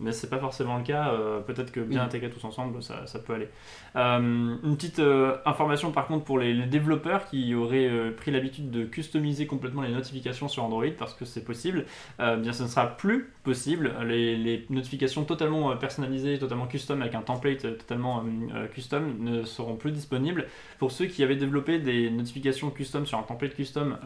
Mais 0.00 0.12
c'est 0.12 0.30
pas 0.30 0.38
forcément 0.38 0.76
le 0.78 0.84
cas. 0.84 1.08
euh, 1.12 1.40
Peut-être 1.40 1.72
que 1.72 1.80
bien 1.80 2.00
Oui. 2.00 2.06
intégrés 2.06 2.30
tous 2.30 2.44
ensemble, 2.44 2.82
ça, 2.82 3.06
ça 3.06 3.18
peut 3.18 3.34
aller. 3.34 3.48
Euh, 3.96 4.56
une 4.62 4.76
petite 4.76 5.00
euh, 5.00 5.36
information 5.44 5.90
par 5.90 6.06
contre 6.06 6.24
pour 6.24 6.38
les, 6.38 6.54
les 6.54 6.66
développeurs 6.66 7.26
qui 7.26 7.54
auraient 7.54 8.12
pris 8.16 8.30
l'habitude 8.30 8.70
de 8.70 8.84
customiser 8.84 9.46
complètement 9.46 9.82
les 9.82 9.90
notifications 9.92 10.46
sur 10.48 10.62
Android 10.64 10.84
parce 10.98 11.14
que 11.14 11.24
c'est 11.24 11.44
possible. 11.44 11.84
Bien, 12.18 12.52
ce 12.52 12.62
ne 12.62 12.68
sera 12.68 12.86
plus 12.96 13.32
possible. 13.42 13.92
Les, 14.06 14.36
les 14.36 14.66
notifications 14.70 15.24
totalement 15.24 15.76
personnalisées, 15.76 16.38
totalement 16.38 16.66
custom 16.66 17.00
avec 17.02 17.14
un 17.14 17.22
template 17.22 17.62
totalement 17.78 18.24
custom 18.72 19.16
ne 19.18 19.42
seront 19.44 19.76
plus 19.76 19.90
disponibles. 19.92 20.46
Pour 20.78 20.92
ceux 20.92 21.06
qui 21.06 21.22
avaient 21.22 21.36
développé 21.36 21.78
des 21.78 22.10
notifications 22.10 22.70
custom 22.70 23.06
sur 23.06 23.18
un 23.18 23.22
template 23.22 23.54
custom 23.54 23.96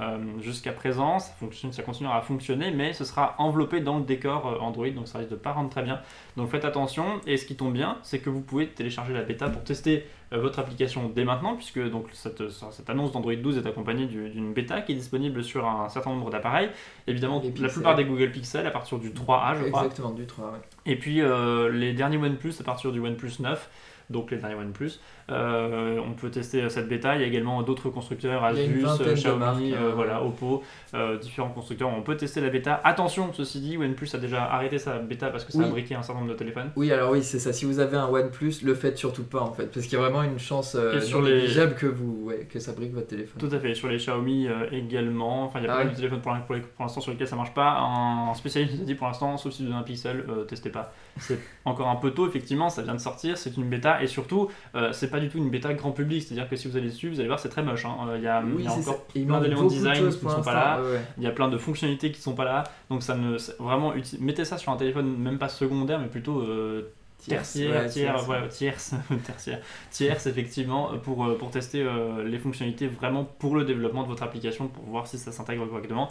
jusqu'à 0.41 0.73
présent, 0.73 1.19
ça, 1.19 1.33
fonctionne, 1.39 1.73
ça 1.73 1.83
continuera 1.83 2.17
à 2.17 2.23
fonctionner, 2.23 2.71
mais 2.71 2.93
ce 2.93 3.05
sera 3.05 3.35
enveloppé 3.39 3.81
dans 3.81 3.99
le 3.99 4.05
décor 4.05 4.59
Android, 4.63 4.89
donc 4.91 5.09
ça 5.09 5.19
risque 5.19 5.31
de 5.31 5.37
pas 5.37 5.53
rendre 5.53 5.71
très 5.83 5.95
bien. 5.95 6.01
Donc 6.37 6.51
faites 6.51 6.65
attention. 6.65 7.21
Et 7.27 7.37
ce 7.37 7.45
qui 7.47 7.57
tombe 7.57 7.73
bien, 7.73 7.99
c'est 8.03 8.19
que 8.21 8.31
vous 8.31 8.41
pouvez 8.41 8.69
télécharger 8.69 9.13
la 9.13 9.23
bêta 9.23 9.49
pour 9.49 9.63
tester 9.65 10.07
euh, 10.33 10.39
votre 10.41 10.59
application 10.59 11.11
dès 11.15 11.25
maintenant, 11.25 11.57
puisque 11.57 11.79
donc 11.91 12.07
cette, 12.13 12.49
cette 12.51 12.89
annonce 12.89 13.13
d'Android 13.13 13.35
12 13.35 13.59
est 13.59 13.67
accompagnée 13.67 14.07
du- 14.07 14.31
d'une 14.31 14.53
bêta 14.55 14.81
qui 14.81 14.93
est 14.93 14.95
disponible 14.95 15.45
sur 15.45 15.67
un 15.69 15.89
certain 15.89 16.11
nombre 16.11 16.31
d'appareils. 16.31 16.71
Évidemment, 17.07 17.41
Les 17.45 17.51
la 17.63 17.69
plupart 17.69 17.95
des 17.97 18.05
Google 18.05 18.31
Pixel 18.31 18.67
à 18.67 18.71
partir 18.71 18.99
du 18.99 19.11
3A, 19.11 19.57
je 19.59 19.69
crois. 19.69 19.83
Exactement, 19.85 20.11
du 20.11 20.27
3, 20.27 20.47
ouais. 20.53 20.59
Et 20.87 20.97
puis 20.97 21.21
euh, 21.21 21.71
les 21.71 21.93
derniers 21.93 22.17
OnePlus 22.19 22.55
à 22.61 22.65
partir 22.65 22.93
du 22.93 23.01
OnePlus 23.01 23.33
9, 23.41 23.71
donc 24.11 24.31
les 24.31 24.37
derniers 24.39 24.55
OnePlus, 24.57 24.93
euh, 25.31 25.99
on 26.07 26.13
peut 26.13 26.31
tester 26.31 26.69
cette 26.69 26.89
bêta. 26.89 27.15
Il 27.17 27.21
y 27.21 27.25
a 27.25 27.27
également 27.27 27.63
d'autres 27.63 27.91
constructeurs, 27.91 28.45
Asus, 28.45 28.85
euh, 28.85 29.15
Xiaomi, 29.15 29.73
euh, 29.73 29.77
euh, 29.77 29.93
voilà, 29.95 30.23
Oppo, 30.23 30.63
euh, 30.95 31.17
différents 31.19 31.51
constructeurs. 31.51 31.89
On 31.89 32.03
peut 32.03 32.17
tester 32.17 32.41
la 32.41 32.49
bêta. 32.51 32.81
Attention, 32.85 33.33
ceci 33.33 33.61
dit, 33.61 33.77
OnePlus 33.77 34.09
a 34.15 34.19
déjà 34.19 34.45
arrêté 34.45 34.79
sa 34.79 34.99
bêta 34.99 35.29
parce 35.31 35.45
que 35.45 35.53
ça 35.53 35.63
a 35.65 35.69
briqué 35.69 35.95
un 35.95 36.03
certain 36.03 36.21
nombre 36.21 36.33
de 36.33 36.39
téléphones. 36.39 36.71
Oui, 36.77 36.91
alors 36.93 37.11
oui, 37.13 37.23
c'est 37.23 37.39
ça. 37.39 37.53
Si 37.53 37.65
vous 37.65 37.79
avez 37.79 37.97
un 37.97 38.07
OnePlus, 38.09 38.55
le 38.65 38.75
faites 38.75 38.99
surtout 38.99 39.25
pas 39.25 39.41
en 39.41 39.53
fait, 39.53 39.67
parce 39.67 39.87
qu'il 39.87 39.95
y 39.99 40.01
a 40.01 40.05
vraiment 40.05 40.23
une 40.23 40.39
chance 40.39 40.77
sur 41.01 41.23
les- 41.23 41.33
négligeable 41.35 41.75
que 41.75 41.87
vous, 41.87 42.25
ouais, 42.25 42.47
que 42.51 42.59
ça 42.59 42.73
brique 42.73 42.93
votre 42.93 43.07
téléphone. 43.09 43.41
Tout 43.41 43.55
à 43.55 43.59
fait, 43.59 43.75
sur 43.75 43.89
les 43.89 43.97
Xiaomi 43.99 44.49
également. 44.71 45.45
Enfin, 45.45 45.61
il 45.61 45.65
y 45.65 45.69
a 45.69 45.73
Ah 45.73 45.77
pas 45.79 45.85
mal 45.85 45.93
de 45.93 45.97
téléphones 45.97 46.21
pour, 46.21 46.33
l'instant 46.33 47.01
sur 47.01 47.13
lesquels 47.13 47.29
ça 47.29 47.37
marche 47.37 47.55
pas. 47.55 47.79
Un 47.81 48.35
spécialiste 48.35 48.75
nous 48.77 48.83
a 48.83 48.87
dit 48.87 48.95
pour 48.95 49.07
l'instant, 49.07 49.37
sauf 49.37 49.53
si 49.53 49.65
vous 49.65 49.71
avez 49.71 49.79
un 49.81 49.85
pixel, 49.85 50.25
testez 50.49 50.71
pas. 50.71 50.93
C'est 51.19 51.39
encore 51.65 51.89
un 51.89 51.97
peu 51.97 52.11
tôt, 52.11 52.27
effectivement, 52.27 52.69
ça 52.71 52.83
vient 52.83 52.95
de 52.95 53.01
sortir, 53.01 53.37
c'est 53.39 53.57
une 53.57 53.69
bêta 53.69 54.03
et 54.03 54.07
surtout, 54.07 54.49
c'est 54.93 55.11
pas 55.13 55.21
du 55.21 55.29
tout 55.29 55.39
une 55.39 55.51
bêta 55.51 55.73
grand 55.75 55.93
public. 55.93 56.23
C'est-à-dire 56.25 56.49
que 56.49 56.57
si 56.57 56.67
vous 56.67 56.77
allez 56.77 56.89
dessus, 56.89 57.09
vous 57.11 57.21
allez 57.21 57.29
voir, 57.29 57.39
c'est 57.39 57.49
très 57.51 57.63
moche. 57.63 57.85
hein. 57.85 57.97
Euh, 58.09 58.17
Il 58.19 58.25
y 58.25 58.27
a, 58.27 58.43
il 58.45 58.53
Oui, 58.55 58.65
y 58.65 58.67
a 58.67 58.71
c'est 58.71 58.81
encore 58.81 59.05
plein 59.05 59.25
manque 59.27 59.43
d'éléments 59.45 59.63
de 59.65 59.69
design 59.69 60.09
qui 60.11 60.25
ne 60.25 60.31
sont 60.31 60.43
pas 60.43 60.55
là. 60.55 60.83
ouais, 60.83 60.93
ouais. 60.95 61.01
Il 61.19 61.23
y 61.23 61.27
a 61.29 61.31
plein 61.31 61.49
de 61.49 61.59
fonctionnalités 61.59 62.11
qui 62.11 62.21
sont 62.21 62.35
pas 62.35 62.45
là. 62.45 62.65
Donc, 62.91 63.03
ça 63.05 63.15
ne. 63.17 63.37
Vraiment, 63.61 63.95
uti- 63.95 64.19
mettez 64.21 64.45
ça 64.45 64.59
sur 64.59 64.73
un 64.73 64.77
téléphone, 64.77 65.17
même 65.17 65.39
pas 65.39 65.49
secondaire, 65.49 66.01
mais 66.01 66.09
plutôt. 66.09 66.41
euh, 66.41 66.93
tertiaire, 67.29 67.71
ouais, 67.85 67.89
tiers, 67.89 68.15
tierce. 68.49 68.95
voilà, 69.07 69.61
tierce, 69.93 70.27
effectivement 70.27 70.91
pour, 71.05 71.25
euh, 71.25 71.39
pour 71.39 71.51
tester 71.51 71.83
euh, 71.83 72.25
les 72.25 72.39
fonctionnalités 72.39 72.89
vraiment 72.89 73.25
pour 73.25 73.55
le 73.55 73.65
développement 73.65 74.03
de 74.03 74.09
votre 74.09 74.25
application 74.25 74.67
pour 74.67 74.85
voir 74.87 75.07
si 75.07 75.19
ça 75.19 75.31
s'intègre 75.31 75.67
correctement. 75.67 76.11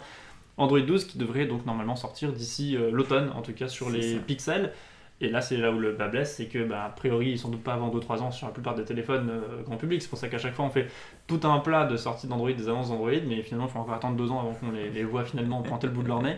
Android 0.56 0.80
12 0.80 1.04
qui 1.06 1.18
devrait 1.18 1.46
donc 1.46 1.66
normalement 1.66 1.96
sortir 1.96 2.32
d'ici 2.32 2.76
euh, 2.76 2.90
l'automne 2.90 3.30
en 3.34 3.42
tout 3.42 3.52
cas 3.52 3.68
sur 3.68 3.90
les 3.90 4.14
ça. 4.14 4.20
pixels. 4.26 4.72
Et 5.22 5.28
là 5.30 5.40
c'est 5.40 5.56
là 5.56 5.70
où 5.72 5.78
le 5.78 5.92
bas 5.92 6.08
blesse, 6.08 6.34
c'est 6.36 6.46
que 6.46 6.62
bah, 6.64 6.84
a 6.84 6.88
priori 6.90 7.38
sans 7.38 7.48
doute 7.48 7.62
pas 7.62 7.74
avant 7.74 7.88
2-3 7.90 8.20
ans 8.20 8.30
sur 8.30 8.46
la 8.48 8.52
plupart 8.52 8.74
des 8.74 8.84
téléphones 8.84 9.30
euh, 9.30 9.62
grand 9.62 9.76
public. 9.76 10.02
C'est 10.02 10.08
pour 10.10 10.18
ça 10.18 10.28
qu'à 10.28 10.38
chaque 10.38 10.54
fois 10.54 10.64
on 10.66 10.70
fait 10.70 10.88
tout 11.26 11.40
un 11.44 11.58
plat 11.60 11.86
de 11.86 11.96
sorties 11.96 12.26
d'Android, 12.26 12.52
des 12.52 12.68
annonces 12.68 12.88
d'Android, 12.90 13.10
mais 13.26 13.42
finalement 13.42 13.66
il 13.68 13.72
faut 13.72 13.78
encore 13.78 13.94
attendre 13.94 14.16
2 14.16 14.30
ans 14.30 14.40
avant 14.40 14.54
qu'on 14.54 14.72
les, 14.72 14.90
les 14.90 15.04
voit 15.04 15.24
finalement 15.24 15.62
pointer 15.62 15.86
le 15.86 15.92
bout 15.94 16.02
de 16.02 16.08
leur 16.08 16.22
nez. 16.22 16.36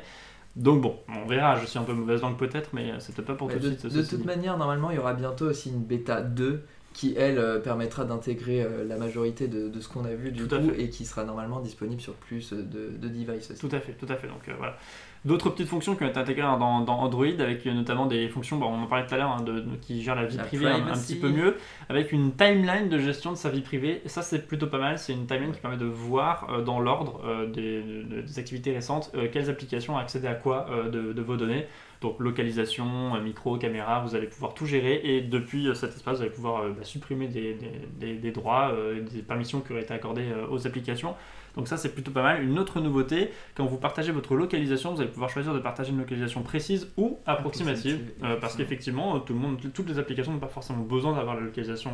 Donc 0.56 0.82
bon, 0.82 0.96
on 1.08 1.26
verra, 1.26 1.56
je 1.58 1.66
suis 1.66 1.78
un 1.78 1.82
peu 1.82 1.94
mauvaise 1.94 2.20
langue 2.22 2.36
peut-être, 2.36 2.70
mais 2.74 2.92
euh, 2.92 3.00
c'est 3.00 3.14
peut-être 3.14 3.26
pas 3.26 3.34
pour 3.34 3.48
Ouais, 3.48 3.54
tout 3.54 3.58
de 3.58 3.68
de, 3.70 3.74
suite. 3.74 3.86
de 3.86 4.02
toute 4.02 4.20
dit. 4.20 4.26
manière, 4.26 4.56
normalement, 4.56 4.90
il 4.90 4.96
y 4.96 4.98
aura 5.00 5.14
bientôt 5.14 5.46
aussi 5.46 5.70
une 5.70 5.82
bêta 5.82 6.20
2 6.22 6.64
qui, 6.92 7.14
elle, 7.18 7.38
euh, 7.38 7.58
permettra 7.58 8.04
d'intégrer 8.04 8.62
euh, 8.62 8.84
la 8.84 8.96
majorité 8.96 9.48
de, 9.48 9.68
de 9.68 9.80
ce 9.80 9.88
qu'on 9.88 10.04
a 10.04 10.14
vu 10.14 10.30
du 10.30 10.46
Tout 10.46 10.60
coup 10.60 10.70
et 10.78 10.90
qui 10.90 11.06
sera 11.06 11.24
normalement 11.24 11.58
disponible 11.60 12.00
sur 12.00 12.14
plus 12.14 12.52
de, 12.52 12.62
de 12.96 13.08
devices 13.08 13.50
aussi. 13.50 13.60
Tout 13.68 13.74
à 13.74 13.80
fait, 13.80 13.94
tout 13.94 14.06
à 14.08 14.14
fait. 14.14 14.28
Donc 14.28 14.48
voilà. 14.58 14.76
D'autres 15.24 15.48
petites 15.48 15.68
fonctions 15.68 15.96
qui 15.96 16.04
ont 16.04 16.08
été 16.08 16.18
intégrées 16.18 16.42
dans, 16.42 16.80
dans 16.80 16.98
Android, 16.98 17.24
avec 17.38 17.64
notamment 17.64 18.04
des 18.04 18.28
fonctions, 18.28 18.58
bon, 18.58 18.66
on 18.66 18.82
en 18.82 18.86
parlait 18.86 19.06
tout 19.06 19.14
à 19.14 19.16
l'heure, 19.18 19.30
hein, 19.30 19.42
de, 19.42 19.60
de- 19.60 19.76
qui 19.80 20.02
gèrent 20.02 20.16
la 20.16 20.26
vie 20.26 20.36
La 20.36 20.42
privée 20.44 20.66
un, 20.82 20.92
petit 20.92 21.14
peu 21.16 21.28
mieux, 21.30 21.56
avec 21.88 22.12
une 22.12 22.32
timeline 22.32 22.90
de 22.90 22.98
gestion 22.98 23.30
de 23.32 23.36
sa 23.36 23.48
vie 23.48 23.62
privée. 23.62 24.02
Et 24.04 24.08
ça, 24.10 24.20
c'est 24.20 24.46
plutôt 24.46 24.66
pas 24.66 24.78
mal. 24.78 24.98
C'est 24.98 25.14
une 25.14 25.26
timeline 25.26 25.52
qui 25.52 25.60
permet 25.60 25.78
de 25.78 25.86
voir 25.86 26.48
euh, 26.50 26.60
dans 26.62 26.78
l'ordre 26.78 27.22
euh, 27.24 27.46
des, 27.46 27.82
de- 27.82 28.20
des 28.20 28.38
activités 28.38 28.72
récentes 28.74 29.10
euh, 29.14 29.28
quelles 29.32 29.48
applications 29.48 29.96
accéder 29.96 30.26
à 30.26 30.34
quoi 30.34 30.66
de, 30.92 31.12
de 31.14 31.22
vos 31.22 31.36
données. 31.36 31.66
Donc 32.02 32.16
localisation, 32.20 33.18
micro, 33.22 33.56
caméra, 33.56 34.00
vous 34.00 34.14
allez 34.14 34.26
pouvoir 34.26 34.52
tout 34.52 34.66
gérer 34.66 35.00
et 35.04 35.22
depuis 35.22 35.68
cet 35.74 35.94
espace, 35.94 36.16
vous 36.16 36.22
allez 36.22 36.30
pouvoir 36.30 36.64
bah, 36.68 36.82
supprimer 36.84 37.28
des, 37.28 37.54
des- 37.54 37.70
des- 37.98 38.14
des 38.16 38.30
droits, 38.30 38.72
euh, 38.74 39.00
des 39.00 39.22
permissions 39.22 39.60
qui 39.60 39.72
auraient 39.72 39.82
été 39.82 39.94
accordées 39.94 40.26
euh, 40.30 40.46
aux 40.50 40.66
applications. 40.66 41.14
Donc 41.56 41.68
ça, 41.68 41.76
c'est 41.76 41.94
plutôt 41.94 42.10
pas 42.10 42.22
mal. 42.22 42.42
Une 42.42 42.58
autre 42.58 42.80
nouveauté, 42.80 43.30
quand 43.54 43.64
vous 43.64 43.76
partagez 43.76 44.12
votre 44.12 44.34
localisation, 44.34 44.94
vous 44.94 45.00
allez 45.00 45.10
pouvoir 45.10 45.30
choisir 45.30 45.54
de 45.54 45.60
partager 45.60 45.90
une 45.90 45.98
localisation 45.98 46.42
précise 46.42 46.88
ou 46.96 47.18
approximative, 47.26 47.94
Approximative, 47.94 48.24
euh, 48.24 48.36
parce 48.40 48.54
effectivement. 48.58 48.64
qu'effectivement, 48.64 49.16
euh, 49.16 49.18
tout 49.20 49.32
le 49.34 49.38
monde, 49.38 49.58
toutes 49.72 49.88
les 49.88 49.98
applications 49.98 50.32
n'ont 50.32 50.38
pas 50.40 50.48
forcément 50.48 50.80
besoin 50.80 51.14
d'avoir 51.16 51.36
la 51.36 51.42
localisation 51.42 51.92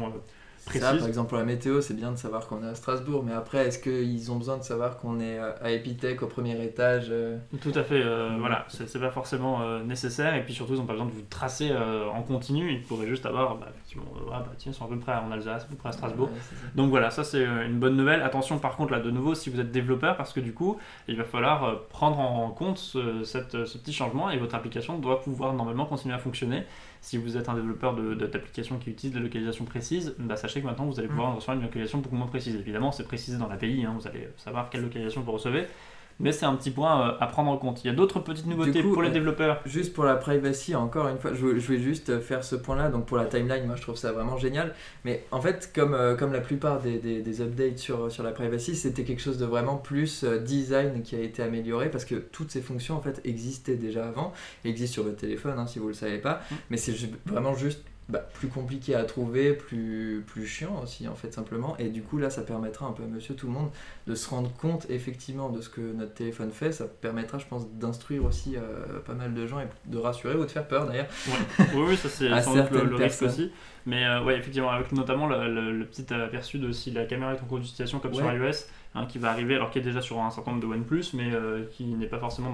Ça, 0.80 0.92
par 1.00 1.08
exemple, 1.08 1.28
pour 1.30 1.38
la 1.38 1.44
météo, 1.44 1.80
c'est 1.80 1.94
bien 1.94 2.12
de 2.12 2.16
savoir 2.16 2.46
qu'on 2.46 2.62
est 2.62 2.68
à 2.68 2.74
Strasbourg, 2.74 3.22
mais 3.26 3.32
après, 3.32 3.66
est-ce 3.66 3.78
qu'ils 3.78 4.30
ont 4.30 4.36
besoin 4.36 4.58
de 4.58 4.62
savoir 4.62 4.98
qu'on 4.98 5.18
est 5.18 5.38
euh, 5.38 5.52
à 5.62 5.70
Epitech 5.72 6.22
au 6.22 6.26
premier 6.26 6.62
étage 6.62 7.06
euh, 7.10 7.38
Tout 7.60 7.72
à 7.74 7.82
fait, 7.82 8.00
euh, 8.02 8.36
voilà, 8.38 8.66
c'est 8.68 9.00
pas 9.00 9.10
forcément 9.10 9.62
euh, 9.62 9.82
nécessaire, 9.82 10.34
et 10.34 10.44
puis 10.44 10.52
surtout, 10.54 10.74
ils 10.74 10.78
n'ont 10.78 10.84
pas 10.86 10.92
besoin 10.92 11.06
de 11.06 11.12
vous 11.12 11.22
tracer 11.30 11.70
euh, 11.72 12.06
en 12.08 12.22
continu, 12.22 12.70
ils 12.72 12.82
pourraient 12.82 13.08
juste 13.08 13.26
avoir, 13.26 13.56
bah, 13.56 13.68
effectivement, 13.74 14.04
ah, 14.32 14.40
bah, 14.40 14.52
tiens, 14.58 14.70
ils 14.72 14.74
sont 14.74 14.84
à 14.84 14.88
peu 14.88 14.98
près 14.98 15.14
en 15.14 15.32
Alsace, 15.32 15.64
à 15.64 15.66
peu 15.66 15.76
près 15.76 15.88
à 15.88 15.92
Strasbourg. 15.92 16.28
ouais. 16.28 16.68
Donc 16.76 16.90
voilà, 16.90 17.10
ça 17.10 17.24
c'est 17.24 17.42
une 17.44 17.78
bonne 17.80 17.96
nouvelle. 17.96 18.22
Attention 18.22 18.58
par 18.58 18.76
contre 18.76 18.92
là 18.92 19.00
de 19.00 19.10
nouveau 19.10 19.34
si 19.34 19.50
vous 19.50 19.58
êtes 19.60 19.72
développeur 19.72 20.16
parce 20.16 20.32
que 20.32 20.40
du 20.40 20.52
coup 20.52 20.76
il 21.08 21.16
va 21.16 21.24
falloir 21.24 21.80
prendre 21.88 22.18
en 22.20 22.50
compte 22.50 22.78
ce, 22.78 23.24
cette- 23.24 23.64
ce 23.64 23.78
petit 23.78 23.92
changement 23.92 24.30
et 24.30 24.36
votre 24.38 24.54
application 24.54 24.98
doit 24.98 25.20
pouvoir 25.22 25.52
normalement 25.54 25.86
continuer 25.86 26.14
à 26.14 26.18
fonctionner. 26.18 26.64
Si 27.02 27.16
vous 27.16 27.36
êtes 27.36 27.48
un 27.48 27.54
développeur 27.54 27.94
de- 27.94 28.14
de- 28.14 28.26
d'applications 28.26 28.78
qui 28.78 28.90
utilise 28.90 29.14
des 29.14 29.20
localisations 29.22 29.64
précises, 29.64 30.14
bah, 30.18 30.36
sachez 30.36 30.60
que 30.60 30.66
maintenant 30.66 30.84
vous 30.86 30.98
allez 30.98 31.08
pouvoir 31.08 31.34
recevoir 31.34 31.56
une 31.56 31.62
localisation 31.62 31.98
beaucoup 31.98 32.16
moins 32.16 32.26
précise. 32.26 32.54
Évidemment 32.56 32.92
c'est 32.92 33.04
précisé 33.04 33.38
dans 33.38 33.48
l'API, 33.48 33.84
hein, 33.86 33.94
vous 33.98 34.06
allez 34.06 34.28
savoir 34.36 34.68
quelle 34.70 34.82
localisation 34.82 35.22
vous 35.22 35.32
recevez. 35.32 35.66
Mais 36.20 36.32
c'est 36.32 36.46
un 36.46 36.54
petit 36.54 36.70
point 36.70 37.08
euh, 37.08 37.12
à 37.18 37.26
prendre 37.26 37.50
en 37.50 37.56
compte. 37.56 37.82
Il 37.82 37.86
y 37.88 37.90
a 37.90 37.94
d'autres 37.94 38.20
petites 38.20 38.46
nouveautés 38.46 38.82
coup, 38.82 38.92
pour 38.92 39.02
les 39.02 39.08
euh, 39.08 39.12
développeurs. 39.12 39.60
Juste 39.64 39.92
pour 39.94 40.04
la 40.04 40.16
privacy, 40.16 40.74
encore 40.74 41.08
une 41.08 41.18
fois, 41.18 41.32
je 41.32 41.40
voulais, 41.40 41.78
juste 41.80 42.20
faire 42.20 42.44
ce 42.44 42.56
point-là. 42.56 42.88
Donc 42.90 43.06
pour 43.06 43.16
la 43.16 43.24
timeline, 43.24 43.66
moi 43.66 43.76
je 43.76 43.82
trouve 43.82 43.96
ça 43.96 44.12
vraiment 44.12 44.36
génial. 44.36 44.74
Mais 45.04 45.24
en 45.30 45.40
fait, 45.40 45.72
comme, 45.74 45.94
euh, 45.94 46.14
comme 46.14 46.32
la 46.32 46.40
plupart 46.40 46.80
des, 46.80 46.98
des- 46.98 47.22
des 47.22 47.40
updates 47.40 47.78
sur, 47.78 48.12
sur 48.12 48.22
la 48.22 48.32
privacy, 48.32 48.76
c'était 48.76 49.04
quelque 49.04 49.22
chose 49.22 49.38
de 49.38 49.46
vraiment 49.46 49.76
plus 49.76 50.24
euh, 50.24 50.38
design 50.38 51.02
qui 51.02 51.16
a 51.16 51.20
été 51.20 51.42
amélioré 51.42 51.90
parce 51.90 52.04
que 52.04 52.16
toutes 52.16 52.50
ces 52.50 52.60
fonctions 52.60 52.96
en 52.96 53.00
fait 53.00 53.20
existaient 53.24 53.76
déjà 53.76 54.06
avant, 54.06 54.32
existent 54.64 54.94
sur 54.94 55.04
votre 55.04 55.16
téléphone 55.16 55.54
hein, 55.58 55.66
si 55.66 55.78
vous 55.78 55.88
le 55.88 55.94
savez 55.94 56.18
pas. 56.18 56.42
Mm. 56.50 56.54
Mais 56.70 56.76
c'est 56.76 56.94
vraiment 57.26 57.54
juste 57.54 57.82
bah, 58.10 58.18
plus 58.34 58.48
compliqué 58.48 58.94
à 58.94 59.04
trouver, 59.04 59.54
plus, 59.54 60.22
plus 60.26 60.46
chiant 60.46 60.80
aussi 60.82 61.08
en 61.08 61.14
fait 61.14 61.32
simplement. 61.32 61.76
Et 61.78 61.88
du 61.88 62.02
coup 62.02 62.18
là 62.18 62.28
ça 62.28 62.42
permettra 62.42 62.86
un 62.86 62.92
peu 62.92 63.02
à 63.02 63.06
monsieur 63.06 63.34
tout 63.34 63.46
le 63.46 63.52
monde 63.52 63.70
de 64.06 64.14
se 64.14 64.28
rendre 64.28 64.52
compte 64.52 64.86
effectivement 64.90 65.48
de 65.48 65.60
ce 65.60 65.68
que 65.70 65.80
notre 65.80 66.12
téléphone 66.14 66.50
fait. 66.50 66.72
Ça 66.72 66.86
permettra 66.86 67.38
je 67.38 67.46
pense 67.46 67.68
d'instruire 67.70 68.24
aussi 68.24 68.56
euh, 68.56 68.98
pas 69.06 69.14
mal 69.14 69.32
de 69.32 69.46
gens 69.46 69.60
et 69.60 69.66
de 69.86 69.98
rassurer 69.98 70.34
ou 70.34 70.44
de 70.44 70.50
faire 70.50 70.66
peur 70.68 70.86
d'ailleurs. 70.86 71.06
Ouais. 71.26 71.64
Oui, 71.74 71.84
oui, 71.90 71.96
ça 71.96 72.08
c'est 72.08 72.28
sans 72.42 72.54
doute 72.54 72.70
le, 72.72 72.78
le 72.84 72.96
risque 72.96 73.20
personnes. 73.20 73.28
aussi. 73.28 73.52
Mais 73.86 74.04
euh, 74.04 74.22
ouais, 74.22 74.36
effectivement, 74.36 74.70
avec 74.70 74.92
notamment 74.92 75.26
le, 75.26 75.48
le- 75.52 75.72
le 75.72 75.84
petit 75.86 76.12
aperçu 76.12 76.58
de 76.58 76.70
si 76.70 76.90
la 76.90 77.06
caméra 77.06 77.32
est 77.34 77.40
en 77.40 77.44
cours 77.46 77.58
d'utilisation 77.60 77.98
comme 77.98 78.12
sur 78.12 78.30
iOS, 78.30 78.66
hein, 78.94 79.06
qui 79.06 79.16
va 79.18 79.30
arriver, 79.30 79.54
alors 79.54 79.70
qu'il 79.70 79.80
est 79.80 79.84
déjà 79.86 80.02
sur 80.02 80.20
un 80.20 80.30
certain 80.30 80.50
nombre 80.50 80.62
de 80.62 80.68
OnePlus, 80.70 81.06
mais 81.14 81.32
euh, 81.32 81.64
qui 81.72 81.84
n'est 81.84 82.06
pas 82.06 82.18
forcément 82.18 82.50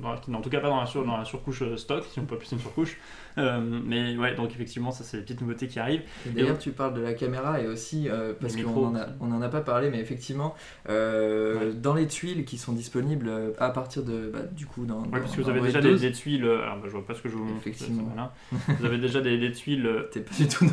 dans, 0.00 0.10
dans- 0.14 0.16
qui 0.20 0.30
n'est 0.30 0.36
en 0.36 0.40
tout 0.42 0.48
cas 0.50 0.60
pas 0.60 0.68
dans 0.68 0.78
la, 0.80 0.86
sur, 0.86 1.04
dans 1.04 1.16
la 1.16 1.24
surcouche 1.24 1.62
euh, 1.62 1.76
stock, 1.76 2.04
si 2.08 2.20
on 2.20 2.24
peut 2.24 2.36
appeler 2.36 2.50
une 2.52 2.60
surcouche. 2.60 2.98
Euh, 3.38 3.60
mais 3.84 4.16
ouais, 4.16 4.34
donc 4.34 4.50
effectivement, 4.52 4.90
ça 4.90 5.04
c'est 5.04 5.16
les 5.18 5.22
petites 5.22 5.40
nouveautés 5.40 5.68
qui 5.68 5.78
arrivent. 5.78 6.02
Et 6.26 6.30
D'ailleurs, 6.30 6.58
tu 6.58 6.70
parles 6.70 6.94
de 6.94 7.00
la 7.00 7.14
caméra 7.14 7.60
et 7.60 7.66
aussi, 7.66 8.08
euh, 8.08 8.32
parce 8.40 8.54
qu'on 8.54 8.58
micros 8.62 8.86
en 8.86 8.94
a, 9.42 9.46
a 9.46 9.48
pas 9.48 9.60
parlé, 9.60 9.90
mais 9.90 10.00
effectivement, 10.00 10.54
euh, 10.88 11.58
Ouais. 11.58 11.72
dans 11.74 11.94
les 11.94 12.06
tuiles 12.06 12.44
qui 12.44 12.58
sont 12.58 12.72
disponibles 12.72 13.30
à 13.58 13.70
partir 13.70 14.02
de, 14.02 14.30
bah, 14.32 14.40
du 14.52 14.66
coup, 14.66 14.84
dans, 14.84 15.00
Ouais, 15.00 15.04
dans- 15.04 15.10
parce 15.20 15.36
que 15.36 15.42
vous 15.42 15.48
avez 15.50 15.60
déjà 15.60 15.80
des, 15.80 15.90
12, 15.90 16.00
des 16.00 16.12
tuiles. 16.12 16.44
Alors, 16.44 16.76
bah, 16.76 16.82
je 16.86 16.90
vois 16.90 17.06
pas 17.06 17.14
ce 17.14 17.22
que 17.22 17.28
je 17.28 17.34
vous 17.36 17.44
montre. 17.44 17.58
Effectivement. 17.60 18.02
malin. 18.14 18.30
vous 18.78 18.84
avez 18.84 18.98
déjà 18.98 19.20
des, 19.20 19.38
des 19.38 19.52
tuiles. 19.52 19.88
T'es 20.12 20.20
pas 20.20 20.34
du 20.36 20.48
tout. 20.48 20.66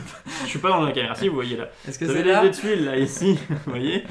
Je 0.44 0.48
suis 0.50 0.60
pas 0.60 0.70
dans 0.70 0.84
la 0.84 0.92
caméra, 0.92 1.16
si 1.16 1.28
vous 1.28 1.36
voyez 1.36 1.58
là. 1.58 1.70
Est-ce 1.88 2.00
que 2.00 2.06
Vous 2.06 2.12
c'est 2.14 2.20
avez 2.20 2.32
là 2.32 2.44
des, 2.44 2.52
tuiles 2.52 2.86
là 2.86 2.98
ici, 2.98 3.38
vous 3.50 3.58
voyez. 3.72 4.04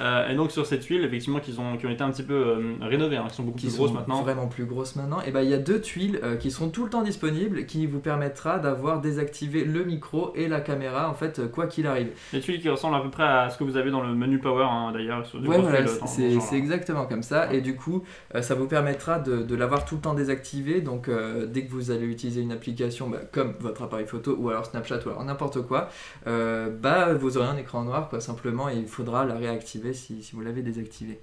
Euh, 0.00 0.28
et 0.28 0.34
donc 0.34 0.50
sur 0.52 0.66
ces 0.66 0.78
tuiles, 0.78 1.04
effectivement, 1.04 1.40
qui, 1.40 1.54
ont, 1.58 1.76
qui 1.76 1.86
ont 1.86 1.90
été 1.90 2.02
un 2.02 2.10
petit 2.10 2.22
peu 2.22 2.34
euh, 2.34 2.74
rénovées, 2.80 3.16
hein, 3.16 3.26
qui 3.28 3.36
sont 3.36 3.42
beaucoup 3.44 3.58
qui 3.58 3.66
plus 3.66 3.72
sont 3.76 3.82
grosses 3.84 3.92
maintenant. 3.94 4.22
vraiment 4.22 4.46
plus 4.48 4.64
grosses 4.64 4.96
maintenant, 4.96 5.20
et 5.22 5.30
ben 5.30 5.42
il 5.42 5.50
y 5.50 5.54
a 5.54 5.58
deux 5.58 5.80
tuiles 5.80 6.18
euh, 6.22 6.36
qui 6.36 6.50
sont 6.50 6.70
tout 6.70 6.84
le 6.84 6.90
temps 6.90 7.02
disponibles, 7.02 7.66
qui 7.66 7.86
vous 7.94 8.00
permettra 8.00 8.58
d'avoir 8.58 9.00
désactivé 9.00 9.64
le 9.64 9.84
micro 9.84 10.32
et 10.34 10.48
la 10.48 10.60
caméra 10.60 11.08
en 11.08 11.14
fait 11.14 11.38
euh, 11.38 11.48
quoi 11.48 11.66
qu'il 11.66 11.86
arrive. 11.86 12.08
Des 12.32 12.40
tuiles 12.40 12.60
qui 12.60 12.68
ressemblent 12.68 12.96
à 12.96 13.00
peu 13.00 13.10
près 13.10 13.24
à 13.24 13.50
ce 13.50 13.58
que 13.58 13.64
vous 13.64 13.76
avez 13.76 13.90
dans 13.90 14.02
le 14.02 14.14
menu 14.14 14.38
Power 14.38 14.64
hein, 14.64 14.92
d'ailleurs. 14.92 15.24
Sur 15.26 15.40
Ouais, 15.40 15.58
voilà, 15.58 15.86
ce 15.86 16.06
c'est 16.06 16.56
exactement 16.56 17.06
comme 17.06 17.22
ça. 17.22 17.48
Ouais. 17.48 17.58
Et 17.58 17.60
du 17.60 17.76
coup, 17.76 18.02
euh, 18.34 18.42
ça 18.42 18.54
vous 18.54 18.66
permettra 18.66 19.18
de, 19.18 19.42
de 19.42 19.54
l'avoir 19.54 19.84
tout 19.84 19.96
le 19.96 20.00
temps 20.00 20.14
désactivé. 20.14 20.80
Donc, 20.80 21.08
euh, 21.08 21.46
dès 21.46 21.64
que 21.64 21.70
vous 21.70 21.90
allez 21.90 22.06
utiliser 22.06 22.40
une 22.40 22.52
application 22.52 23.08
bah, 23.08 23.20
comme 23.32 23.54
votre 23.60 23.82
appareil 23.82 24.06
photo 24.06 24.36
ou 24.38 24.50
alors 24.50 24.66
Snapchat 24.66 25.00
ou 25.06 25.10
alors 25.10 25.24
n'importe 25.24 25.62
quoi, 25.62 25.88
euh, 26.26 26.70
bah, 26.70 27.14
vous 27.14 27.36
aurez 27.36 27.48
un 27.48 27.56
écran 27.56 27.82
noir, 27.82 28.08
quoi, 28.08 28.20
simplement. 28.20 28.68
Et 28.68 28.76
il 28.76 28.88
faudra 28.88 29.24
la 29.24 29.34
réactiver 29.34 29.92
si, 29.92 30.22
si 30.22 30.34
vous 30.34 30.40
l'avez 30.42 30.62
désactivé. 30.62 31.20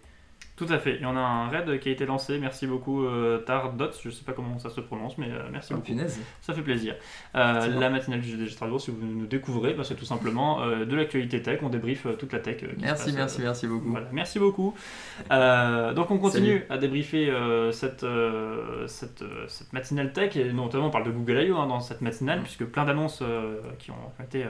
Tout 0.64 0.72
à 0.72 0.78
fait. 0.78 1.02
Et 1.02 1.06
on 1.08 1.16
a 1.18 1.20
un 1.20 1.50
raid 1.50 1.80
qui 1.80 1.90
a 1.90 1.92
été 1.92 2.06
lancé. 2.06 2.38
Merci 2.38 2.68
beaucoup 2.68 3.04
euh, 3.04 3.40
Tardot. 3.40 3.90
Je 4.04 4.12
sais 4.12 4.24
pas 4.24 4.34
comment 4.34 4.60
ça 4.60 4.70
se 4.70 4.80
prononce, 4.80 5.18
mais 5.18 5.26
euh, 5.32 5.42
merci 5.52 5.74
Oh, 5.74 5.78
beaucoup. 5.78 5.88
punaise. 5.88 6.20
Ça 6.40 6.54
fait 6.54 6.62
plaisir. 6.62 6.94
Euh, 7.36 7.80
la 7.80 7.90
matinale 7.90 8.22
du 8.22 8.30
GDG 8.30 8.52
Strasbourg, 8.52 8.80
si 8.80 8.92
vous 8.92 8.98
nous 9.04 9.26
découvrez, 9.26 9.74
bah, 9.74 9.84
c'est 9.84 9.96
tout 9.96 10.06
simplement 10.06 10.62
euh, 10.62 10.86
de 10.86 10.96
l'actualité 10.96 11.42
tech. 11.42 11.62
On 11.64 11.70
débriefe 11.70 12.06
toute 12.20 12.32
la 12.32 12.38
tech. 12.40 12.58
Merci, 12.78 13.06
passe, 13.06 13.16
merci, 13.16 13.42
merci 13.42 13.66
beaucoup. 13.68 13.90
Voilà, 13.90 14.08
merci 14.12 14.38
beaucoup. 14.38 14.76
Donc 15.32 16.12
on 16.12 16.18
continue 16.20 16.48
Salut. 16.60 16.66
à 16.70 16.78
débriefer 16.78 17.34
cette, 17.72 18.06
cette, 18.88 19.24
cette 19.48 19.74
matinale 19.74 20.14
tech, 20.14 20.36
et 20.36 20.54
notamment 20.54 20.88
on 20.88 20.92
parle 20.92 21.06
de 21.06 21.12
Google 21.12 21.42
I.O. 21.44 21.58
hein, 21.58 21.66
dans 21.68 21.80
cette 21.80 22.02
matinale, 22.02 22.40
Mm. 22.40 22.44
puisque 22.44 22.66
plein 22.66 22.86
d'annonces 22.86 23.24
qui 23.80 23.90
ont 23.92 24.24
été 24.24 24.46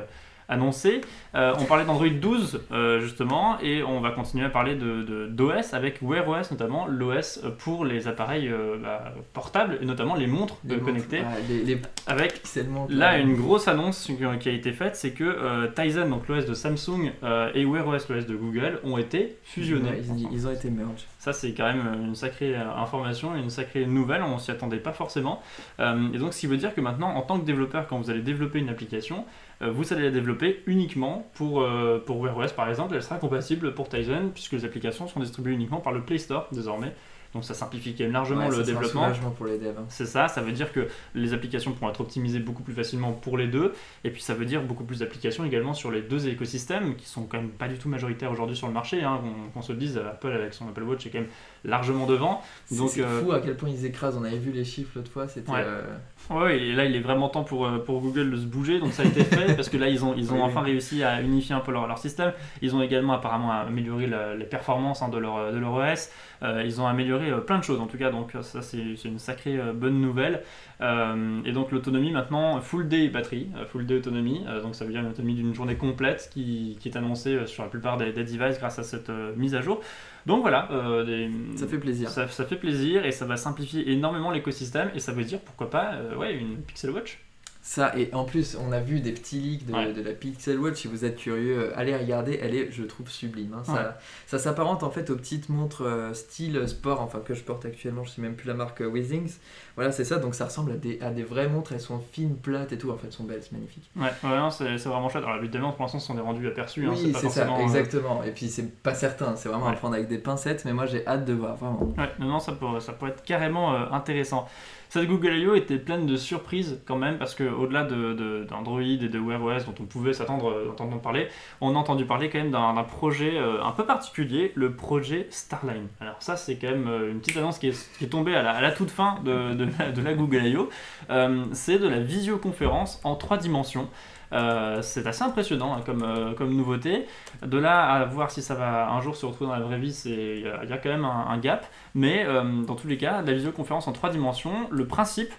annoncées. 0.51 1.01
Euh, 1.33 1.53
on 1.59 1.63
parlait 1.65 1.85
d'Android 1.85 2.07
12 2.09 2.61
euh, 2.71 2.99
justement, 2.99 3.57
et 3.61 3.81
on 3.83 4.01
va 4.01 4.11
continuer 4.11 4.45
à 4.45 4.49
parler 4.49 4.75
de, 4.75 5.01
de- 5.03 5.27
d'OS 5.27 5.73
avec 5.73 5.99
Wear 6.01 6.27
OS 6.27 6.51
notamment, 6.51 6.85
l'OS 6.87 7.39
pour 7.59 7.85
les 7.85 8.07
appareils 8.07 8.47
euh, 8.49 8.77
bah, 8.81 9.13
portables, 9.33 9.79
et 9.81 9.85
notamment 9.85 10.13
les 10.15 10.27
montres 10.27 10.57
Les 10.67 10.77
connectées, 10.77 11.21
ah, 11.25 11.35
les, 11.49 11.63
les 11.63 11.81
avec 12.05 12.41
Là, 12.89 13.17
une 13.17 13.35
grosse 13.35 13.67
annonce 13.67 14.11
qui 14.39 14.49
a 14.49 14.51
été 14.51 14.71
faite, 14.73 14.95
c'est 14.95 15.11
que 15.11 15.67
Tizen, 15.73 16.09
donc 16.09 16.27
l'OS 16.27 16.45
de 16.45 16.53
Samsung, 16.53 17.11
et 17.55 17.65
Wear 17.65 17.87
OS, 17.87 18.09
l'OS 18.09 18.25
de 18.25 18.35
Google, 18.35 18.79
ont 18.83 18.97
été 18.97 19.37
fusionnés. 19.43 19.89
Ouais, 19.89 20.01
ils, 20.17 20.27
ils 20.33 20.47
ont 20.47 20.51
été 20.51 20.69
merge. 20.69 21.07
Ça, 21.21 21.33
c'est 21.33 21.53
quand 21.53 21.71
même 21.71 22.03
une 22.03 22.15
sacrée 22.15 22.55
euh, 22.55 22.75
information, 22.75 23.35
une 23.35 23.51
sacrée 23.51 23.85
nouvelle, 23.85 24.23
on 24.23 24.39
s'y 24.39 24.49
attendait 24.49 24.79
pas 24.79 24.91
forcément. 24.91 25.39
Euh, 25.79 26.11
et 26.11 26.17
donc, 26.17 26.33
ce 26.33 26.39
qui 26.39 26.47
veut 26.47 26.57
dire 26.57 26.73
que 26.73 26.81
maintenant, 26.81 27.09
en 27.09 27.21
tant 27.21 27.39
que 27.39 27.45
développeur, 27.45 27.85
quand 27.85 27.99
vous 27.99 28.09
allez 28.09 28.23
développer 28.23 28.57
une 28.57 28.69
application, 28.69 29.25
euh, 29.61 29.69
vous 29.69 29.93
allez 29.93 30.01
la 30.01 30.09
développer 30.09 30.63
uniquement 30.65 31.29
pour, 31.35 31.63
pour 32.07 32.21
Wear 32.21 32.35
OS, 32.35 32.53
par 32.53 32.67
exemple, 32.69 32.95
elle 32.95 33.03
sera 33.03 33.17
compatible 33.17 33.75
pour 33.75 33.87
Tizen, 33.87 34.31
puisque 34.31 34.53
les 34.53 34.65
applications 34.65 35.07
sont 35.07 35.19
distribuées 35.19 35.53
uniquement 35.53 35.79
par 35.79 35.93
le 35.93 36.01
Play 36.01 36.17
Store 36.17 36.47
désormais. 36.51 36.91
Donc, 37.33 37.45
ça 37.45 37.53
simplifie 37.53 37.95
quand 37.95 38.03
même 38.03 38.11
largement 38.13 38.41
Ouais, 38.47 38.49
le 38.49 38.59
un 38.59 38.63
développement. 38.63 39.03
soulagement 39.05 39.31
pour 39.31 39.45
les 39.45 39.57
devs. 39.57 39.73
hein. 39.77 39.85
C'est 39.87 40.05
ça, 40.05 40.27
ça 40.27 40.41
veut 40.41 40.51
dire 40.51 40.71
que 40.73 40.87
les 41.15 41.33
applications 41.33 41.71
pourront 41.71 41.89
être 41.91 42.01
optimisées 42.01 42.39
beaucoup 42.39 42.61
plus 42.63 42.73
facilement 42.73 43.13
pour 43.13 43.37
les 43.37 43.47
deux, 43.47 43.73
et 44.03 44.09
puis 44.11 44.21
ça 44.21 44.33
veut 44.33 44.45
dire 44.45 44.61
beaucoup 44.63 44.83
plus 44.83 44.99
d'applications 44.99 45.45
également 45.45 45.73
sur 45.73 45.91
les 45.91 46.01
deux 46.01 46.27
écosystèmes, 46.27 46.95
qui 46.95 47.05
sont 47.07 47.23
quand 47.23 47.37
même 47.37 47.49
pas 47.51 47.67
du 47.69 47.77
tout 47.77 47.87
majoritaires 47.87 48.31
aujourd'hui 48.31 48.57
sur 48.57 48.67
le 48.67 48.73
marché, 48.73 49.01
hein, 49.03 49.21
qu'on 49.21 49.49
qu'on 49.51 49.61
se 49.61 49.71
le 49.71 49.77
dise, 49.79 49.97
Apple 49.97 50.31
avec 50.31 50.53
son 50.53 50.67
Apple 50.67 50.83
Watch 50.83 51.05
est 51.05 51.09
quand 51.09 51.19
même 51.19 51.29
largement 51.63 52.05
devant. 52.07 52.41
C'est 52.65 52.77
Donc, 52.77 52.89
c'est 52.89 53.01
euh, 53.03 53.21
fou 53.21 53.31
à 53.31 53.39
quel 53.39 53.55
point 53.55 53.69
ils 53.69 53.85
écrasent. 53.85 54.17
On 54.17 54.23
avait 54.23 54.37
vu 54.37 54.51
les 54.51 54.63
chiffres 54.63 54.91
l'autre 54.95 55.11
fois. 55.11 55.27
C'était. 55.27 55.51
Ouais. 55.51 55.63
euh, 55.63 55.81
Ouais, 56.29 56.59
et 56.59 56.73
là 56.73 56.85
il 56.85 56.95
est 56.95 56.99
vraiment 57.01 57.29
temps 57.29 57.43
pour, 57.43 57.65
euh, 57.65 57.79
pour 57.79 57.99
Google 57.99 58.29
de 58.31 58.37
se 58.37 58.45
bouger, 58.45 58.79
donc 58.79 58.93
ça 58.93 59.01
a 59.01 59.05
été 59.05 59.23
fait, 59.23 59.55
parce 59.55 59.69
que 59.69 59.77
là 59.77 59.89
ils 59.89 60.05
ont, 60.05 60.13
ils 60.15 60.31
ont 60.31 60.35
Oui, 60.35 60.41
oui. 60.43 60.47
enfin 60.49 60.61
réussi 60.61 61.03
à 61.03 61.19
unifier 61.21 61.55
un 61.55 61.59
peu 61.61 61.71
leur, 61.71 61.87
leur 61.87 61.97
système, 61.97 62.31
ils 62.61 62.75
ont 62.75 62.81
également 62.81 63.13
apparemment 63.13 63.51
amélioré 63.51 64.05
la- 64.05 64.35
les 64.35 64.45
performances 64.45 65.01
hein, 65.01 65.09
de, 65.09 65.17
leur, 65.17 65.51
de 65.51 65.57
leur 65.57 65.73
OS, 65.73 66.09
Euh, 66.43 66.63
ils 66.65 66.79
ont 66.81 66.87
amélioré 66.87 67.29
euh, 67.31 67.37
plein 67.39 67.57
de 67.59 67.63
choses 67.63 67.79
en 67.79 67.85
tout 67.87 67.97
cas, 67.97 68.09
donc 68.11 68.31
ça 68.41 68.61
c'est 68.61 68.95
c'est 68.95 69.09
une 69.09 69.19
sacrée 69.19 69.57
euh, 69.59 69.73
bonne 69.73 69.99
nouvelle. 69.99 70.41
Euh, 70.81 71.41
et 71.45 71.51
donc 71.51 71.71
l'autonomie 71.71 72.11
maintenant, 72.11 72.59
full 72.59 72.87
day 72.87 73.07
batterie, 73.07 73.49
euh, 73.55 73.65
full 73.65 73.85
day 73.85 73.95
autonomie, 73.97 74.43
euh, 74.47 74.61
donc 74.61 74.73
ça 74.75 74.83
veut 74.83 74.91
dire 74.91 75.01
une 75.01 75.09
autonomie 75.09 75.35
d'une 75.35 75.53
journée 75.53 75.75
complète 75.75 76.29
qui, 76.33 76.77
qui 76.79 76.89
est 76.89 76.97
annoncée 76.97 77.45
sur 77.45 77.61
la 77.63 77.69
plupart 77.69 77.97
des, 77.97 78.11
des 78.11 78.23
devices 78.23 78.57
grâce 78.59 78.79
à 78.79 78.83
cette 78.83 79.09
euh, 79.11 79.35
mise 79.35 79.53
à 79.53 79.61
jour. 79.61 79.79
Donc 80.25 80.41
voilà, 80.41 80.69
des- 81.05 81.29
Ça 81.55 81.67
fait 81.67 81.77
plaisir. 81.79 82.09
ça, 82.09 82.27
ça 82.27 82.45
fait 82.45 82.55
plaisir 82.55 83.05
et 83.05 83.11
ça 83.11 83.25
va 83.25 83.37
simplifier 83.37 83.91
énormément 83.91 84.31
l'écosystème 84.31 84.91
et 84.95 84.99
ça 84.99 85.11
veut 85.11 85.23
dire 85.23 85.39
pourquoi 85.39 85.69
pas 85.69 85.93
ouais, 86.17 86.35
une 86.35 86.57
Pixel 86.57 86.91
Watch. 86.91 87.19
Ça, 87.63 87.95
et 87.95 88.09
en 88.13 88.23
plus, 88.23 88.57
on 88.59 88.71
a 88.71 88.79
vu 88.79 89.01
des 89.01 89.11
petits 89.11 89.37
leaks 89.39 89.67
de, 89.67 89.73
Ouais. 89.73 89.93
de 89.93 90.01
la 90.01 90.13
Pixel 90.13 90.57
Watch. 90.59 90.77
Si 90.81 90.87
vous 90.87 91.05
êtes 91.05 91.15
curieux, 91.15 91.71
allez 91.77 91.95
regarder. 91.95 92.39
Elle 92.41 92.55
est, 92.55 92.71
je 92.71 92.81
trouve, 92.83 93.07
sublime. 93.07 93.53
hein. 93.53 93.61
Ouais. 93.71 93.75
Ça, 93.75 93.97
ça 94.25 94.39
s'apparente 94.39 94.81
en 94.81 94.89
fait 94.89 95.11
aux 95.11 95.15
petites 95.15 95.47
montres 95.49 95.83
euh, 95.83 96.11
style 96.13 96.67
sport, 96.67 97.01
enfin 97.01 97.19
que 97.19 97.35
je 97.35 97.43
porte 97.43 97.63
actuellement. 97.65 98.03
Je 98.03 98.09
sais 98.09 98.21
même 98.23 98.33
plus 98.35 98.47
la 98.47 98.55
marque 98.55 98.81
euh, 98.81 98.87
Withings. 98.87 99.33
Voilà, 99.75 99.91
c'est 99.91 100.05
ça. 100.05 100.17
Donc 100.17 100.33
ça 100.33 100.45
ressemble 100.45 100.71
à 100.71 100.75
des, 100.75 100.99
à 101.01 101.11
des 101.11 101.21
vraies 101.23 101.47
montres. 101.49 101.71
Elles 101.73 101.79
sont 101.81 101.99
fines, 102.11 102.35
plates 102.35 102.71
et 102.71 102.79
tout. 102.79 102.89
En 102.89 102.95
fait, 102.97 103.05
elles 103.07 103.13
sont 103.13 103.25
belles, 103.25 103.43
c'est 103.43 103.51
magnifique. 103.51 103.89
Ouais, 103.95 104.09
ouais 104.23 104.37
non, 104.37 104.49
c'est 104.49 104.65
vraiment 104.77 105.09
chouette. 105.09 105.23
Alors 105.23 105.37
évidemment, 105.37 105.71
pour 105.71 105.83
l'instant, 105.83 105.99
ce 105.99 106.07
sont 106.07 106.15
des 106.15 106.21
rendus 106.21 106.47
aperçus. 106.47 106.87
hein, 106.87 106.93
oui, 106.93 107.01
c'est 107.05 107.13
ça, 107.13 107.19
forcément, 107.19 107.59
euh, 107.59 107.61
exactement. 107.61 108.23
Et 108.23 108.31
puis 108.31 108.49
c'est 108.49 108.71
pas 108.81 108.95
certain. 108.95 109.35
C'est 109.35 109.49
vraiment 109.49 109.67
à 109.67 109.73
prendre 109.73 109.93
avec 109.93 110.07
des 110.07 110.17
pincettes. 110.17 110.65
Mais 110.65 110.73
moi, 110.73 110.87
j'ai 110.87 111.05
hâte 111.05 111.25
de 111.25 111.33
voir, 111.33 111.57
vraiment. 111.57 111.93
Ouais, 111.95 112.09
non, 112.17 112.25
non, 112.25 112.39
ça 112.39 112.53
pourrait, 112.53 112.81
ça 112.81 112.93
pourrait 112.93 113.11
être 113.11 113.23
carrément 113.23 113.75
euh, 113.75 113.85
intéressant. 113.91 114.47
Cette 114.91 115.07
Google 115.07 115.37
I.O. 115.37 115.55
était 115.55 115.77
pleine 115.77 116.05
de 116.05 116.17
surprises 116.17 116.81
quand 116.85 116.97
même, 116.97 117.17
parce 117.17 117.33
qu'au-delà 117.33 117.85
de, 117.85 118.11
de- 118.11 118.43
d'Android 118.43 118.81
et 118.81 118.97
de 118.97 119.19
Wear 119.19 119.41
OS 119.41 119.63
dont 119.65 119.73
on 119.79 119.85
pouvait 119.85 120.11
s'attendre 120.11 120.51
euh, 120.51 120.65
d'entendre 120.65 120.99
parler, 120.99 121.29
on 121.61 121.75
a 121.75 121.79
entendu 121.79 122.03
parler 122.03 122.29
quand 122.29 122.39
même 122.39 122.51
d'un, 122.51 122.73
projet 122.83 123.37
euh, 123.37 123.63
un 123.63 123.71
peu 123.71 123.85
particulier, 123.85 124.51
le 124.55 124.75
projet 124.75 125.27
Starline. 125.29 125.87
Alors 126.01 126.17
ça, 126.19 126.35
c'est 126.35 126.57
quand 126.57 126.71
même 126.71 126.89
euh, 126.89 127.09
une 127.09 127.21
petite 127.21 127.37
annonce 127.37 127.57
qui 127.57 127.69
est, 127.69 128.09
tombée 128.09 128.35
à 128.35 128.59
la, 128.59 128.71
toute 128.71 128.91
fin 128.91 129.15
de, 129.23 129.53
de 129.53 130.01
la, 130.01 130.13
Google 130.13 130.45
I.O. 130.45 130.67
Euh, 131.09 131.45
c'est 131.53 131.79
de 131.79 131.87
la 131.87 132.01
visioconférence 132.01 132.99
en 133.05 133.15
trois 133.15 133.37
dimensions. 133.37 133.87
Euh, 134.33 134.81
c'est 134.81 135.05
assez 135.07 135.23
impressionnant 135.23 135.75
hein, 135.75 135.81
comme, 135.85 136.03
euh, 136.03 136.33
comme 136.33 136.55
nouveauté. 136.55 137.05
De 137.45 137.57
là 137.57 137.81
à 137.91 138.05
voir 138.05 138.31
si 138.31 138.41
ça 138.41 138.55
va 138.55 138.89
un 138.91 139.01
jour 139.01 139.15
se 139.15 139.25
retrouver 139.25 139.49
dans 139.49 139.57
la 139.57 139.65
vraie 139.65 139.79
vie, 139.79 139.99
il 140.05 140.41
y, 140.41 140.73
a- 140.73 140.77
quand 140.77 140.89
même 140.89 141.05
un, 141.05 141.37
gap. 141.37 141.65
Mais 141.95 142.23
euh, 142.25 142.63
dans 142.63 142.75
tous 142.75 142.87
les 142.87 142.97
cas, 142.97 143.21
la 143.21 143.33
visioconférence 143.33 143.87
en 143.87 143.91
trois 143.91 144.09
dimensions, 144.09 144.67
le 144.69 144.87
principe, 144.87 145.31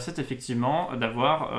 c'est 0.00 0.18
effectivement 0.18 0.90
d'avoir. 0.96 1.52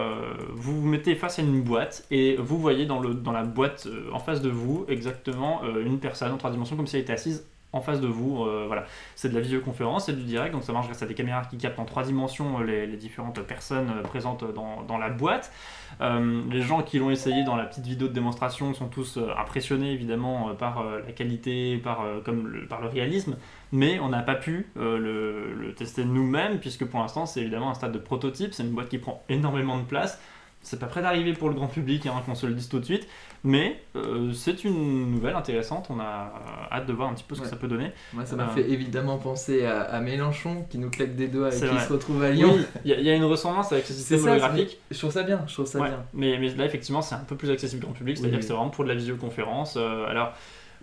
vous 0.54 0.82
vous 0.82 0.86
mettez 0.88 1.16
face 1.16 1.40
à 1.40 1.44
une 1.44 1.62
boîte 1.62 2.06
et 2.12 2.36
vous 2.36 2.58
voyez 2.58 2.86
dans, 2.86 3.00
le, 3.00 3.14
dans 3.14 3.32
la 3.32 3.44
boîte 3.44 3.88
en 4.12 4.20
face 4.20 4.42
de 4.42 4.50
vous 4.50 4.86
exactement 4.90 5.62
une 5.64 5.98
personne 5.98 6.34
en 6.34 6.38
trois 6.38 6.52
dimensions 6.52 6.76
comme 6.76 6.88
si 6.88 6.98
elle 6.98 7.04
était 7.04 7.14
assise 7.14 7.46
en 7.74 7.82
face 7.82 8.02
de 8.02 8.08
vous. 8.08 8.44
euh, 8.44 8.66
voilà, 8.68 8.86
c'est 9.16 9.30
de 9.30 9.36
la 9.36 9.42
visioconférence, 9.42 10.06
c'est 10.06 10.16
du 10.16 10.24
direct, 10.24 10.54
donc 10.54 10.64
ça 10.64 10.74
marche 10.74 10.88
grâce 10.88 11.02
à 11.02 11.06
des 11.06 11.14
caméras 11.14 11.44
qui 11.50 11.58
captent 11.58 11.80
en 11.80 11.86
trois 11.86 12.04
dimensions 12.04 12.60
euh, 12.60 12.64
les, 12.64 12.98
différentes 12.98 13.40
personnes 13.42 13.90
euh, 13.90 14.02
présentes 14.02 14.44
dans, 14.54 14.98
la 14.98 15.10
boîte. 15.10 15.52
Les 16.00 16.62
gens 16.62 16.84
qui 16.84 17.00
l'ont 17.00 17.12
essayé 17.12 17.44
dans 17.44 17.56
la 17.56 17.66
petite 17.66 17.86
vidéo 17.86 18.08
de 18.08 18.14
démonstration 18.14 18.74
sont 18.74 18.88
tous 18.88 19.20
impressionnés 19.38 19.92
évidemment 19.92 20.56
par 20.56 20.84
la 20.84 21.12
qualité, 21.12 21.78
par, 21.78 22.06
comme 22.24 22.48
le, 22.48 22.68
par 22.68 22.82
le 22.82 22.88
réalisme, 22.88 23.38
mais 23.72 24.00
on 24.00 24.10
n'a 24.10 24.22
pas 24.22 24.36
pu 24.36 24.68
le, 24.76 25.54
le 25.54 25.74
tester 25.74 26.06
nous-mêmes 26.06 26.60
puisque 26.60 26.86
pour 26.86 27.00
l'instant 27.00 27.26
c'est 27.26 27.42
évidemment 27.42 27.72
un 27.72 27.74
stade 27.74 27.92
de 27.92 28.00
prototype, 28.00 28.54
c'est 28.54 28.64
une 28.64 28.72
boîte 28.72 28.90
qui 28.90 28.98
prend 28.98 29.24
énormément 29.30 29.78
de 29.78 29.84
place. 29.84 30.20
c'est 30.62 30.80
pas 30.80 30.88
prêt 30.88 31.02
d'arriver 31.02 31.34
pour 31.34 31.50
le 31.50 31.56
grand 31.56 31.68
public, 31.68 32.06
hein, 32.06 32.14
qu'on 32.26 32.36
se 32.36 32.46
le 32.46 32.54
dise 32.54 32.70
tout 32.70 32.80
de 32.80 32.86
suite, 32.86 33.08
mais 33.44 33.80
euh, 33.96 34.32
c'est 34.34 34.64
une 34.64 35.12
nouvelle 35.12 35.36
intéressante. 35.36 35.88
On 35.90 36.00
a 36.00 36.04
euh, 36.04 36.76
hâte 36.76 36.86
de 36.86 36.94
voir 36.94 37.10
un 37.10 37.14
petit 37.14 37.24
peu 37.28 37.36
ce 37.36 37.40
Ouais. 37.42 37.46
que 37.46 37.50
ça 37.50 37.58
peut 37.58 37.68
donner. 37.68 37.92
Moi, 38.14 38.26
ça 38.26 38.36
m'a 38.36 38.44
Euh. 38.44 38.48
fait 38.50 38.70
évidemment 38.70 39.18
penser 39.18 39.66
à, 39.66 39.82
à 39.82 40.00
Mélenchon 40.00 40.66
qui 40.70 40.78
nous 40.78 40.90
claque 40.90 41.16
des 41.16 41.28
doigts 41.28 41.50
et 41.50 41.52
qui 41.52 41.80
se 41.80 41.92
retrouve 41.94 42.22
à 42.24 42.30
Lyon. 42.32 42.52
Oui, 42.56 42.66
il 42.86 42.92
y, 42.92 42.94
a- 42.94 43.00
il 43.00 43.06
y 43.06 43.10
a 43.10 43.16
une 43.16 43.24
ressemblance 43.26 43.72
avec 43.72 43.86
ce 43.86 43.94
système 43.94 44.24
holographique. 44.24 44.78
Je 44.92 44.98
trouve 44.98 45.12
ça 45.12 45.24
bien, 45.24 45.42
je 45.48 45.54
trouve 45.54 45.66
ça 45.66 45.80
Ouais, 45.80 45.88
bien. 45.90 46.04
mais, 46.14 46.38
mais 46.40 46.50
là, 46.50 46.66
effectivement, 46.66 47.02
c'est 47.02 47.16
un 47.16 47.20
peu 47.28 47.36
plus 47.36 47.50
accessible 47.50 47.82
grand 47.84 47.94
public, 47.94 48.18
c'est-à-dire 48.18 48.36
Oui, 48.36 48.42
que 48.42 48.46
c'est 48.46 48.54
vraiment 48.54 48.70
pour 48.70 48.84
de 48.84 48.90
la 48.90 48.96
visioconférence. 48.96 49.78
Alors, 49.78 50.34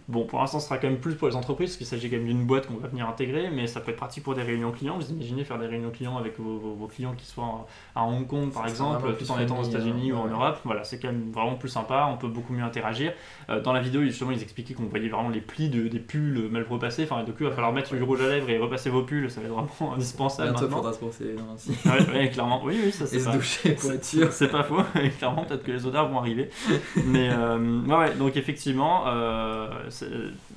bon, 0.09 0.25
pour 0.25 0.41
l'instant, 0.41 0.59
ce 0.59 0.67
sera 0.67 0.79
quand 0.79 0.89
même 0.89 0.99
plus 1.01 1.15
pour 1.15 1.29
les 1.29 1.37
entreprises, 1.37 1.71
parce 1.71 1.77
qu'il 1.77 1.87
s'agit 1.87 2.11
quand 2.11 2.17
même 2.17 2.27
d'une 2.27 2.45
boîte 2.45 2.67
qu'on 2.67 2.75
va 2.79 2.89
venir 2.89 3.09
intégrer, 3.09 3.51
mais 3.51 3.67
ça 3.67 3.81
peut 3.81 3.91
être 3.91 3.97
pratique 3.97 4.25
pour 4.25 4.35
des 4.35 4.43
réunions 4.43 4.73
clients. 4.73 4.97
Vous 4.99 5.11
imaginez 5.11 5.45
faire 5.45 5.59
des 5.59 5.67
réunions 5.67 5.91
clients 5.91 6.17
avec 6.17 6.39
vos, 6.39 6.59
vos- 6.59 6.75
vos 6.75 6.87
clients 6.87 7.15
qui 7.17 7.27
soient 7.27 7.67
à 7.95 8.05
Hong 8.05 8.27
Kong, 8.27 8.53
par 8.53 8.67
exemple, 8.67 9.15
tout 9.19 9.31
en 9.31 9.39
étant 9.39 9.59
aux 9.61 9.65
États-Unis 9.65 10.11
hein, 10.11 10.17
ou 10.17 10.19
en. 10.19 10.27
Europe. 10.29 10.59
Voilà, 10.65 10.85
c'est 10.85 10.99
quand 10.99 11.09
même 11.09 11.31
vraiment 11.33 11.55
plus 11.57 11.69
sympa, 11.69 12.09
on 12.13 12.17
peut 12.17 12.29
beaucoup 12.29 12.53
mieux 12.53 12.65
interagir. 12.65 13.13
Euh, 13.51 13.61
dans 13.61 13.73
la 13.73 13.81
vidéo, 13.81 14.03
justement, 14.03 14.31
ils 14.31 14.43
expliquaient 14.43 14.75
qu'on 14.75 14.85
voyait 14.87 15.09
vraiment 15.09 15.29
les 15.29 15.41
plis 15.41 15.69
de, 15.69 15.89
des 15.89 15.99
pulls 16.01 16.49
mal 16.51 16.67
repassés. 16.69 17.05
Enfin, 17.05 17.23
coup, 17.33 17.39
il 17.41 17.47
va 17.47 17.53
falloir 17.53 17.73
mettre 17.73 17.95
du 17.95 18.03
rouge 18.03 18.21
à 18.23 18.29
lèvres 18.29 18.49
et 18.51 18.59
repasser 18.59 18.91
vos 18.91 19.03
pulls, 19.03 19.31
ça 19.31 19.41
va 19.41 19.47
être 19.47 19.53
vraiment 19.55 19.93
indispensable 19.95 20.51
Bientôt, 20.51 20.63
maintenant. 20.69 20.77
faudra 20.93 21.13
se 21.13 21.25
les 21.25 21.35
dents 21.35 21.55
aussi. 21.55 21.71
Ouais, 21.87 22.19
ouais, 22.19 22.31
clairement. 22.31 22.61
Oui, 22.65 22.79
oui, 22.85 22.93
ça 22.93 23.07
c'est 23.07 23.23
pas- 23.25 23.33
doucher 23.33 23.73
pour 23.73 23.83
c'est- 23.83 23.95
être 23.97 24.05
sûr. 24.05 24.33
C'est 24.33 24.49
pas 24.49 24.63
faux, 24.63 24.83
clairement, 25.19 25.45
peut-être 25.45 25.63
que 25.65 25.73
les 25.73 25.87
odeurs 25.87 26.09
vont 26.09 26.19
arriver. 26.19 26.51
Mais 27.07 27.29
euh, 27.31 27.81
ouais, 27.87 27.97
ouais, 27.97 28.15
donc 28.15 28.37
effectivement, 28.37 29.05
euh, 29.07 29.69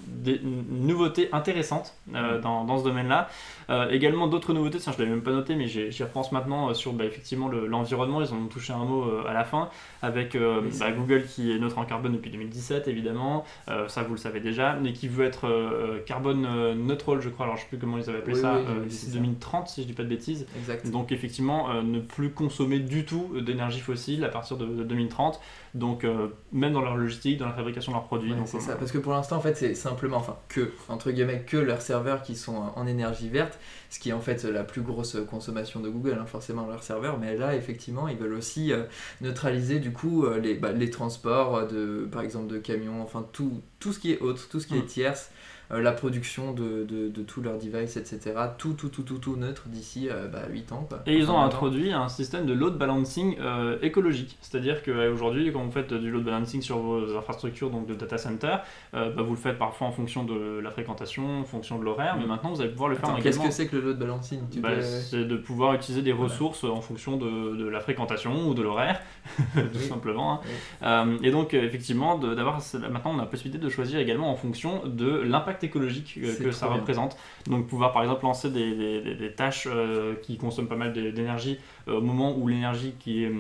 des 0.08 0.36
n- 0.36 0.64
nouveautés 0.70 1.30
intéressantes 1.32 1.94
euh, 2.16 2.40
dans, 2.40 2.64
dans 2.66 2.78
ce 2.80 2.84
domaine-là. 2.84 3.30
Euh, 3.70 3.90
également 3.90 4.28
d'autres 4.28 4.54
nouveautés, 4.54 4.80
tiens, 4.80 4.92
je 4.92 5.00
l'avais 5.00 5.12
même 5.12 5.22
pas 5.24 5.32
noté, 5.32 5.56
mais 5.56 5.68
j'y 5.68 6.04
repense 6.04 6.32
maintenant 6.32 6.70
euh, 6.70 6.74
sur 6.74 6.94
bah, 6.94 7.06
effectivement 7.06 7.48
le- 7.48 7.68
l'environnement. 7.68 8.22
Ils 8.22 8.34
en 8.34 8.38
ont 8.38 8.48
touché 8.48 8.74
un 8.74 8.84
mot 8.84 9.04
euh, 9.04 9.24
à 9.28 9.34
la 9.34 9.44
fin, 9.44 9.70
avec 10.02 10.36
euh, 10.36 10.62
bah. 10.80 10.92
Google 10.92 11.24
qui 11.26 11.52
est 11.52 11.60
neutre 11.60 11.78
en 11.78 11.86
carbone 11.86 12.14
depuis 12.14 12.32
2017, 12.32 12.88
évidemment. 12.88 13.46
Euh, 13.70 13.88
ça, 13.88 14.04
vous 14.04 14.12
le 14.14 14.20
savez 14.20 14.40
déjà, 14.42 14.74
mais 14.82 14.94
qui 14.94 15.08
veut 15.08 15.26
être 15.26 15.48
euh, 15.48 16.00
carbone 16.06 16.46
euh, 16.46 16.74
neutral, 16.76 17.22
je 17.22 17.30
crois. 17.30 17.46
Alors, 17.46 17.58
je 17.58 17.62
sais 17.62 17.68
plus 17.70 17.78
comment 17.78 17.98
ils 17.98 18.10
avaient 18.10 18.20
appelé 18.20 18.36
Oui, 18.36 18.42
ça, 18.42 18.56
oui, 18.58 18.66
euh, 18.68 18.80
oui, 18.82 18.88
d'ici 18.88 19.06
c'est 19.06 19.12
ça. 19.12 19.18
2030, 19.20 19.68
si 19.70 19.82
je 19.84 19.88
dis 19.88 19.94
pas 19.94 20.04
de 20.04 20.10
bêtises. 20.10 20.46
Exact. 20.58 20.90
Donc 20.92 21.12
effectivement, 21.12 21.70
euh, 21.72 21.82
ne 21.82 22.00
plus 22.00 22.32
consommer 22.32 22.80
du 22.80 23.06
tout 23.06 23.30
d'énergie 23.40 23.80
fossile 23.80 24.24
à 24.26 24.30
partir 24.30 24.58
de, 24.58 24.66
de 24.66 24.84
2030. 24.84 25.40
Donc 25.74 26.04
euh, 26.04 26.28
même 26.52 26.74
dans 26.74 26.82
leur 26.82 26.98
logistique, 26.98 27.38
dans 27.38 27.46
la 27.46 27.54
fabrication 27.54 27.92
de 27.94 27.98
leurs 27.98 28.06
produits. 28.06 28.32
Ouais, 28.32 28.38
donc, 28.38 28.48
c'est 28.48 28.58
euh, 28.58 28.62
ça, 28.62 28.76
parce 28.76 28.92
que 28.92 28.98
pour 28.98 29.14
l'instant, 29.14 29.38
en 29.38 29.42
fait, 29.42 29.56
c'est 29.56 29.74
simplement, 29.74 30.18
enfin, 30.18 30.38
que, 30.50 30.72
entre 30.90 31.12
guillemets, 31.12 31.44
que 31.48 31.58
leurs 31.58 31.82
serveurs 31.82 32.24
qui 32.24 32.36
sont 32.36 32.72
en 32.76 32.88
énergie 32.88 33.30
verte, 33.30 33.58
ce 33.90 34.00
qui 34.00 34.10
est 34.10 34.14
en 34.14 34.20
fait 34.20 34.44
la 34.44 34.64
plus 34.64 34.82
grosse 34.82 35.18
consommation 35.30 35.80
de 35.80 35.90
Google, 35.90 36.18
hein, 36.22 36.26
forcément, 36.26 36.68
leurs 36.68 36.84
serveurs, 36.84 37.18
mais 37.20 37.38
là, 37.38 37.56
effectivement, 37.56 38.08
ils 38.08 38.18
veulent 38.18 38.34
aussi 38.34 38.74
euh, 38.74 38.84
neutraliser, 39.22 39.80
du 39.80 39.94
coup, 39.94 40.26
les, 40.42 40.56
bah, 40.56 40.72
les 40.72 40.90
transports, 40.90 41.68
de, 41.68 42.08
par 42.12 42.22
exemple, 42.22 42.48
de 42.48 42.58
camions, 42.58 43.02
enfin, 43.02 43.26
tout, 43.32 43.62
tout 43.80 43.94
ce 43.94 44.00
qui 44.00 44.12
est 44.12 44.20
autre, 44.20 44.48
tout 44.50 44.60
ce 44.60 44.68
qui 44.68 44.78
est 44.78 44.86
tierce, 44.86 45.32
euh, 45.32 45.41
la 45.80 45.92
production 45.92 46.54
de, 46.54 46.84
de, 46.84 47.08
de 47.10 47.22
tous 47.22 47.42
leurs 47.42 47.58
devices, 47.58 47.96
etc., 47.98 48.20
tout, 48.58 48.74
tout, 48.74 48.90
tout, 48.90 49.04
tout, 49.04 49.18
tout 49.20 49.36
neutre 49.38 49.64
d'ici 49.68 50.10
euh, 50.10 50.28
bah, 50.28 50.40
8 50.50 50.72
ans, 50.74 50.86
quoi. 50.90 51.00
Et 51.06 51.16
ils 51.18 51.30
ont 51.32 51.36
Enfin, 51.38 51.46
introduit 51.46 51.94
un 51.94 52.10
système 52.10 52.46
de 52.46 52.54
load 52.54 52.78
balancing 52.78 53.38
euh, 53.40 53.78
écologique. 53.82 54.38
C'est-à-dire 54.42 54.84
qu'aujourd'hui, 54.84 55.52
quand 55.54 55.64
vous 55.64 55.72
faites 55.72 55.94
du 55.94 56.12
load 56.12 56.24
balancing 56.24 56.62
sur 56.62 56.80
vos 56.80 57.16
infrastructures 57.18 57.70
donc 57.70 57.88
de 57.88 57.94
data 57.94 58.18
center, 58.18 58.58
euh, 58.96 59.12
bah, 59.14 59.22
vous 59.22 59.32
le 59.32 59.38
faites 59.40 59.58
parfois 59.58 59.88
en 59.88 59.92
fonction 59.92 60.24
de 60.24 60.60
la 60.60 60.72
fréquentation, 60.72 61.40
en 61.42 61.44
fonction 61.46 61.80
de 61.80 61.84
l'horaire, 61.86 62.16
mais 62.18 62.26
Mm. 62.26 62.28
maintenant 62.28 62.50
vous 62.54 62.62
allez 62.62 62.72
pouvoir 62.72 62.90
le 62.90 62.96
faire 62.96 63.10
Attends, 63.10 63.16
qu'est-ce 63.22 63.30
également. 63.38 63.46
que 63.50 63.54
c'est 63.54 63.68
que 63.68 63.76
le 63.78 63.82
load 63.84 63.98
balancing 64.00 64.42
Bah, 64.58 64.72
peux- 64.76 64.82
c'est 64.82 65.24
de 65.26 65.38
pouvoir 65.38 65.74
utiliser 65.74 66.02
des 66.02 66.12
Voilà. 66.12 66.32
ressources 66.34 66.64
en 66.64 66.82
fonction 66.82 67.18
de, 67.18 67.56
de 67.56 67.68
la 67.68 67.80
fréquentation 67.80 68.48
ou 68.48 68.54
de 68.54 68.62
l'horaire, 68.62 69.00
tout 69.54 69.60
Oui. 69.74 69.80
simplement. 69.88 70.34
hein. 70.34 70.40
Oui. 70.44 70.50
Euh, 70.84 71.18
et 71.24 71.32
donc, 71.32 71.54
euh, 71.54 71.64
effectivement, 71.64 72.18
d'avoir 72.18 72.60
maintenant, 72.92 73.12
on 73.16 73.20
a 73.20 73.22
la 73.22 73.26
possibilité 73.28 73.64
de 73.64 73.70
choisir 73.70 74.00
également 74.00 74.32
en 74.32 74.36
fonction 74.36 74.82
de 74.86 75.08
l'impact 75.22 75.61
écologique 75.64 76.16
euh, 76.18 76.36
que 76.44 76.52
ça 76.52 76.68
bien. 76.68 76.78
représente. 76.78 77.18
Donc, 77.48 77.68
pouvoir 77.68 77.92
par 77.92 78.02
exemple 78.04 78.24
lancer 78.24 78.50
des, 78.50 78.76
des- 78.76 79.02
des- 79.02 79.16
des 79.16 79.32
tâches 79.34 79.68
euh, 79.70 80.16
qui 80.22 80.38
consomment 80.38 80.68
pas 80.68 80.76
mal 80.76 80.94
d'é- 80.94 81.12
d'énergie 81.12 81.58
euh, 81.88 81.98
au 81.98 82.02
moment 82.02 82.36
où 82.38 82.48
l'énergie 82.48 82.94
qui 83.00 83.24
est 83.24 83.32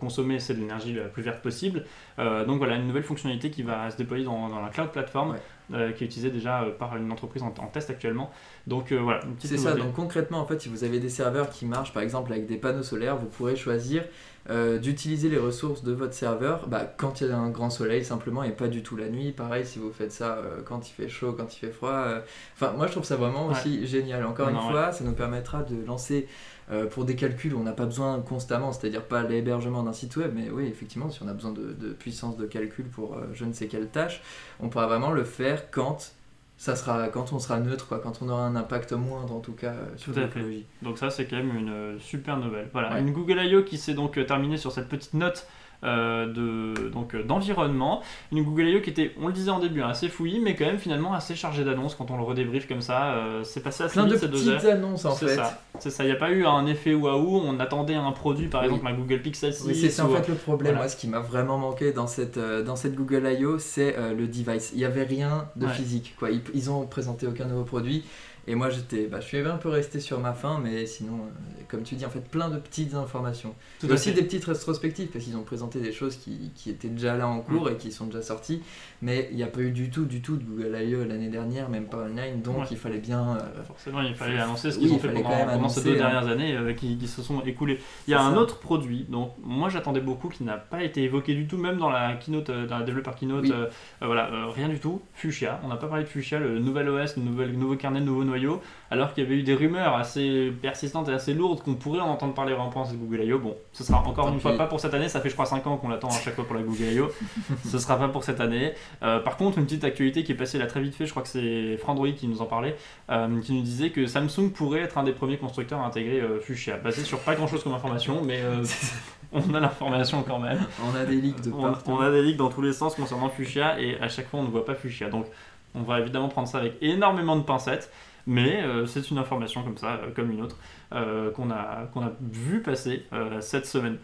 consommée, 0.00 0.38
c'est 0.40 0.54
de 0.54 0.60
l'énergie 0.60 0.92
la 0.94 1.04
plus 1.04 1.22
verte 1.22 1.42
possible. 1.42 1.84
Donc, 2.18 2.58
voilà, 2.58 2.76
une 2.76 2.86
nouvelle 2.86 3.02
fonctionnalité 3.02 3.50
qui 3.50 3.62
va 3.62 3.90
se 3.90 3.96
déployer 3.96 4.24
dans, 4.24 4.48
dans 4.48 4.60
la 4.60 4.68
cloud 4.68 4.90
platform. 4.90 5.30
Ouais. 5.30 5.38
Euh, 5.72 5.92
qui 5.92 6.04
est 6.04 6.06
utilisée 6.06 6.30
déjà 6.30 6.62
euh, 6.62 6.70
par 6.70 6.96
une 6.96 7.10
entreprise 7.12 7.42
en, 7.42 7.48
en 7.58 7.66
test 7.66 7.90
actuellement. 7.90 8.30
Donc 8.66 8.92
euh, 8.92 8.96
voilà, 8.98 9.20
C'est 9.38 9.56
ça, 9.58 9.72
donc 9.74 9.92
concrètement, 9.94 10.40
en 10.40 10.46
fait, 10.46 10.60
si 10.60 10.68
vous 10.68 10.84
avez 10.84 10.98
des 11.00 11.08
serveurs 11.08 11.50
qui 11.50 11.66
marchent 11.66 11.92
par 11.92 12.02
exemple 12.02 12.32
avec 12.32 12.46
des 12.46 12.56
panneaux 12.56 12.82
solaires, 12.82 13.16
vous 13.16 13.26
pourrez 13.26 13.56
choisir 13.56 14.04
euh, 14.48 14.78
d'utiliser 14.78 15.28
les 15.28 15.36
ressources 15.38 15.84
de 15.84 15.92
votre 15.92 16.14
serveur 16.14 16.66
bah, 16.66 16.90
quand 16.96 17.20
il 17.20 17.28
y 17.28 17.30
a 17.30 17.36
un 17.36 17.50
grand 17.50 17.68
soleil 17.70 18.04
simplement 18.04 18.42
et 18.42 18.50
pas 18.52 18.68
du 18.68 18.82
tout 18.82 18.96
la 18.96 19.08
nuit. 19.08 19.32
Pareil, 19.32 19.66
si 19.66 19.78
vous 19.78 19.92
faites 19.92 20.12
ça 20.12 20.36
euh, 20.38 20.62
quand 20.64 20.88
il 20.88 20.92
fait 20.92 21.08
chaud, 21.08 21.34
quand 21.34 21.54
il 21.54 21.58
fait 21.58 21.70
froid. 21.70 21.90
euh, 21.92 22.20
Enfin, 22.56 22.72
moi 22.76 22.86
je 22.86 22.92
trouve 22.92 23.04
ça 23.04 23.16
vraiment 23.16 23.46
Ouais. 23.48 23.52
aussi 23.52 23.86
génial. 23.86 24.24
Encore 24.24 24.50
Non, 24.50 24.60
une 24.62 24.70
fois, 24.70 24.92
ça 24.92 25.04
nous 25.04 25.12
permettra 25.12 25.62
de 25.62 25.84
lancer. 25.86 26.26
Euh, 26.70 26.86
pour 26.86 27.04
des 27.04 27.16
calculs 27.16 27.54
où 27.54 27.58
on 27.60 27.64
n'a 27.64 27.72
pas 27.72 27.86
besoin 27.86 28.20
constamment, 28.20 28.72
c'est-à-dire 28.72 29.04
pas 29.04 29.22
l'hébergement 29.22 29.82
d'un 29.82 29.92
site 29.92 30.16
web, 30.16 30.32
mais 30.34 30.50
oui, 30.50 30.66
effectivement, 30.66 31.10
si 31.10 31.22
on 31.22 31.28
a 31.28 31.32
besoin 31.32 31.52
de, 31.52 31.72
de 31.72 31.92
puissance 31.92 32.36
de 32.36 32.46
calcul 32.46 32.86
pour 32.86 33.14
euh, 33.14 33.26
je 33.32 33.44
ne 33.44 33.52
sais 33.52 33.66
quelle 33.66 33.88
tâche, 33.88 34.22
on 34.60 34.68
pourra 34.68 34.86
vraiment 34.86 35.10
le 35.10 35.24
faire 35.24 35.70
quand 35.70 36.12
ça 36.56 36.76
sera 36.76 37.08
quand 37.08 37.32
on 37.32 37.38
sera 37.38 37.58
neutre, 37.58 37.88
quoi, 37.88 38.00
quand 38.00 38.20
on 38.20 38.28
aura 38.28 38.44
un 38.44 38.54
impact 38.54 38.92
moindre 38.92 39.34
en 39.34 39.40
tout 39.40 39.54
cas 39.54 39.72
euh, 39.72 39.86
sur 39.96 40.12
l'écologie. 40.12 40.66
Donc 40.82 40.98
ça 40.98 41.08
c'est 41.08 41.24
quand 41.26 41.36
même 41.36 41.56
une 41.56 41.70
euh, 41.70 41.98
super 41.98 42.36
nouvelle. 42.36 42.68
Voilà, 42.72 42.92
Ouais. 42.92 43.00
une 43.00 43.12
Google 43.12 43.38
I.O. 43.42 43.62
qui 43.62 43.78
s'est 43.78 43.94
donc 43.94 44.18
euh, 44.18 44.24
terminée 44.24 44.58
sur 44.58 44.70
cette 44.70 44.88
petite 44.88 45.14
note 45.14 45.46
de 45.82 46.88
donc 46.90 47.14
euh, 47.14 47.22
d'environnement. 47.22 48.02
Une 48.32 48.42
Google 48.44 48.68
I.O. 48.68 48.80
qui 48.80 48.90
était, 48.90 49.12
on 49.20 49.26
le 49.28 49.32
disait 49.32 49.50
en 49.50 49.58
début, 49.60 49.82
hein, 49.82 49.88
assez 49.88 50.08
fouillie, 50.08 50.40
mais 50.40 50.54
quand 50.54 50.66
même 50.66 50.78
finalement 50.78 51.12
assez 51.14 51.34
chargée 51.34 51.64
d'annonces 51.64 51.94
quand 51.94 52.10
on 52.10 52.16
le 52.16 52.22
redébrief 52.22 52.68
comme 52.68 52.80
ça. 52.82 53.14
euh, 53.14 53.44
c'est 53.44 53.62
passé 53.62 53.84
assez 53.84 53.94
Plein 53.94 54.06
de 54.06 54.14
vite 54.14 54.30
petites 54.30 54.64
annonces 54.66 55.04
en 55.04 55.14
C'est 55.14 55.28
fait. 55.28 55.36
ça, 55.36 55.62
c'est 55.78 55.90
ça. 55.90 56.04
Il 56.04 56.06
n'y 56.08 56.12
a 56.12 56.16
pas 56.16 56.30
eu 56.30 56.44
un 56.46 56.66
effet 56.66 56.94
waouh. 56.94 57.40
On 57.44 57.58
attendait 57.60 57.94
un 57.94 58.12
produit, 58.12 58.48
par 58.48 58.60
Oui. 58.62 58.66
exemple 58.68 58.86
un 58.88 58.94
Google 58.94 59.22
Pixel 59.22 59.52
6. 59.54 59.64
Oui, 59.66 59.74
c'est 59.74 59.90
ça 59.90 60.04
en 60.04 60.08
fait 60.10 60.28
le 60.28 60.34
problème. 60.34 60.72
voilà. 60.72 60.78
Moi, 60.80 60.88
ce 60.88 60.96
qui 60.96 61.08
m'a 61.08 61.20
vraiment 61.20 61.58
manqué 61.58 61.92
dans 61.92 62.06
cette, 62.06 62.36
euh, 62.36 62.62
dans 62.62 62.76
cette 62.76 62.94
Google 62.94 63.26
I.O., 63.38 63.58
c'est 63.58 63.96
euh, 63.98 64.12
le 64.14 64.26
device. 64.26 64.70
Il 64.74 64.78
n'y 64.78 64.84
avait 64.84 65.04
rien 65.04 65.46
de 65.56 65.66
Ouais. 65.66 65.72
physique. 65.72 66.14
Quoi. 66.18 66.30
Ils, 66.30 66.42
ils 66.54 66.70
ont 66.70 66.86
présenté 66.86 67.26
aucun 67.26 67.46
nouveau 67.46 67.64
produit. 67.64 68.04
Et 68.46 68.54
moi, 68.54 68.70
j'étais, 68.70 69.06
bah, 69.06 69.20
je 69.20 69.26
suis 69.26 69.38
un 69.38 69.56
peu 69.58 69.68
resté 69.68 70.00
sur 70.00 70.18
ma 70.18 70.32
faim, 70.32 70.60
mais 70.62 70.86
sinon, 70.86 71.12
euh, 71.20 71.59
comme 71.70 71.82
tu 71.82 71.94
dis, 71.94 72.04
en 72.04 72.10
fait, 72.10 72.20
plein 72.28 72.48
de 72.50 72.58
petites 72.58 72.94
informations. 72.94 73.54
Tout 73.80 73.88
Et 73.88 73.92
aussi 73.92 74.10
fait. 74.10 74.16
des 74.16 74.22
petites 74.22 74.44
rétrospectives, 74.44 75.08
parce 75.08 75.24
qu'ils 75.24 75.36
ont 75.36 75.42
présenté 75.42 75.80
des 75.80 75.92
choses 75.92 76.16
qui, 76.16 76.50
qui 76.54 76.70
étaient 76.70 76.88
déjà 76.88 77.16
là 77.16 77.28
en 77.28 77.40
cours 77.40 77.66
Mm. 77.66 77.72
et 77.72 77.76
qui 77.76 77.92
sont 77.92 78.06
déjà 78.06 78.22
sorties. 78.22 78.62
Mais 79.02 79.28
il 79.30 79.36
n'y 79.36 79.42
a 79.42 79.46
pas 79.46 79.60
eu 79.60 79.70
du 79.70 79.90
tout, 79.90 80.04
du 80.04 80.20
tout 80.20 80.36
de 80.36 80.44
Google 80.44 80.76
I.O. 80.82 81.04
l'année 81.04 81.28
dernière, 81.28 81.68
même 81.68 81.86
pas 81.86 81.98
online. 82.04 82.42
Donc, 82.42 82.58
Ouais. 82.58 82.64
il 82.70 82.76
fallait 82.76 82.98
bien. 82.98 83.36
euh, 83.36 83.62
Forcément, 83.66 84.00
il 84.02 84.14
fallait 84.14 84.38
annoncer 84.38 84.70
ce 84.70 84.78
Oui, 84.78 84.84
qu'ils 84.86 84.94
ont 84.94 84.98
fait 84.98 85.08
pendant, 85.12 85.68
ces 85.68 85.82
deux 85.84 85.94
hein. 85.94 85.96
dernières 85.98 86.26
années 86.28 86.54
euh, 86.56 86.72
qui, 86.74 86.96
qui 86.98 87.06
se 87.08 87.22
sont 87.22 87.40
écoulées. 87.42 87.78
Il 88.06 88.10
y 88.10 88.14
a 88.14 88.22
un 88.22 88.32
ça. 88.34 88.38
autre 88.40 88.58
produit 88.58 89.06
dont 89.08 89.30
moi 89.42 89.68
j'attendais 89.68 90.00
beaucoup 90.00 90.28
qui 90.28 90.44
n'a 90.44 90.56
pas 90.56 90.82
été 90.82 91.02
évoqué 91.04 91.34
du 91.34 91.46
tout, 91.46 91.56
même 91.56 91.78
dans 91.78 91.90
la 91.90 92.14
keynote, 92.14 92.50
euh, 92.50 92.66
dans 92.66 92.78
la 92.78 92.84
développeur 92.84 93.14
keynote. 93.14 93.44
Oui. 93.44 93.52
euh, 93.52 93.66
voilà, 94.02 94.28
rien 94.54 94.68
du 94.68 94.78
tout. 94.80 95.00
Fuchsia. 95.14 95.60
On 95.64 95.68
n'a 95.68 95.76
pas 95.76 95.86
parlé 95.86 96.04
de 96.04 96.08
Fuchsia, 96.08 96.38
le 96.38 96.58
nouvel 96.58 96.88
OS, 96.88 97.16
le 97.16 97.22
nouvel, 97.22 97.52
nouveau 97.56 97.76
kernel, 97.76 98.02
le 98.02 98.08
nouveau 98.10 98.24
noyau. 98.24 98.60
Alors 98.90 99.14
qu'il 99.14 99.22
y 99.24 99.26
avait 99.26 99.36
eu 99.36 99.42
des 99.42 99.54
rumeurs 99.54 99.94
assez 99.96 100.52
persistantes 100.62 101.08
et 101.08 101.12
assez 101.12 101.32
lourdes 101.34 101.59
qu'on 101.62 101.74
pourrait 101.74 102.00
en 102.00 102.08
entendre 102.08 102.34
parler 102.34 102.54
vraiment 102.54 102.84
cette 102.84 102.98
Google 102.98 103.24
I.O. 103.24 103.38
Bon, 103.38 103.56
ce 103.72 103.84
sera 103.84 103.98
encore 104.00 104.26
Tant 104.26 104.32
une 104.32 104.40
fois 104.40 104.56
pas 104.56 104.66
pour 104.66 104.80
cette 104.80 104.94
année. 104.94 105.08
Ça 105.08 105.20
fait 105.20 105.28
je 105.28 105.34
crois 105.34 105.46
5 105.46 105.66
ans 105.66 105.76
qu'on 105.76 105.88
l'attend 105.88 106.08
à 106.08 106.18
chaque 106.18 106.34
fois 106.34 106.46
pour 106.46 106.54
la 106.54 106.62
Google 106.62 106.84
I.O. 106.92 107.08
ce 107.64 107.78
sera 107.78 107.98
pas 107.98 108.08
pour 108.08 108.24
cette 108.24 108.40
année. 108.40 108.72
Euh, 109.02 109.20
par 109.20 109.36
contre, 109.36 109.58
une 109.58 109.64
petite 109.64 109.84
actualité 109.84 110.24
qui 110.24 110.32
est 110.32 110.36
passée 110.36 110.58
là 110.58 110.66
très 110.66 110.80
vite 110.80 110.94
fait, 110.94 111.06
je 111.06 111.10
crois 111.10 111.22
que 111.22 111.28
c'est 111.28 111.76
Frandroid 111.78 112.10
qui 112.10 112.28
nous 112.28 112.42
en 112.42 112.46
parlait, 112.46 112.76
euh, 113.10 113.40
qui 113.40 113.52
nous 113.52 113.62
disait 113.62 113.90
que 113.90 114.06
Samsung 114.06 114.50
pourrait 114.54 114.80
être 114.80 114.98
un 114.98 115.04
des 115.04 115.12
premiers 115.12 115.38
constructeurs 115.38 115.80
à 115.80 115.86
intégrer 115.86 116.20
euh, 116.20 116.40
Fuchsia, 116.40 116.76
basé 116.76 117.04
sur 117.04 117.20
pas 117.20 117.34
grand 117.34 117.46
chose 117.46 117.62
comme 117.62 117.74
information, 117.74 118.22
mais 118.24 118.40
on 119.32 119.54
a 119.54 119.60
l'information 119.60 120.22
quand 120.22 120.38
même. 120.38 120.58
on 120.84 120.96
a 120.96 121.04
des 121.04 121.16
leaks 121.16 121.42
de 121.42 121.52
On, 121.52 121.62
partout. 121.62 121.90
on 121.92 122.00
a 122.00 122.10
des 122.10 122.22
leaks 122.22 122.36
dans 122.36 122.50
tous 122.50 122.62
les 122.62 122.72
sens 122.72 122.94
concernant 122.94 123.28
Fuchsia 123.28 123.80
et 123.80 124.00
à 124.00 124.08
chaque 124.08 124.28
fois 124.28 124.40
on 124.40 124.44
ne 124.44 124.48
voit 124.50 124.64
pas 124.64 124.74
Fuchsia. 124.74 125.08
Donc 125.08 125.26
on 125.74 125.82
va 125.82 126.00
évidemment 126.00 126.28
prendre 126.28 126.48
ça 126.48 126.58
avec 126.58 126.74
énormément 126.80 127.36
de 127.36 127.42
pincettes, 127.42 127.90
mais 128.26 128.62
euh, 128.62 128.86
c'est 128.86 129.10
une 129.10 129.18
information 129.18 129.62
comme 129.62 129.76
ça, 129.76 129.94
euh, 129.94 130.10
comme 130.14 130.30
une 130.30 130.42
autre, 130.42 130.56
euh, 130.92 131.30
qu'on 131.30 131.50
a, 131.50 131.86
qu'on 131.92 132.02
a 132.02 132.12
vu 132.20 132.62
passer 132.62 133.06
cette 133.40 133.66
semaine. 133.66 133.98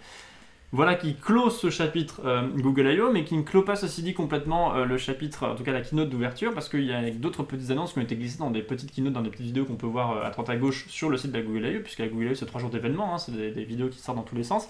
Voilà 0.72 0.96
qui 0.96 1.14
close 1.14 1.58
ce 1.58 1.70
chapitre 1.70 2.20
Google 2.56 2.92
I.O., 2.92 3.12
mais 3.12 3.24
qui 3.24 3.36
ne 3.36 3.42
clôt 3.42 3.62
pas 3.62 3.76
ceci 3.76 4.02
dit 4.02 4.14
complètement 4.14 4.84
le 4.84 4.98
chapitre, 4.98 5.46
en 5.46 5.54
tout 5.54 5.62
cas 5.62 5.72
la 5.72 5.80
keynote 5.80 6.10
d'ouverture, 6.10 6.52
parce 6.52 6.68
qu'il 6.68 6.84
y 6.84 6.92
a 6.92 7.08
d'autres 7.10 7.44
petites 7.44 7.70
annonces 7.70 7.92
qui 7.92 8.00
ont 8.00 8.02
été 8.02 8.16
glissées 8.16 8.38
dans 8.38 8.50
des 8.50 8.62
petites 8.62 8.90
keynotes, 8.90 9.12
dans 9.12 9.22
des 9.22 9.30
petites 9.30 9.46
vidéos 9.46 9.64
qu'on 9.64 9.76
peut 9.76 9.86
voir 9.86 10.24
à 10.24 10.30
droite 10.30 10.50
à 10.50 10.56
gauche 10.56 10.86
sur 10.88 11.08
le 11.08 11.16
site 11.16 11.30
de 11.30 11.38
la 11.38 11.44
Google 11.44 11.66
I.O., 11.66 11.80
puisque 11.82 12.00
la 12.00 12.08
Google 12.08 12.26
I.O. 12.26 12.34
c'est 12.34 12.46
trois 12.46 12.60
jours 12.60 12.70
d'événements, 12.70 13.14
hein, 13.14 13.18
c'est 13.18 13.32
des 13.32 13.64
vidéos 13.64 13.88
qui 13.88 14.00
sortent 14.00 14.18
dans 14.18 14.24
tous 14.24 14.34
les 14.34 14.42
sens. 14.42 14.68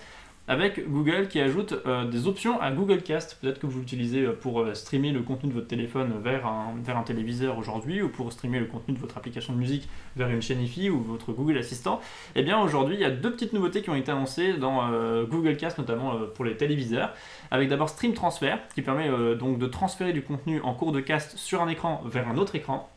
Avec 0.49 0.89
Google 0.89 1.29
qui 1.29 1.41
ajoute 1.41 1.75
euh, 1.87 2.05
des 2.05 2.27
options 2.29 2.61
à 2.61 2.71
Google 2.71 3.03
Cast. 3.03 3.39
Peut-être 3.41 3.59
que 3.59 3.67
vous 3.67 3.81
l'utilisez 3.81 4.23
euh, 4.23 4.33
pour 4.33 4.61
euh, 4.61 4.75
streamer 4.75 5.11
le 5.11 5.23
contenu 5.23 5.49
de 5.49 5.55
votre 5.55 5.67
téléphone 5.67 6.13
vers 6.23 6.47
un, 6.47 7.03
téléviseur 7.05 7.59
aujourd'hui 7.59 8.03
ou 8.03 8.09
pour 8.09 8.33
streamer 8.33 8.59
le 8.59 8.67
contenu 8.67 8.95
de 8.95 8.99
votre 8.99 9.17
application 9.17 9.53
de 9.53 9.59
musique 9.59 9.89
vers 10.17 10.29
une 10.29 10.41
chaîne 10.41 10.61
IFI 10.61 10.91
ou 10.91 11.01
votre 11.01 11.33
Google 11.33 11.59
Assistant. 11.59 12.01
Eh 12.35 12.43
bien 12.43 12.59
aujourd'hui, 12.59 12.97
il 12.97 13.01
y 13.01 13.05
a 13.05 13.11
deux 13.11 13.33
petites 13.33 13.53
nouveautés 13.53 13.83
qui 13.83 13.91
ont 13.91 13.95
été 13.95 14.11
annoncées 14.11 14.55
dans 14.55 14.91
Google 15.25 15.57
Cast, 15.57 15.79
notamment 15.79 16.19
pour 16.35 16.45
les 16.45 16.57
téléviseurs. 16.57 17.13
Avec 17.51 17.69
d'abord 17.69 17.89
Stream 17.89 18.15
Transfer 18.15 18.57
qui 18.75 18.83
permet 18.83 19.09
donc 19.37 19.59
de 19.59 19.67
transférer 19.67 20.13
du 20.13 20.23
contenu 20.23 20.61
en 20.63 20.75
cours 20.75 20.91
de 20.91 21.01
cast 21.01 21.37
sur 21.37 21.63
un 21.63 21.69
écran 21.69 22.03
vers 22.07 22.29
un 22.29 22.39
autre 22.39 22.57
écran. 22.57 22.89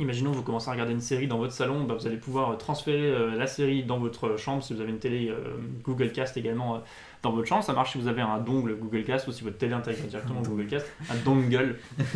Imaginons 0.00 0.30
vous 0.30 0.42
commencez 0.42 0.68
à 0.68 0.72
regarder 0.72 0.92
une 0.92 1.00
série 1.00 1.26
dans 1.26 1.38
votre 1.38 1.52
salon, 1.52 1.82
bah, 1.82 1.94
vous 1.98 2.06
allez 2.06 2.18
pouvoir 2.18 2.56
transférer 2.56 3.10
euh, 3.10 3.34
la 3.34 3.48
série 3.48 3.82
dans 3.82 3.98
votre 3.98 4.36
chambre 4.36 4.62
si 4.62 4.72
vous 4.72 4.80
avez 4.80 4.90
une 4.90 5.00
télé 5.00 5.28
euh, 5.28 5.56
Google 5.82 6.12
Cast 6.12 6.36
également 6.36 6.76
euh, 6.76 6.78
dans 7.22 7.32
votre 7.32 7.46
chambre. 7.48 7.64
Ça 7.64 7.72
marche 7.72 7.92
si 7.92 7.98
vous 7.98 8.08
avez 8.08 8.22
un 8.22 8.38
dongle 8.38 8.76
Google 8.76 9.04
Cast 9.04 9.28
ou 9.28 9.32
si 9.32 9.42
votre 9.44 9.58
télé 9.58 9.74
intègre 9.74 10.02
directement 10.06 10.40
Google 10.42 10.66
Cast. 10.66 10.86
Un 11.10 11.16
dongle. 11.24 11.78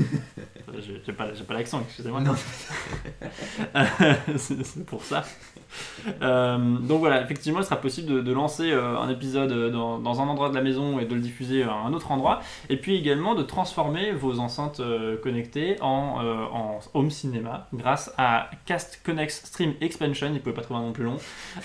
Euh, 0.72 0.80
J'ai 1.05 1.12
pas, 1.12 1.26
pas 1.26 1.55
l'accent, 1.55 1.82
excusez-moi. 1.84 2.20
Non. 2.20 2.34
c'est 4.36 4.86
pour 4.86 5.03
ça. 5.03 5.24
Euh, 6.22 6.59
donc 6.78 7.00
voilà, 7.00 7.22
effectivement, 7.22 7.61
il 7.61 7.64
sera 7.64 7.76
possible 7.76 8.09
de, 8.09 8.20
de 8.20 8.32
lancer 8.32 8.70
euh, 8.70 8.98
un 8.98 9.09
épisode 9.09 9.53
euh, 9.53 9.70
dans, 9.70 9.98
dans 9.98 10.20
un 10.20 10.28
endroit 10.28 10.48
de 10.50 10.55
la 10.55 10.62
maison 10.62 10.98
et 10.98 11.05
de 11.05 11.14
le 11.14 11.20
diffuser 11.20 11.62
à 11.64 11.72
un 11.72 11.92
autre 11.92 12.11
endroit. 12.12 12.40
Et 12.68 12.76
puis 12.76 12.96
également 12.96 13.34
de 13.34 13.42
transformer 13.42 14.12
vos 14.12 14.38
enceintes 14.38 14.80
euh, 14.80 15.16
connectées 15.20 15.76
en, 15.80 16.18
euh, 16.22 16.44
en 16.53 16.80
home 16.94 17.11
cinéma 17.11 17.68
grâce 17.74 18.12
à 18.18 18.50
Cast 18.66 19.00
Connect 19.05 19.30
Stream 19.30 19.74
Expansion. 19.80 20.28
Il 20.28 20.34
ne 20.34 20.38
pouvait 20.38 20.55
pas 20.55 20.62
trouver 20.62 20.80
un 20.80 20.84
nom 20.84 20.92
plus 20.92 21.05
long. 21.05 21.16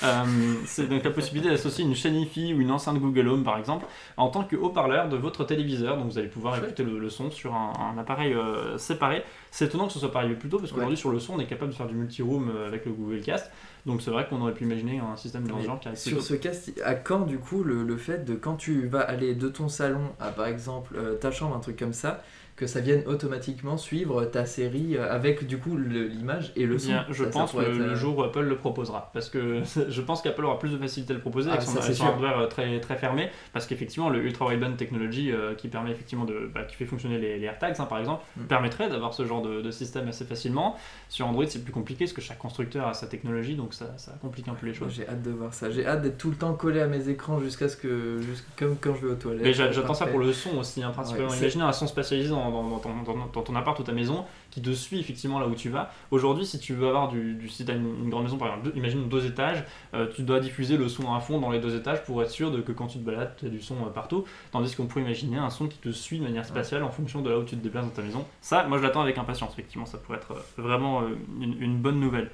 Euh, 0.03 0.23
c'est 0.65 0.89
donc 0.89 1.03
la 1.03 1.11
possibilité 1.11 1.49
d'associer 1.49 1.85
une 1.85 1.95
chaîne 1.95 2.15
IFI 2.15 2.53
ou 2.53 2.61
une 2.61 2.71
enceinte 2.71 2.99
Google 2.99 3.26
Home 3.27 3.43
par 3.43 3.57
exemple 3.57 3.85
en 4.17 4.29
tant 4.29 4.43
que 4.43 4.55
haut-parleur 4.55 5.09
de 5.09 5.17
votre 5.17 5.43
téléviseur. 5.43 5.97
Donc 5.97 6.07
vous 6.11 6.17
allez 6.17 6.27
pouvoir 6.27 6.57
écouter 6.57 6.83
le, 6.83 6.99
le 6.99 7.09
son 7.09 7.29
sur 7.31 7.53
un, 7.53 7.73
un 7.93 7.97
appareil 7.97 8.33
euh, 8.33 8.77
séparé. 8.77 9.23
C'est 9.51 9.65
étonnant 9.65 9.87
que 9.87 9.93
ce 9.93 9.99
soit 9.99 10.11
pas 10.11 10.19
arrivé 10.19 10.35
plus 10.35 10.49
tôt 10.49 10.59
parce 10.59 10.71
qu'aujourd'hui 10.71 10.97
sur 10.97 11.11
le 11.11 11.19
son 11.19 11.35
on 11.35 11.39
est 11.39 11.45
capable 11.47 11.71
de 11.71 11.75
faire 11.77 11.87
du 11.87 11.95
multi-room 11.95 12.51
euh, 12.55 12.67
avec 12.67 12.85
le 12.85 12.91
Google 12.91 13.21
Cast. 13.21 13.51
Donc 13.85 14.01
c'est 14.01 14.11
vrai 14.11 14.27
qu'on 14.27 14.41
aurait 14.41 14.53
pu 14.53 14.65
imaginer 14.65 14.99
un 14.99 15.15
système 15.15 15.47
de 15.47 15.61
genre 15.61 15.79
qui 15.79 15.87
Sur 15.95 16.21
ce 16.21 16.33
cast, 16.33 16.73
à 16.83 16.93
quand 16.95 17.21
du 17.21 17.37
coup 17.39 17.63
le, 17.63 17.83
le 17.83 17.97
fait 17.97 18.25
de 18.25 18.35
quand 18.35 18.55
tu 18.55 18.85
vas 18.87 18.99
aller 19.01 19.33
de 19.33 19.47
ton 19.47 19.69
salon 19.69 20.09
à 20.19 20.29
par 20.29 20.47
exemple 20.47 20.95
euh, 20.97 21.15
ta 21.15 21.31
chambre, 21.31 21.55
un 21.55 21.59
truc 21.59 21.77
comme 21.79 21.93
ça, 21.93 22.21
que 22.57 22.67
ça 22.67 22.81
vienne 22.81 23.03
automatiquement 23.05 23.77
suivre 23.77 24.25
ta 24.25 24.45
série 24.47 24.97
euh, 24.97 25.09
avec 25.13 25.45
du 25.47 25.57
coup 25.59 25.77
l'image 25.77 26.51
et 26.55 26.65
le 26.65 26.77
son 26.79 26.87
Bien, 26.89 27.05
je 27.09 27.23
Ça- 27.23 27.29
pense 27.29 27.51
pourrait 27.51 27.67
le, 27.67 27.71
être, 27.73 27.77
le 27.77 27.85
euh, 27.91 27.95
jour 27.95 28.17
où 28.17 28.23
Apple 28.23 28.41
le 28.41 28.57
proposera. 28.57 29.11
Parce 29.13 29.29
que 29.29 29.61
je 29.89 30.01
pense 30.01 30.21
qu'Apple 30.23 30.43
aura 30.43 30.57
plus 30.59 30.71
de 30.71 30.77
facilité 30.77 31.13
à 31.13 31.15
le 31.15 31.21
proposer 31.21 31.49
Ah, 31.51 31.53
avec 31.53 31.65
son, 31.67 31.79
son 31.81 32.05
hardware 32.05 32.39
euh, 32.39 32.47
très, 32.47 32.79
très 32.79 32.95
fermé. 32.97 33.29
Parce 33.53 33.67
qu'effectivement, 33.67 34.09
le 34.09 34.23
Ultra 34.25 34.47
Wideband 34.47 34.73
Technology 34.75 35.31
euh, 35.31 35.53
qui 35.53 35.67
permet 35.67 35.91
effectivement 35.91 36.25
de, 36.25 36.49
bah, 36.53 36.63
qui 36.63 36.75
fait 36.75 36.85
fonctionner 36.85 37.19
les, 37.19 37.37
les 37.37 37.45
AirTags 37.45 37.75
hein, 37.79 37.85
par 37.85 37.99
exemple, 37.99 38.23
Mm. 38.37 38.41
permettrait 38.47 38.89
d'avoir 38.89 39.13
ce 39.13 39.23
genre 39.25 39.41
de, 39.43 39.61
de 39.61 39.71
système 39.71 40.07
assez 40.07 40.25
facilement. 40.25 40.75
Sur 41.09 41.27
Android, 41.27 41.45
c'est 41.47 41.63
plus 41.63 41.71
compliqué 41.73 42.05
parce 42.05 42.13
que 42.13 42.21
chaque 42.21 42.39
constructeur 42.39 42.87
a 42.87 42.93
sa 42.95 43.05
technologie, 43.07 43.55
donc 43.55 43.73
ça, 43.75 43.93
ça 43.97 44.13
complique 44.21 44.47
un 44.47 44.53
peu 44.55 44.65
les 44.65 44.73
choses. 44.73 44.93
J'ai 44.95 45.07
hâte 45.07 45.21
de 45.21 45.29
voir 45.31 45.53
ça. 45.53 45.69
J'ai 45.69 45.85
hâte 45.85 46.01
d'être 46.01 46.17
tout 46.17 46.29
le 46.31 46.35
temps 46.35 46.53
collé 46.53 46.81
à 46.81 46.87
mes 46.87 47.07
écrans 47.09 47.39
jusqu'à 47.39 47.69
ce 47.69 47.77
que. 47.77 48.19
jusqu'- 48.19 48.45
comme 48.57 48.75
quand 48.81 48.95
je 48.95 49.05
vais 49.05 49.11
aux 49.11 49.15
toilettes. 49.15 49.43
Mais 49.43 49.53
j'attends 49.53 49.93
ça 49.93 50.07
pour 50.07 50.19
le 50.19 50.33
son 50.33 50.57
aussi, 50.57 50.81
hein, 50.81 50.89
principalement. 50.89 51.29
Ouais, 51.29 51.37
Imaginez 51.37 51.63
un 51.63 51.71
son 51.71 51.85
spatialisé 51.87 52.29
dans, 52.29 52.46
dans- 52.51 52.63
dans 52.69 52.79
ton, 52.79 52.89
dans- 53.03 53.27
dans 53.33 53.41
ton 53.41 53.55
appart 53.55 53.77
ou 53.79 53.83
ta 53.83 53.91
maison 53.91 54.25
qui 54.51 54.61
te 54.61 54.71
suit 54.71 54.99
effectivement 54.99 55.39
là 55.39 55.47
où 55.47 55.55
tu 55.55 55.69
vas. 55.69 55.91
Aujourd'hui, 56.11 56.45
si 56.45 56.59
tu 56.59 56.73
veux 56.73 56.87
avoir 56.87 57.09
du, 57.09 57.33
du 57.35 57.49
si 57.49 57.65
tu 57.65 57.71
as 57.71 57.75
une, 57.75 58.03
une 58.03 58.09
grande 58.09 58.23
maison, 58.23 58.37
par 58.37 58.47
exemple, 58.49 58.69
deux- 58.71 58.77
imagine 58.77 59.07
deux 59.09 59.25
étages, 59.25 59.63
euh, 59.93 60.07
tu 60.15 60.23
dois 60.23 60.39
diffuser 60.39 60.77
le 60.77 60.87
son 60.89 61.13
à 61.13 61.19
fond 61.19 61.39
dans 61.39 61.51
les 61.51 61.59
deux 61.59 61.75
étages 61.75 62.03
pour 62.03 62.21
être 62.23 62.31
sûr 62.31 62.51
de 62.51 62.61
que 62.61 62.71
quand 62.71 62.87
tu 62.87 62.97
te 62.99 63.03
balades, 63.03 63.33
tu 63.39 63.45
as 63.45 63.49
du 63.49 63.61
son 63.61 63.75
euh, 63.85 63.89
partout. 63.93 64.25
Tandis 64.51 64.75
qu'on 64.75 64.85
pourrait 64.87 65.03
imaginer 65.03 65.37
un 65.37 65.49
son 65.49 65.67
qui 65.67 65.77
te 65.77 65.89
suit 65.89 66.19
de 66.19 66.23
manière 66.23 66.45
spatiale 66.45 66.83
en 66.83 66.89
fonction 66.91 67.21
de 67.21 67.29
là 67.29 67.37
où 67.39 67.43
tu 67.43 67.55
te 67.57 67.63
déplaces 67.63 67.85
dans 67.85 67.91
ta 67.91 68.01
maison. 68.01 68.25
Ça, 68.41 68.63
moi 68.67 68.77
je 68.77 68.83
l'attends 68.83 69.01
avec 69.01 69.17
impatience, 69.17 69.51
effectivement, 69.53 69.85
ça 69.85 69.97
pourrait 69.97 70.17
être 70.17 70.31
euh, 70.31 70.61
vraiment 70.61 71.01
une, 71.41 71.61
une 71.61 71.77
bonne 71.77 71.99
nouvelle. 71.99 72.31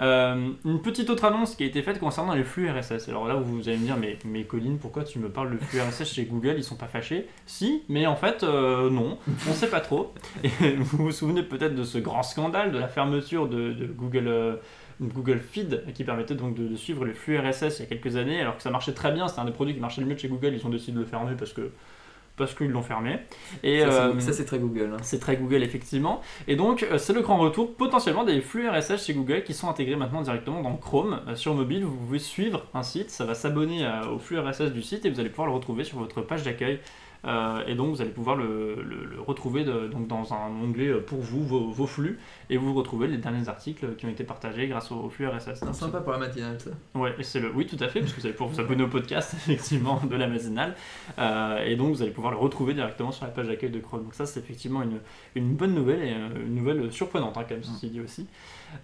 Euh, 0.00 0.52
une 0.64 0.80
petite 0.80 1.10
autre 1.10 1.24
annonce 1.26 1.54
qui 1.56 1.62
a 1.62 1.66
été 1.66 1.82
faite 1.82 1.98
concernant 1.98 2.34
les 2.34 2.44
flux 2.44 2.70
RSS. 2.70 3.08
Alors 3.10 3.28
là, 3.28 3.34
vous 3.34 3.68
allez 3.68 3.76
me 3.76 3.84
dire, 3.84 3.96
mais, 3.98 4.18
mais 4.24 4.44
Colline, 4.44 4.78
pourquoi 4.78 5.04
tu 5.04 5.18
me 5.18 5.28
parles 5.28 5.52
de 5.52 5.58
flux 5.58 5.80
RSS 5.88 6.12
chez 6.14 6.24
Google? 6.24 6.54
Ils 6.56 6.64
sont 6.64 6.76
pas 6.76 6.86
fâchés 6.86 7.26
Si, 7.46 7.82
mais 7.88 8.06
en 8.06 8.16
fait, 8.16 8.42
euh, 8.42 8.88
non, 8.88 9.18
on 9.48 9.52
sait 9.52 9.68
pas 9.68 9.80
trop. 9.80 10.14
Et 10.42 10.48
vous 10.78 11.04
vous 11.04 11.12
souvenez 11.12 11.42
peut-être 11.42 11.74
de 11.74 11.84
ce 11.84 11.98
grand 11.98 12.22
scandale 12.22 12.72
de 12.72 12.78
la 12.78 12.88
fermeture 12.88 13.48
de, 13.48 13.72
de 13.72 13.86
Google. 13.86 14.28
euh, 14.28 14.56
Google 15.02 15.38
Feed 15.40 15.84
qui 15.94 16.04
permettait 16.04 16.34
donc 16.34 16.54
de, 16.54 16.68
de 16.68 16.76
suivre 16.76 17.06
les 17.06 17.14
flux 17.14 17.38
RSS 17.38 17.78
il 17.78 17.80
y 17.80 17.82
a 17.84 17.86
quelques 17.86 18.16
années 18.16 18.38
alors 18.38 18.58
que 18.58 18.62
ça 18.62 18.68
marchait 18.70 18.92
très 18.92 19.12
bien 19.12 19.28
c'était 19.28 19.40
un 19.40 19.46
des 19.46 19.50
produits 19.50 19.72
qui 19.72 19.80
marchait 19.80 20.02
le 20.02 20.06
mieux 20.06 20.14
chez 20.18 20.28
Google 20.28 20.52
ils 20.52 20.66
ont 20.66 20.68
décidé 20.68 20.92
de 20.92 20.98
le 20.98 21.06
fermer 21.06 21.32
parce 21.38 21.54
que 21.54 21.70
parce 22.40 22.54
qu'ils 22.54 22.70
l'ont 22.70 22.82
fermé 22.82 23.18
et 23.62 23.80
Ça, 23.82 23.90
c'est- 24.32 24.42
euh, 24.42 24.44
très 24.44 24.58
Google. 24.58 24.90
hein. 24.94 24.96
c'est 25.02 25.20
très 25.20 25.36
Google 25.36 25.62
effectivement. 25.62 26.20
Et 26.48 26.56
donc 26.56 26.82
euh, 26.82 26.98
c'est 26.98 27.12
le 27.12 27.20
grand 27.20 27.38
retour 27.38 27.72
potentiellement 27.74 28.24
des 28.24 28.40
flux 28.40 28.68
RSS 28.68 29.06
chez 29.06 29.14
Google 29.14 29.44
qui 29.44 29.54
sont 29.54 29.68
intégrés 29.68 29.94
maintenant 29.96 30.22
directement 30.22 30.62
dans 30.62 30.74
Chrome. 30.74 31.20
Euh, 31.28 31.36
sur 31.36 31.54
mobile, 31.54 31.84
vous 31.84 31.94
pouvez 31.96 32.18
suivre 32.18 32.66
un 32.74 32.82
site, 32.82 33.10
ça 33.10 33.24
va 33.24 33.34
s'abonner 33.34 33.88
au 34.12 34.18
flux 34.18 34.38
RSS 34.40 34.72
du 34.72 34.82
site 34.82 35.04
et 35.06 35.10
vous 35.10 35.20
allez 35.20 35.28
pouvoir 35.28 35.46
le 35.46 35.54
retrouver 35.54 35.84
sur 35.84 35.98
votre 35.98 36.20
page 36.22 36.42
d'accueil. 36.42 36.80
Euh, 37.26 37.62
et 37.66 37.74
donc 37.74 37.94
vous 37.94 38.00
allez 38.00 38.10
pouvoir 38.10 38.36
le, 38.36 38.76
le- 38.82 39.04
le 39.04 39.20
retrouver 39.20 39.64
de- 39.64 39.88
donc 39.88 40.06
dans 40.08 40.32
un 40.32 40.48
onglet 40.62 40.88
euh, 40.88 41.00
pour 41.00 41.20
vous, 41.20 41.44
vos, 41.44 41.70
vos 41.70 41.86
flux, 41.86 42.18
et 42.48 42.56
vous 42.56 42.72
retrouvez 42.74 43.08
les 43.08 43.18
derniers 43.18 43.48
articles 43.48 43.94
qui 43.96 44.06
ont 44.06 44.08
été 44.08 44.24
partagés 44.24 44.68
grâce 44.68 44.90
au, 44.90 45.08
flux 45.10 45.26
RSS. 45.28 45.60
C'est 45.62 45.74
sympa 45.74 46.00
pour 46.00 46.12
la 46.12 46.18
matinale, 46.18 46.58
ça. 46.58 46.70
Ouais, 46.94 47.14
et 47.18 47.22
c'est 47.22 47.40
le 47.40 47.50
oui 47.52 47.66
tout 47.66 47.76
à 47.80 47.88
fait 47.88 48.00
parce 48.00 48.12
que 48.12 48.20
vous 48.20 48.26
allez 48.26 48.34
pouvoir 48.34 48.54
vous 48.54 48.60
abonner 48.60 48.82
au 48.84 48.88
podcast 48.88 49.34
effectivement 49.36 50.00
de 50.08 50.16
la 50.16 50.26
matinale 50.28 50.74
Euh, 51.18 51.64
et 51.64 51.76
donc 51.76 51.94
vous 51.94 52.02
allez 52.02 52.10
pouvoir 52.12 52.32
le 52.32 52.38
retrouver 52.38 52.72
directement 52.74 53.12
sur 53.12 53.24
la 53.26 53.30
page 53.32 53.48
d'accueil 53.48 53.70
de 53.70 53.80
Chrome. 53.80 54.04
Donc 54.04 54.14
ça 54.14 54.24
c'est 54.26 54.40
effectivement 54.40 54.82
une, 54.82 55.00
une 55.34 55.54
bonne 55.54 55.74
nouvelle 55.74 56.02
et 56.02 56.12
une 56.46 56.54
nouvelle 56.54 56.90
surprenante 56.92 57.36
hein, 57.36 57.44
même 57.50 57.62
ceci 57.62 57.88
dit 57.90 58.00
aussi. 58.00 58.26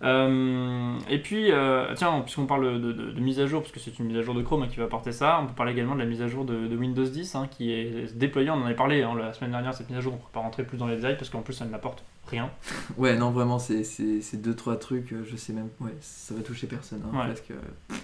Euh, 0.03 0.99
et 1.09 1.18
puis 1.20 1.51
euh, 1.53 1.95
tiens 1.95 2.20
puisqu'on 2.20 2.47
parle 2.47 2.80
de, 2.80 2.93
de- 2.93 3.11
de 3.12 3.20
mise 3.20 3.41
à 3.41 3.47
jour 3.47 3.62
parce 3.62 3.72
que 3.72 3.80
c'est 3.80 3.99
une 3.99 4.07
mise 4.07 4.16
à 4.18 4.22
jour 4.22 4.34
de 4.34 4.43
Chrome 4.43 4.62
hein, 4.62 4.68
qui 4.70 4.76
va 4.76 4.84
apporter 4.84 5.12
ça, 5.12 5.41
on 5.43 5.47
peut 5.47 5.55
parler 5.55 5.72
également 5.72 5.95
de 5.95 6.01
la 6.01 6.07
mise 6.07 6.22
à 6.22 6.28
jour 6.28 6.45
de, 6.45 6.66
de 6.66 6.76
Windows 6.76 7.05
10 7.05 7.34
hein, 7.34 7.49
qui 7.51 7.72
est 7.72 8.14
déployée. 8.16 8.51
On 8.51 8.55
en 8.55 8.64
avait 8.66 8.74
parlé 8.74 9.03
hein, 9.03 9.14
la 9.18 9.32
semaine 9.32 9.53
dernière 9.53 9.74
cette 9.74 9.89
mise 9.89 9.99
à 9.99 10.03
jour 10.03 10.12
on 10.14 10.16
va 10.16 10.28
pas 10.32 10.41
rentrer 10.41 10.64
plus 10.64 10.76
dans 10.78 10.87
les 10.87 10.97
détails 10.97 11.16
parce 11.16 11.30
qu'en 11.30 11.41
plus 11.43 11.55
ça 11.55 11.64
ne 11.64 11.70
m'apporte 11.70 12.05
rien. 12.28 12.51
Ouais, 12.99 13.16
non, 13.16 13.30
vraiment, 13.30 13.59
c'est 13.59 14.41
deux, 14.41 14.55
trois 14.55 14.76
trucs, 14.76 15.12
euh, 15.12 15.24
je 15.30 15.37
sais 15.37 15.53
même. 15.53 15.68
Ouais, 15.80 15.95
ça 16.01 16.34
va 16.34 16.41
toucher 16.43 16.66
personne. 16.66 17.03
Hein, 17.12 17.16
Ouais. 17.18 17.26
presque. 17.26 17.51
euh, 17.51 17.95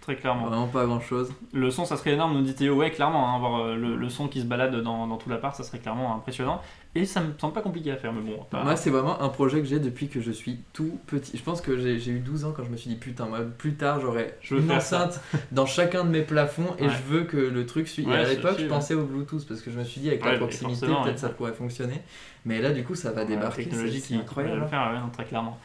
Très 0.00 0.16
clairement. 0.16 0.46
Vraiment 0.46 0.68
pas 0.68 0.86
grand 0.86 1.00
chose. 1.00 1.30
Le 1.52 1.70
son, 1.70 1.84
ça 1.84 1.96
serait 1.98 2.12
énorme, 2.14 2.32
nous 2.32 2.40
dit 2.42 2.54
Théo. 2.54 2.76
Ouais, 2.76 2.90
clairement, 2.90 3.34
avoir 3.34 3.60
euh, 3.60 3.76
le, 3.76 3.94
le 3.96 4.08
son 4.08 4.26
qui 4.28 4.40
se 4.40 4.46
balade 4.46 4.74
dans, 4.82 5.06
dans 5.06 5.18
tout 5.18 5.28
l'appart, 5.28 5.54
ça 5.54 5.62
serait 5.64 5.80
clairement 5.80 6.14
impressionnant. 6.14 6.62
Et 7.00 7.04
ça 7.06 7.20
me 7.20 7.32
semble 7.38 7.52
pas 7.54 7.60
compliqué 7.62 7.92
à 7.92 7.96
faire, 7.96 8.12
mais 8.12 8.20
bon. 8.20 8.42
pas- 8.50 8.64
Moi, 8.64 8.74
c'est 8.74 8.90
vraiment 8.90 9.22
un 9.22 9.28
projet 9.28 9.60
que 9.60 9.66
j'ai 9.66 9.78
depuis 9.78 10.08
que 10.08 10.20
je 10.20 10.32
suis 10.32 10.58
tout 10.72 10.98
petit. 11.06 11.36
Je 11.36 11.42
pense 11.42 11.60
que 11.60 11.76
j'ai 11.78 12.10
eu 12.10 12.18
12 12.18 12.44
ans 12.44 12.52
quand 12.56 12.64
je 12.64 12.70
me 12.70 12.76
suis 12.76 12.90
dit, 12.90 12.96
putain, 12.96 13.26
moi, 13.26 13.38
plus 13.56 13.74
tard, 13.74 14.00
j'aurai 14.00 14.34
Je 14.40 14.56
une 14.56 14.66
faire 14.66 14.82
ça. 14.82 15.06
enceinte 15.06 15.20
dans 15.52 15.64
chacun 15.66 16.04
de 16.04 16.10
mes 16.10 16.22
plafonds 16.22 16.74
et 16.78 16.84
Ouais. 16.84 16.90
je 16.90 17.12
veux 17.12 17.22
que 17.24 17.36
le 17.36 17.66
truc. 17.66 17.88
Ouais, 17.98 18.04
et 18.04 18.14
à 18.14 18.24
l'époque, 18.24 18.56
je 18.58 18.66
pensais 18.66 18.94
au 18.94 19.04
Bluetooth 19.04 19.46
parce 19.46 19.60
que 19.60 19.70
je 19.70 19.78
me 19.78 19.84
suis 19.84 20.00
dit, 20.00 20.08
avec 20.08 20.24
la 20.24 20.36
proximité, 20.38 20.86
peut-être 20.86 21.18
ça 21.20 21.28
pourrait 21.28 21.52
fonctionner. 21.52 22.02
Mais 22.44 22.60
là, 22.60 22.72
du 22.72 22.82
coup, 22.82 22.94
ça 22.96 23.12
va 23.12 23.20
la 23.22 23.26
débarquer. 23.26 23.64
technologie 23.64 24.00
c'est- 24.00 24.00
qui 24.00 24.08
C'est 24.08 24.14
va 24.16 24.22
incroyable. 24.22 24.56
hein. 24.56 24.60
le 24.62 24.68
faire, 24.68 25.10
très 25.12 25.24
clairement. 25.24 25.58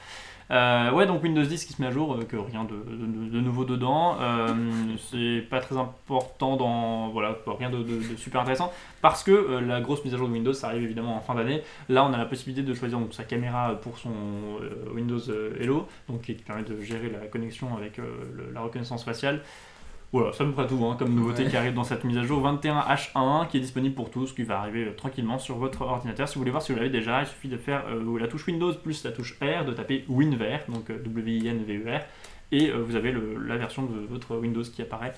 Euh, 0.51 0.91
ouais, 0.91 1.05
donc 1.05 1.23
Windows 1.23 1.43
10 1.43 1.65
qui 1.65 1.73
se 1.73 1.81
met 1.81 1.87
à 1.87 1.91
jour, 1.91 2.13
euh, 2.13 2.23
que 2.23 2.35
rien 2.35 2.65
de, 2.65 3.39
nouveau 3.39 3.65
dedans. 3.65 4.17
Euh, 4.19 4.53
c'est 5.11 5.41
pas 5.49 5.59
très 5.59 5.77
important 5.77 6.57
dans. 6.57 7.09
Voilà, 7.09 7.37
rien 7.47 7.69
de, 7.69 7.85
super 8.17 8.41
intéressant. 8.41 8.71
Parce 9.01 9.23
que 9.23 9.59
la 9.59 9.81
grosse 9.81 10.03
mise 10.05 10.13
à 10.13 10.17
jour 10.17 10.27
de 10.27 10.33
Windows, 10.33 10.53
arrive 10.63 10.83
évidemment 10.83 11.15
en 11.15 11.21
fin 11.21 11.35
d'année. 11.35 11.61
Là, 11.89 12.05
on 12.05 12.13
a 12.13 12.17
la 12.17 12.25
possibilité 12.25 12.67
de 12.67 12.73
choisir 12.73 12.99
donc, 12.99 13.13
sa 13.13 13.23
caméra 13.23 13.75
pour 13.81 13.97
son 13.97 14.11
Windows 14.93 15.19
Hello, 15.59 15.87
donc 16.07 16.21
qui 16.21 16.33
permet 16.33 16.63
de 16.63 16.81
gérer 16.81 17.09
la 17.09 17.27
connexion 17.27 17.75
avec 17.75 17.99
la 18.53 18.61
reconnaissance 18.61 19.03
faciale. 19.03 19.41
Voilà, 20.13 20.31
ça 20.31 20.43
me 20.45 20.51
près 20.53 20.67
tout 20.67 20.79
hein, 20.85 20.95
comme 20.97 21.13
nouveauté 21.15 21.43
Ouais. 21.43 21.49
qui 21.49 21.57
arrive 21.57 21.73
dans 21.73 21.83
cette 21.83 22.03
mise 22.03 22.17
à 22.19 22.23
jour 22.23 22.39
21H1 22.47 23.47
qui 23.49 23.57
est 23.57 23.59
disponible 23.59 23.95
pour 23.95 24.11
tous, 24.11 24.31
qui 24.31 24.43
va 24.43 24.59
arriver 24.59 24.85
euh, 24.85 24.91
tranquillement 24.95 25.39
sur 25.39 25.57
votre 25.57 25.81
ordinateur. 25.81 26.27
Si 26.29 26.35
vous 26.35 26.41
voulez 26.41 26.51
voir 26.51 26.61
si 26.61 26.71
vous 26.71 26.77
l'avez 26.77 26.91
déjà, 26.91 27.21
il 27.21 27.25
suffit 27.27 27.47
de 27.49 27.57
faire 27.57 27.83
euh, 27.89 28.19
la 28.19 28.27
touche 28.27 28.45
Windows 28.45 28.71
plus 28.75 29.03
la 29.03 29.11
touche 29.11 29.37
R, 29.41 29.65
de 29.65 29.73
taper 29.73 30.05
WinVer, 30.07 30.59
donc 30.69 30.89
euh, 30.91 30.99
W-I-N-V-E-R, 31.03 32.01
et 32.51 32.69
euh, 32.69 32.77
vous 32.83 32.95
avez 32.95 33.11
le- 33.11 33.37
la 33.43 33.57
version 33.57 33.83
de 33.83 34.05
votre 34.07 34.37
Windows 34.37 34.61
qui 34.61 34.83
apparaît 34.83 35.13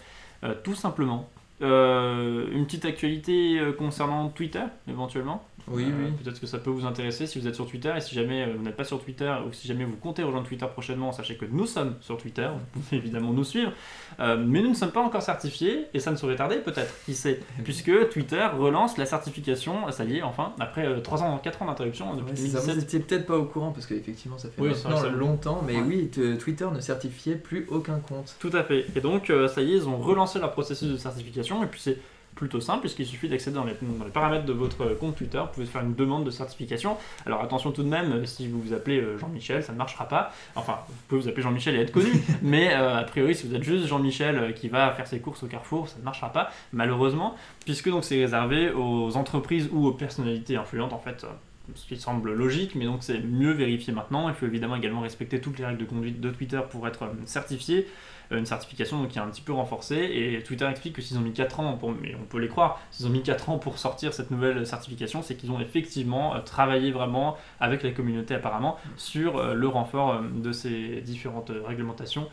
euh, 0.46 0.54
tout 0.64 0.76
simplement. 0.76 1.30
Une 1.62 2.64
petite 2.66 2.84
actualité 2.84 3.62
concernant 3.78 4.28
Twitter, 4.28 4.64
éventuellement 4.90 5.42
Oui, 5.68 5.84
Euh, 5.86 6.06
oui. 6.06 6.12
Peut-être 6.24 6.40
que 6.40 6.48
ça 6.48 6.58
peut 6.60 6.70
vous 6.70 6.86
intéresser 6.86 7.26
si 7.28 7.40
vous 7.40 7.48
êtes 7.48 7.56
sur 7.56 7.68
Twitter 7.68 7.92
et 7.98 8.02
si 8.02 8.14
jamais 8.16 8.44
euh, 8.44 8.54
vous 8.58 8.64
n'êtes 8.64 8.76
pas 8.76 8.84
sur 8.84 9.04
Twitter 9.04 9.34
ou 9.48 9.52
si 9.54 9.68
jamais 9.68 9.84
vous 9.86 9.96
comptez 9.96 10.22
rejoindre 10.24 10.48
Twitter 10.48 10.66
prochainement, 10.72 11.12
sachez 11.12 11.36
que 11.38 11.46
nous 11.46 11.66
sommes 11.66 11.96
sur 12.02 12.18
Twitter, 12.18 12.48
vous 12.74 12.82
pouvez 12.82 12.98
évidemment 12.98 13.32
nous 13.34 13.44
suivre, 13.44 13.72
Euh, 14.20 14.38
mais 14.38 14.62
nous 14.62 14.70
ne 14.70 14.74
sommes 14.76 14.92
pas 14.92 15.02
encore 15.02 15.22
certifiés 15.24 15.88
et 15.94 16.00
ça 16.00 16.12
ne 16.12 16.16
saurait 16.16 16.36
tarder 16.36 16.58
peut-être, 16.58 16.94
qui 17.06 17.14
sait, 17.16 17.40
puisque 17.64 18.10
Twitter 18.10 18.46
relance 18.58 18.98
la 18.98 19.06
certification, 19.06 19.92
ça 19.92 20.04
y 20.06 20.18
est, 20.18 20.22
enfin, 20.22 20.54
après 20.60 21.02
3 21.02 21.24
ans, 21.24 21.38
4 21.40 21.62
ans 21.64 21.66
d'interruption 21.66 22.14
depuis 22.16 22.32
Ouais, 22.32 22.50
ça, 22.50 22.60
vous 22.60 22.68
2017. 22.68 22.84
étiez 22.84 23.00
peut-être 23.00 23.26
pas 23.26 23.38
au 23.38 23.46
courant 23.46 23.72
parce 23.72 23.86
qu'effectivement 23.88 24.38
ça 24.38 24.50
fait 24.50 24.62
Oui, 24.62 24.70
maintenant 24.70 24.98
ça- 24.98 25.10
longtemps, 25.10 25.64
mais 25.66 25.78
Ouais. 25.78 26.10
oui, 26.12 26.38
Twitter 26.38 26.68
ne 26.74 26.80
certifiait 26.80 27.36
plus 27.36 27.66
aucun 27.70 28.00
compte. 28.00 28.36
Tout 28.40 28.52
à 28.54 28.64
fait. 28.64 28.86
Et 28.96 29.02
donc, 29.02 29.30
euh, 29.30 29.48
ça 29.48 29.62
y 29.62 29.72
est, 29.74 29.76
ils 29.78 29.88
ont 29.90 29.98
relancé 29.98 30.40
leur 30.40 30.52
processus 30.52 30.88
de 30.90 30.98
certification. 30.98 31.64
Et 31.64 31.68
puis, 31.68 31.80
c'est 31.82 31.98
plutôt 32.36 32.60
simple, 32.60 32.82
puisqu'il 32.82 33.06
suffit 33.06 33.30
d'accéder 33.30 33.56
dans 33.56 33.64
les, 33.64 33.74
dans 33.82 34.06
les 34.06 34.12
paramètres 34.12 34.46
de 34.46 34.54
votre 34.54 34.86
compte 35.00 35.16
Twitter. 35.16 35.40
Vous 35.40 35.54
pouvez 35.54 35.66
faire 35.66 35.82
une 35.82 35.96
demande 35.96 36.26
de 36.26 36.32
certification. 36.32 36.98
Alors, 37.26 37.42
attention 37.42 37.72
tout 37.72 37.84
de 37.84 37.88
même, 37.88 38.12
euh, 38.12 38.26
si 38.26 38.48
vous 38.48 38.62
vous 38.62 38.74
appelez 38.74 39.00
euh, 39.00 39.18
Jean-Michel, 39.18 39.64
ça 39.64 39.72
ne 39.72 39.78
marchera 39.78 40.08
pas. 40.08 40.32
Enfin, 40.56 40.80
vous 40.88 40.94
pouvez 41.08 41.22
vous 41.22 41.28
appeler 41.30 41.44
Jean-Michel 41.44 41.76
et 41.76 41.80
être 41.80 41.92
connu. 41.92 42.12
mais 42.42 42.74
euh, 42.74 42.98
a 42.98 43.04
priori, 43.04 43.36
si 43.36 43.48
vous 43.48 43.56
êtes 43.56 43.64
juste 43.64 43.88
Jean-Michel 43.88 44.38
euh, 44.38 44.52
qui 44.52 44.68
va 44.70 44.92
faire 44.92 45.08
ses 45.08 45.20
courses 45.20 45.44
au 45.44 45.48
carrefour, 45.48 45.88
ça 45.88 45.98
ne 46.00 46.04
marchera 46.04 46.32
pas, 46.32 46.52
malheureusement. 46.74 47.36
Puisque 47.64 47.90
donc 47.90 48.04
c'est 48.04 48.20
réservé 48.20 48.72
aux 48.72 49.16
entreprises 49.18 49.70
ou 49.72 49.88
aux 49.88 49.94
personnalités 49.94 50.58
influentes, 50.58 50.94
en 50.94 51.00
fait. 51.00 51.24
euh, 51.24 51.28
ce 51.74 51.88
qui 51.88 51.98
semble 51.98 52.34
logique, 52.34 52.76
mais 52.76 52.86
donc 52.86 53.02
c'est 53.02 53.20
mieux 53.20 53.52
vérifié 53.52 53.92
maintenant. 53.94 54.30
Il 54.30 54.36
faut 54.36 54.46
évidemment 54.46 54.76
également 54.76 55.02
respecter 55.02 55.42
toutes 55.42 55.58
les 55.58 55.66
règles 55.66 55.80
de 55.80 55.86
conduite 55.86 56.22
de 56.22 56.30
Twitter 56.30 56.62
pour 56.70 56.88
être 56.88 57.04
euh, 57.04 57.14
certifié. 57.26 57.88
Euh, 58.32 58.40
Une 58.40 58.46
certification 58.46 59.06
qui 59.08 59.18
est 59.18 59.22
un 59.22 59.28
petit 59.28 59.42
peu 59.42 59.54
renforcée. 59.54 59.96
Et 60.12 60.42
Twitter 60.44 60.66
explique 60.66 60.96
que 60.96 61.02
s'ils 61.02 61.18
ont 61.18 61.22
mis 61.22 61.34
4 61.34 61.60
ans, 61.60 61.74
pour, 61.78 61.92
mais 61.92 62.16
on 62.16 62.26
peut 62.26 62.40
les 62.40 62.48
croire, 62.48 62.80
s'ils 62.92 63.06
ont 63.08 63.10
mis 63.10 63.22
4 63.24 63.50
ans 63.50 63.58
pour 63.58 63.78
sortir 63.78 64.14
cette 64.14 64.32
nouvelle 64.32 64.66
certification, 64.66 65.22
c'est 65.22 65.36
qu'ils 65.36 65.52
ont 65.52 65.60
effectivement 65.60 66.36
euh, 66.36 66.40
travaillé 66.40 66.92
vraiment 66.92 67.38
avec 67.60 67.84
la 67.84 67.92
communauté 67.92 68.34
apparemment 68.36 68.78
sur 68.98 69.38
euh, 69.38 69.54
le 69.54 69.68
renfort 69.68 70.22
de 70.22 70.52
ces 70.52 71.02
différentes 71.02 71.52
réglementations 71.66 72.28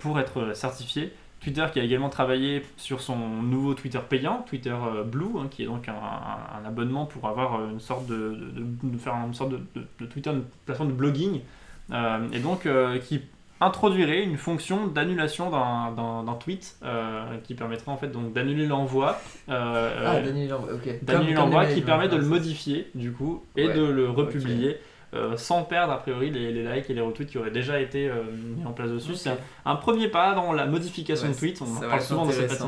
pour 0.00 0.20
être 0.20 0.54
certifié. 0.54 1.12
Twitter 1.40 1.66
qui 1.72 1.80
a 1.80 1.82
également 1.82 2.08
travaillé 2.08 2.62
sur 2.76 3.00
son 3.00 3.16
nouveau 3.16 3.74
Twitter 3.74 3.98
payant, 4.08 4.44
Twitter 4.48 4.76
Blue, 5.06 5.26
hein, 5.40 5.48
qui 5.50 5.64
est 5.64 5.66
donc 5.66 5.88
un, 5.88 6.64
abonnement 6.64 7.04
pour 7.04 7.26
avoir 7.26 7.68
une 7.68 7.80
sorte 7.80 8.06
de, 8.06 8.38
de- 8.84 8.96
faire 8.98 9.14
une 9.14 9.34
sorte 9.34 9.50
de, 9.50 9.60
de- 9.98 10.06
Twitter, 10.06 10.30
une 10.30 10.44
plateforme 10.66 10.90
de 10.90 10.94
blogging, 10.94 11.40
et 12.32 12.38
donc 12.38 12.66
euh, 12.66 12.98
qui 13.00 13.22
introduirait 13.64 14.22
une 14.22 14.36
fonction 14.36 14.86
d'annulation 14.86 15.50
d'un- 15.50 15.92
d'un 15.92 16.24
d'un 16.24 16.34
tweet 16.34 16.76
euh, 16.82 17.24
qui 17.44 17.54
permettrait 17.54 17.90
en 17.92 17.96
fait 17.96 18.08
donc 18.08 18.32
d'annuler 18.32 18.66
l'envoi. 18.66 19.18
euh, 19.48 19.90
Ah, 20.06 20.14
euh, 20.16 20.74
ok. 20.74 21.04
d'annuler 21.04 21.34
Comme- 21.34 21.44
comme 21.44 21.52
l'envoi 21.52 21.66
qui 21.66 21.80
permet 21.82 22.08
de 22.08 22.16
le 22.16 22.24
modifier 22.26 22.90
du 22.94 23.12
coup 23.12 23.44
et 23.56 23.66
Ouais, 23.66 23.74
de 23.74 23.82
le 23.84 24.08
republier 24.10 24.78
euh, 25.14 25.36
sans 25.36 25.62
perdre 25.64 25.92
a 25.92 25.98
priori 25.98 26.30
les, 26.30 26.52
les 26.52 26.64
likes 26.74 26.88
et 26.88 26.94
les 26.94 27.00
retweets 27.02 27.26
qui 27.28 27.36
auraient 27.38 27.50
déjà 27.50 27.78
été 27.80 28.10
mis 28.56 28.64
en 28.64 28.72
place 28.72 28.90
dessus. 28.90 29.14
C'est 29.14 29.30
un, 29.30 29.36
un 29.66 29.76
premier 29.76 30.08
pas 30.08 30.34
dans 30.34 30.52
la 30.52 30.64
modification 30.66 31.28
Ouais, 31.28 31.34
de 31.34 31.38
tweets. 31.38 31.60
On 31.62 31.76
en 31.76 31.80
parle 31.80 32.00
souvent 32.00 32.24
dans 32.26 32.32
cette. 32.32 32.62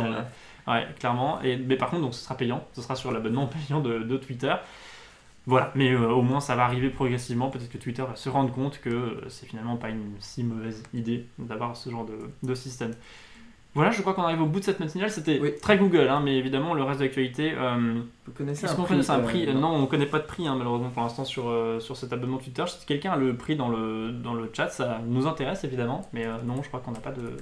Ouais, 0.67 0.87
clairement. 0.99 1.41
Et, 1.43 1.57
mais 1.57 1.77
par 1.77 1.91
contre, 1.91 2.03
donc, 2.03 2.15
ce 2.15 2.23
sera 2.25 2.37
payant. 2.37 2.65
Ce 2.73 2.81
sera 2.83 2.97
sur 2.97 3.13
l'abonnement 3.13 3.47
payant 3.47 3.81
de, 3.81 3.99
de 3.99 4.17
Twitter. 4.17 4.55
Voilà, 5.47 5.71
mais 5.75 5.91
euh, 5.93 6.09
au 6.09 6.23
moins 6.23 6.41
ça 6.41 6.55
va 6.57 6.65
arriver 6.65 6.89
progressivement. 6.89 7.51
Peut-être 7.51 7.69
que 7.71 7.77
Twitter 7.79 8.03
va 8.03 8.17
se 8.17 8.29
rendre 8.31 8.53
compte 8.53 8.81
que 8.81 8.89
euh, 8.89 9.29
c'est 9.29 9.47
finalement 9.47 9.77
pas 9.77 9.91
une 9.91 10.13
si 10.19 10.43
mauvaise 10.43 10.83
idée 10.95 11.27
d'avoir 11.39 11.77
ce 11.77 11.91
genre 11.91 12.07
de, 12.07 12.17
de 12.43 12.55
système. 12.55 12.93
Voilà, 13.75 13.91
je 13.91 14.01
crois 14.01 14.15
qu'on 14.15 14.23
arrive 14.23 14.41
au 14.41 14.47
bout 14.47 14.61
de 14.61 14.65
cette 14.65 14.81
matinale. 14.81 15.11
C'était 15.11 15.39
Oui. 15.41 15.53
très 15.61 15.77
Google, 15.77 16.09
hein, 16.09 16.21
mais 16.25 16.37
évidemment 16.39 16.73
le 16.75 16.83
reste 16.85 17.01
de 17.01 17.05
l'actualité. 17.05 17.53
euh, 17.59 18.01
Vous 18.25 18.33
connaissez 18.33 18.65
est-ce 18.65 18.73
un 18.73 18.77
qu'on 18.77 18.85
prix 18.85 19.05
un 19.09 19.19
prix? 19.21 19.53
Non, 19.53 19.69
on 19.75 19.81
ne 19.83 19.87
connaît 19.87 20.07
pas 20.07 20.21
de 20.21 20.27
prix 20.27 20.47
hein, 20.47 20.55
malheureusement 20.57 20.91
pour 20.91 21.03
l'instant 21.03 21.25
sur, 21.25 21.53
sur 21.81 21.97
cet 21.97 22.13
abonnement 22.13 22.39
Twitter. 22.39 22.65
Si 22.67 22.87
quelqu'un 22.87 23.13
a 23.13 23.17
le 23.17 23.37
prix 23.37 23.57
dans 23.57 23.69
le, 23.69 24.13
dans 24.13 24.33
le 24.33 24.49
chat, 24.53 24.69
ça 24.71 25.01
nous 25.07 25.27
intéresse 25.27 25.65
évidemment, 25.65 26.09
mais 26.15 26.25
non, 26.47 26.63
je 26.63 26.69
crois 26.69 26.81
qu'on 26.81 26.93
n'a 26.93 27.01
pas 27.01 27.13
de 27.13 27.37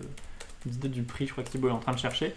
d'idée 0.64 0.88
du 0.88 1.02
prix. 1.02 1.26
Je 1.26 1.32
crois 1.32 1.44
que 1.44 1.50
Thibaut 1.50 1.68
est 1.68 1.72
en 1.72 1.78
train 1.78 1.92
de 1.92 1.98
chercher. 1.98 2.34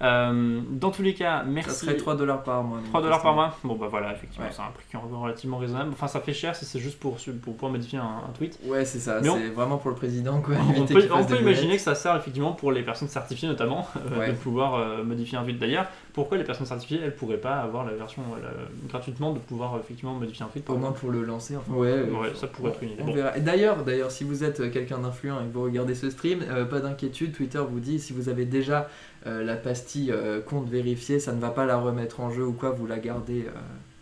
Euh, 0.00 0.60
dans 0.70 0.90
tous 0.90 1.02
les 1.02 1.12
cas, 1.14 1.42
merci. 1.44 1.70
Ça 1.70 1.76
serait 1.86 1.96
3 1.96 2.14
dollars 2.16 2.42
par 2.44 2.62
mois. 2.62 2.78
donc 2.78 2.86
3 2.88 3.02
dollars 3.02 3.20
par 3.22 3.34
mois 3.34 3.56
Bon 3.64 3.74
bah 3.74 3.88
voilà, 3.90 4.12
effectivement, 4.12 4.46
Ouais. 4.46 4.52
c'est 4.54 4.62
un 4.62 4.70
prix 4.70 4.84
qui 4.88 4.96
est 4.96 5.00
relativement 5.00 5.58
raisonnable. 5.58 5.90
Enfin, 5.92 6.06
ça 6.06 6.20
fait 6.20 6.32
cher 6.32 6.54
si 6.54 6.64
c'est 6.64 6.78
juste 6.78 7.00
pour, 7.00 7.16
pour 7.42 7.54
pouvoir 7.54 7.72
modifier 7.72 7.98
un, 7.98 8.04
un 8.28 8.32
tweet. 8.36 8.58
Ouais, 8.64 8.84
c'est 8.84 9.00
ça. 9.00 9.18
On- 9.20 9.24
C'est 9.36 9.48
vraiment 9.48 9.76
pour 9.78 9.90
le 9.90 9.96
président, 9.96 10.40
quoi. 10.40 10.54
On 10.76 10.84
peut, 10.86 11.08
on 11.12 11.34
imaginer 11.34 11.76
que 11.76 11.82
ça 11.82 11.94
sert 11.96 12.14
effectivement 12.16 12.52
pour 12.52 12.70
les 12.70 12.82
personnes 12.82 13.08
certifiées 13.08 13.48
notamment 13.48 13.88
euh, 14.12 14.18
Ouais. 14.18 14.28
de 14.28 14.32
pouvoir 14.36 14.74
euh, 14.74 15.02
modifier 15.02 15.36
un 15.38 15.42
tweet. 15.42 15.58
D'ailleurs, 15.58 15.86
pourquoi 16.18 16.36
les 16.38 16.44
personnes 16.44 16.66
certifiées 16.66 17.00
elles 17.02 17.14
pourraient 17.14 17.36
pas 17.38 17.56
avoir 17.60 17.84
la 17.86 17.92
version 17.94 18.22
euh, 18.34 18.42
la- 18.42 18.88
gratuitement 18.88 19.32
de 19.32 19.38
pouvoir 19.38 19.74
euh, 19.74 19.78
effectivement 19.80 20.14
modifier 20.14 20.44
un 20.44 20.48
tweet 20.48 20.68
Au 20.68 20.76
moins 20.76 20.92
pour 20.92 21.10
le 21.10 21.22
lancer. 21.22 21.56
Enfin, 21.56 21.72
ouais, 21.72 22.02
Ouais, 22.02 22.32
ça 22.34 22.46
pourrait 22.48 22.70
être 22.72 22.82
une 22.82 22.90
idée. 22.90 23.02
Bon. 23.02 23.14
d'ailleurs, 23.38 23.84
d'ailleurs, 23.84 24.10
si 24.10 24.24
vous 24.24 24.42
êtes 24.44 24.60
euh, 24.60 24.70
quelqu'un 24.70 24.98
d'influent 24.98 25.40
et 25.40 25.48
que 25.48 25.52
vous 25.54 25.62
regardez 25.62 25.94
ce 25.94 26.10
stream, 26.10 26.40
euh, 26.48 26.64
pas 26.64 26.80
d'inquiétude. 26.80 27.32
Twitter 27.32 27.60
vous 27.70 27.80
dit 27.80 27.98
si 28.00 28.12
vous 28.12 28.28
avez 28.28 28.44
déjà 28.44 28.88
euh, 29.26 29.44
la 29.44 29.56
pastille 29.56 30.10
euh, 30.10 30.40
compte 30.40 30.68
vérifié, 30.68 31.20
ça 31.20 31.32
ne 31.32 31.40
va 31.40 31.50
pas 31.50 31.66
la 31.66 31.76
remettre 31.78 32.20
en 32.20 32.30
jeu 32.30 32.44
ou 32.44 32.52
quoi, 32.52 32.70
vous 32.70 32.86
la 32.86 32.98
gardez, 32.98 33.46
euh, 33.46 33.50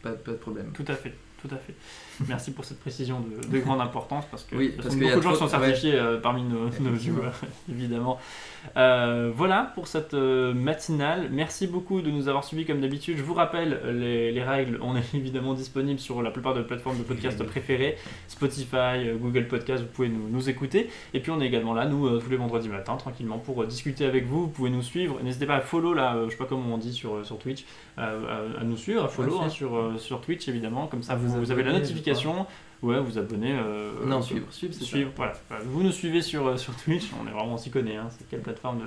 pas, 0.03 0.13
pas 0.13 0.33
de 0.33 0.37
problème. 0.37 0.71
Tout 0.75 0.85
à 0.89 0.95
fait, 0.95 1.13
tout 1.43 1.49
à 1.55 1.57
fait. 1.59 1.75
Merci 2.29 2.53
pour 2.53 2.65
cette 2.65 2.81
précision 2.81 3.21
de, 3.21 3.47
de 3.47 3.59
grande 3.59 3.81
importance 3.81 4.25
parce 4.31 4.45
que 4.45 4.57
Oui, 4.57 4.75
beaucoup 4.77 4.95
de 5.17 5.23
gens 5.23 5.35
sont 5.35 5.49
certifiés 5.49 5.95
euh, 5.95 6.19
parmi 6.19 6.43
nos, 6.43 6.69
nos 6.81 6.93
viewers, 6.93 7.31
évidemment. 7.71 8.19
Euh, 8.77 9.31
voilà 9.35 9.73
pour 9.75 9.87
cette 9.87 10.15
euh, 10.15 10.53
matinale. 10.53 11.29
Merci 11.31 11.67
beaucoup 11.67 12.01
de 12.01 12.11
nous 12.11 12.29
avoir 12.29 12.45
suivis 12.45 12.65
comme 12.65 12.81
d'habitude. 12.81 13.17
Je 13.17 13.23
vous 13.23 13.35
rappelle 13.35 13.81
les, 13.93 14.33
les 14.33 14.43
règles. 14.43 14.79
On 14.83 14.97
est 14.97 15.15
évidemment 15.15 15.55
disponible 15.55 16.01
sur 16.01 16.23
la 16.23 16.31
plupart 16.31 16.55
des 16.55 16.63
plateformes 16.63 16.99
de 16.99 17.03
podcast 17.03 17.43
préférées 17.45 17.97
Spotify, 18.29 19.11
Google 19.21 19.47
Podcast. 19.47 19.83
Vous 19.83 19.89
pouvez 19.89 20.09
nous, 20.09 20.29
nous 20.29 20.49
écouter. 20.49 20.91
Et 21.15 21.21
puis 21.21 21.31
on 21.31 21.41
est 21.41 21.47
également 21.47 21.75
là, 21.75 21.87
nous, 21.87 22.19
tous 22.19 22.31
les 22.31 22.37
vendredis 22.37 22.69
matins, 22.69 22.97
tranquillement 22.97 23.39
pour 23.39 23.65
discuter 23.67 24.05
avec 24.05 24.27
vous. 24.27 24.43
Vous 24.43 24.49
pouvez 24.49 24.71
nous 24.71 24.83
suivre. 24.83 25.21
N'hésitez 25.23 25.47
pas 25.47 25.57
à 25.57 25.61
follow 25.61 25.95
là, 25.95 26.17
je 26.25 26.31
sais 26.31 26.37
pas 26.37 26.47
comment 26.47 26.75
on 26.75 26.79
dit 26.79 26.93
sur, 26.93 27.25
sur 27.25 27.39
Twitch, 27.39 27.65
à, 27.97 28.11
à 28.61 28.65
nous 28.65 28.77
suivre, 28.77 29.05
à 29.05 29.09
follow 29.09 29.41
hein, 29.41 29.49
sur, 29.49 29.93
sur 29.99 30.21
Twitch 30.21 30.49
évidemment. 30.49 30.87
Comme 30.87 31.03
ça, 31.03 31.15
vous, 31.15 31.51
avez 31.51 31.63
la 31.63 31.71
abonner, 31.71 31.85
Ouais, 32.83 33.01
vous 33.01 33.19
abonnez. 33.19 33.53
euh, 33.59 33.91
non, 34.05 34.21
sur- 34.21 34.37
suivre, 34.37 34.47
suivre, 34.51 34.75
suivre, 34.75 35.11
voilà. 35.17 35.33
Voilà. 35.49 35.65
Vous 35.67 35.83
nous 35.83 35.93
suivez 35.93 36.21
sur, 36.21 36.47
euh, 36.47 36.57
sur 36.57 36.75
Twitch, 36.77 37.05
on 37.21 37.27
est 37.27 37.31
vraiment, 37.33 37.55
on 37.55 37.57
s'y 37.57 37.71
connaît, 37.71 37.97
hein. 37.97 38.09
c'est 38.11 38.29
quelle 38.29 38.41
plateforme 38.43 38.79
de. 38.81 38.85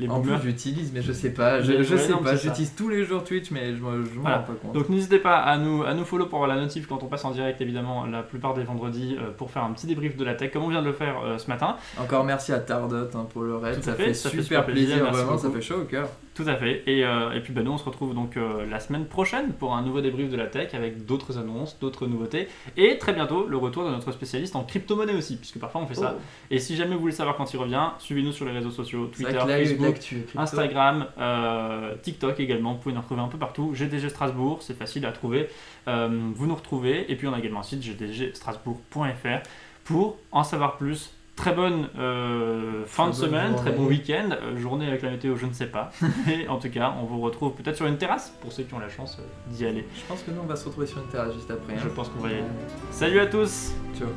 Les 0.00 0.08
En 0.08 0.18
boomers. 0.18 0.40
plus, 0.40 0.50
j'utilise, 0.50 0.92
mais 0.92 1.02
je 1.02 1.12
sais 1.12 1.30
pas. 1.32 1.60
Je, 1.60 1.82
sais 1.96 2.08
non, 2.10 2.18
pas. 2.18 2.34
J'utilise 2.34 2.74
tous 2.74 2.88
les 2.88 3.04
jours 3.04 3.22
Twitch, 3.22 3.52
mais 3.52 3.76
je 3.76 3.80
me 3.80 4.04
je 4.04 4.14
m'en 4.16 4.22
Voilà. 4.22 4.38
rends 4.38 4.42
pas 4.42 4.52
compte. 4.60 4.72
Donc 4.72 4.88
n'hésitez 4.88 5.20
pas 5.20 5.36
à 5.38 5.56
nous, 5.56 5.84
à 5.84 5.94
nous 5.94 6.04
follow 6.04 6.26
pour 6.26 6.42
avoir 6.42 6.48
la 6.54 6.60
notif 6.60 6.88
quand 6.88 7.02
on 7.04 7.06
passe 7.06 7.24
en 7.24 7.30
direct, 7.30 7.60
évidemment, 7.60 8.04
la 8.04 8.24
plupart 8.24 8.54
des 8.54 8.64
vendredis, 8.64 9.16
euh, 9.20 9.30
pour 9.30 9.52
faire 9.52 9.62
un 9.62 9.72
petit 9.72 9.86
débrief 9.86 10.16
de 10.16 10.24
la 10.24 10.34
tech, 10.34 10.50
comme 10.50 10.64
on 10.64 10.68
vient 10.68 10.82
de 10.82 10.86
le 10.88 10.92
faire 10.92 11.20
euh, 11.24 11.38
ce 11.38 11.46
matin. 11.48 11.76
Encore 11.96 12.24
merci 12.24 12.52
à 12.52 12.58
Tardot 12.58 12.96
hein, 13.14 13.26
pour 13.32 13.42
le 13.42 13.54
raid. 13.56 13.84
Ça 13.84 13.94
fait, 13.94 14.06
fait 14.06 14.14
ça 14.14 14.30
fait 14.30 14.42
super 14.42 14.62
super 14.62 14.66
plaisir, 14.66 15.12
vraiment. 15.12 15.38
Ça 15.38 15.48
fait 15.48 15.62
chaud 15.62 15.82
au 15.82 15.84
cœur. 15.84 16.08
Tout 16.34 16.44
à 16.46 16.56
fait. 16.56 16.82
Et, 16.88 17.04
euh, 17.04 17.32
et 17.32 17.40
puis 17.40 17.52
bah, 17.52 17.62
nous, 17.62 17.70
on 17.70 17.78
se 17.78 17.84
retrouve 17.84 18.12
donc 18.12 18.36
euh, 18.36 18.66
la 18.68 18.80
semaine 18.80 19.06
prochaine 19.06 19.52
pour 19.52 19.74
un 19.74 19.82
nouveau 19.82 20.00
débrief 20.00 20.30
de 20.30 20.36
la 20.36 20.46
tech 20.46 20.74
avec 20.74 21.06
d'autres 21.06 21.38
annonces, 21.38 21.78
d'autres 21.78 22.08
nouveautés. 22.08 22.48
Et 22.76 22.98
très 22.98 23.12
bientôt, 23.12 23.46
le 23.46 23.56
retour 23.56 23.84
de 23.84 23.90
notre 23.90 24.10
spécialiste 24.10 24.56
en 24.56 24.64
crypto-monnaie 24.64 25.14
aussi, 25.14 25.36
puisque 25.36 25.58
parfois 25.58 25.80
on 25.80 25.86
fait 25.86 25.94
ça. 25.94 26.16
Oh. 26.16 26.22
Et 26.50 26.58
si 26.58 26.74
jamais 26.74 26.94
vous 26.96 27.02
voulez 27.02 27.12
savoir 27.12 27.36
quand 27.36 27.52
il 27.54 27.56
revient, 27.56 27.90
suivez-nous 28.00 28.32
sur 28.32 28.46
les 28.46 28.52
réseaux 28.52 28.72
sociaux, 28.72 29.06
Twitter, 29.06 29.38
Facebook. 29.38 29.96
Instagram, 30.34 31.06
euh, 31.18 31.94
TikTok 32.02 32.40
également, 32.40 32.72
vous 32.72 32.80
pouvez 32.80 32.94
nous 32.94 33.00
retrouver 33.00 33.20
un 33.20 33.28
peu 33.28 33.38
partout. 33.38 33.72
GDG 33.72 34.08
Strasbourg, 34.08 34.58
c'est 34.60 34.76
facile 34.76 35.06
à 35.06 35.12
trouver. 35.12 35.48
Vous 35.86 36.46
nous 36.46 36.54
retrouvez. 36.54 37.10
Et 37.12 37.16
puis 37.16 37.28
on 37.28 37.32
a 37.32 37.38
également 37.38 37.60
un 37.60 37.64
site 37.64 37.80
gdgstrasbourg.fr 37.80 39.48
pour 39.84 40.16
en 40.32 40.42
savoir 40.42 40.78
plus. 40.78 41.12
Très 41.36 41.52
bonne 41.52 41.88
euh, 41.98 42.84
fin 42.86 43.10
Très 43.10 43.12
de 43.12 43.30
bonne 43.30 43.40
semaine, 43.40 43.56
très 43.56 43.72
bon 43.72 43.86
week-end. 43.86 44.30
Euh, 44.30 44.56
journée 44.56 44.86
avec 44.86 45.02
la 45.02 45.10
météo, 45.10 45.36
je 45.36 45.46
ne 45.46 45.52
sais 45.52 45.66
pas. 45.66 45.90
Mais 46.26 46.46
en 46.48 46.58
tout 46.58 46.70
cas, 46.70 46.94
on 47.00 47.04
vous 47.04 47.20
retrouve 47.20 47.54
peut-être 47.54 47.76
sur 47.76 47.86
une 47.86 47.98
terrasse 47.98 48.32
pour 48.40 48.52
ceux 48.52 48.62
qui 48.62 48.72
ont 48.74 48.78
la 48.78 48.88
chance 48.88 49.18
euh, 49.18 49.52
d'y 49.52 49.66
aller. 49.66 49.86
Je 49.96 50.02
pense 50.06 50.22
que 50.22 50.30
nous, 50.30 50.40
on 50.40 50.46
va 50.46 50.54
se 50.54 50.64
retrouver 50.64 50.86
sur 50.86 50.98
une 50.98 51.08
terrasse 51.08 51.34
juste 51.34 51.50
après. 51.50 51.76
Je 51.76 51.86
hein. 51.86 51.92
pense 51.94 52.08
qu'on 52.08 52.20
va 52.20 52.30
y 52.30 52.34
aller. 52.34 52.44
Salut 52.92 53.18
à 53.18 53.26
tous 53.26 53.72
Ciao. 53.98 54.08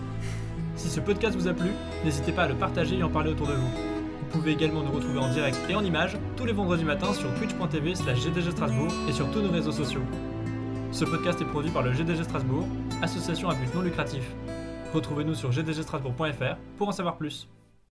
Si 0.76 0.90
ce 0.90 1.00
podcast 1.00 1.36
vous 1.36 1.48
a 1.48 1.54
plu, 1.54 1.70
n'hésitez 2.06 2.32
pas 2.32 2.44
à 2.44 2.48
le 2.48 2.54
partager 2.54 2.98
et 3.00 3.04
en 3.04 3.10
parler 3.10 3.32
autour 3.32 3.48
de 3.48 3.54
vous. 3.54 3.70
Vous 4.20 4.28
pouvez 4.32 4.52
également 4.52 4.84
nous 4.84 4.92
retrouver 4.92 5.18
en 5.18 5.30
direct 5.30 5.58
et 5.70 5.74
en 5.74 5.84
images 5.84 6.18
tous 6.36 6.46
les 6.46 6.54
vendredis 6.54 6.84
matins 6.84 7.14
sur 7.14 7.34
twitch.tv 7.36 7.96
slash 7.96 8.22
GDG 8.22 8.52
Strasbourg 8.52 8.94
et 9.10 9.12
sur 9.12 9.32
tous 9.32 9.42
nos 9.42 9.50
réseaux 9.50 9.72
sociaux. 9.72 10.04
Ce 10.92 11.04
podcast 11.04 11.42
est 11.42 11.46
produit 11.46 11.72
par 11.72 11.82
le 11.82 11.94
GDG 11.94 12.24
Strasbourg, 12.24 12.68
association 13.02 13.50
à 13.50 13.56
but 13.56 13.74
non 13.74 13.82
lucratif. 13.82 14.24
Retrouvez-nous 14.94 15.36
sur 15.36 15.50
gdgstrasbourg.fr 15.52 16.58
pour 16.78 16.88
en 16.88 16.92
savoir 16.92 17.18
plus. 17.18 17.48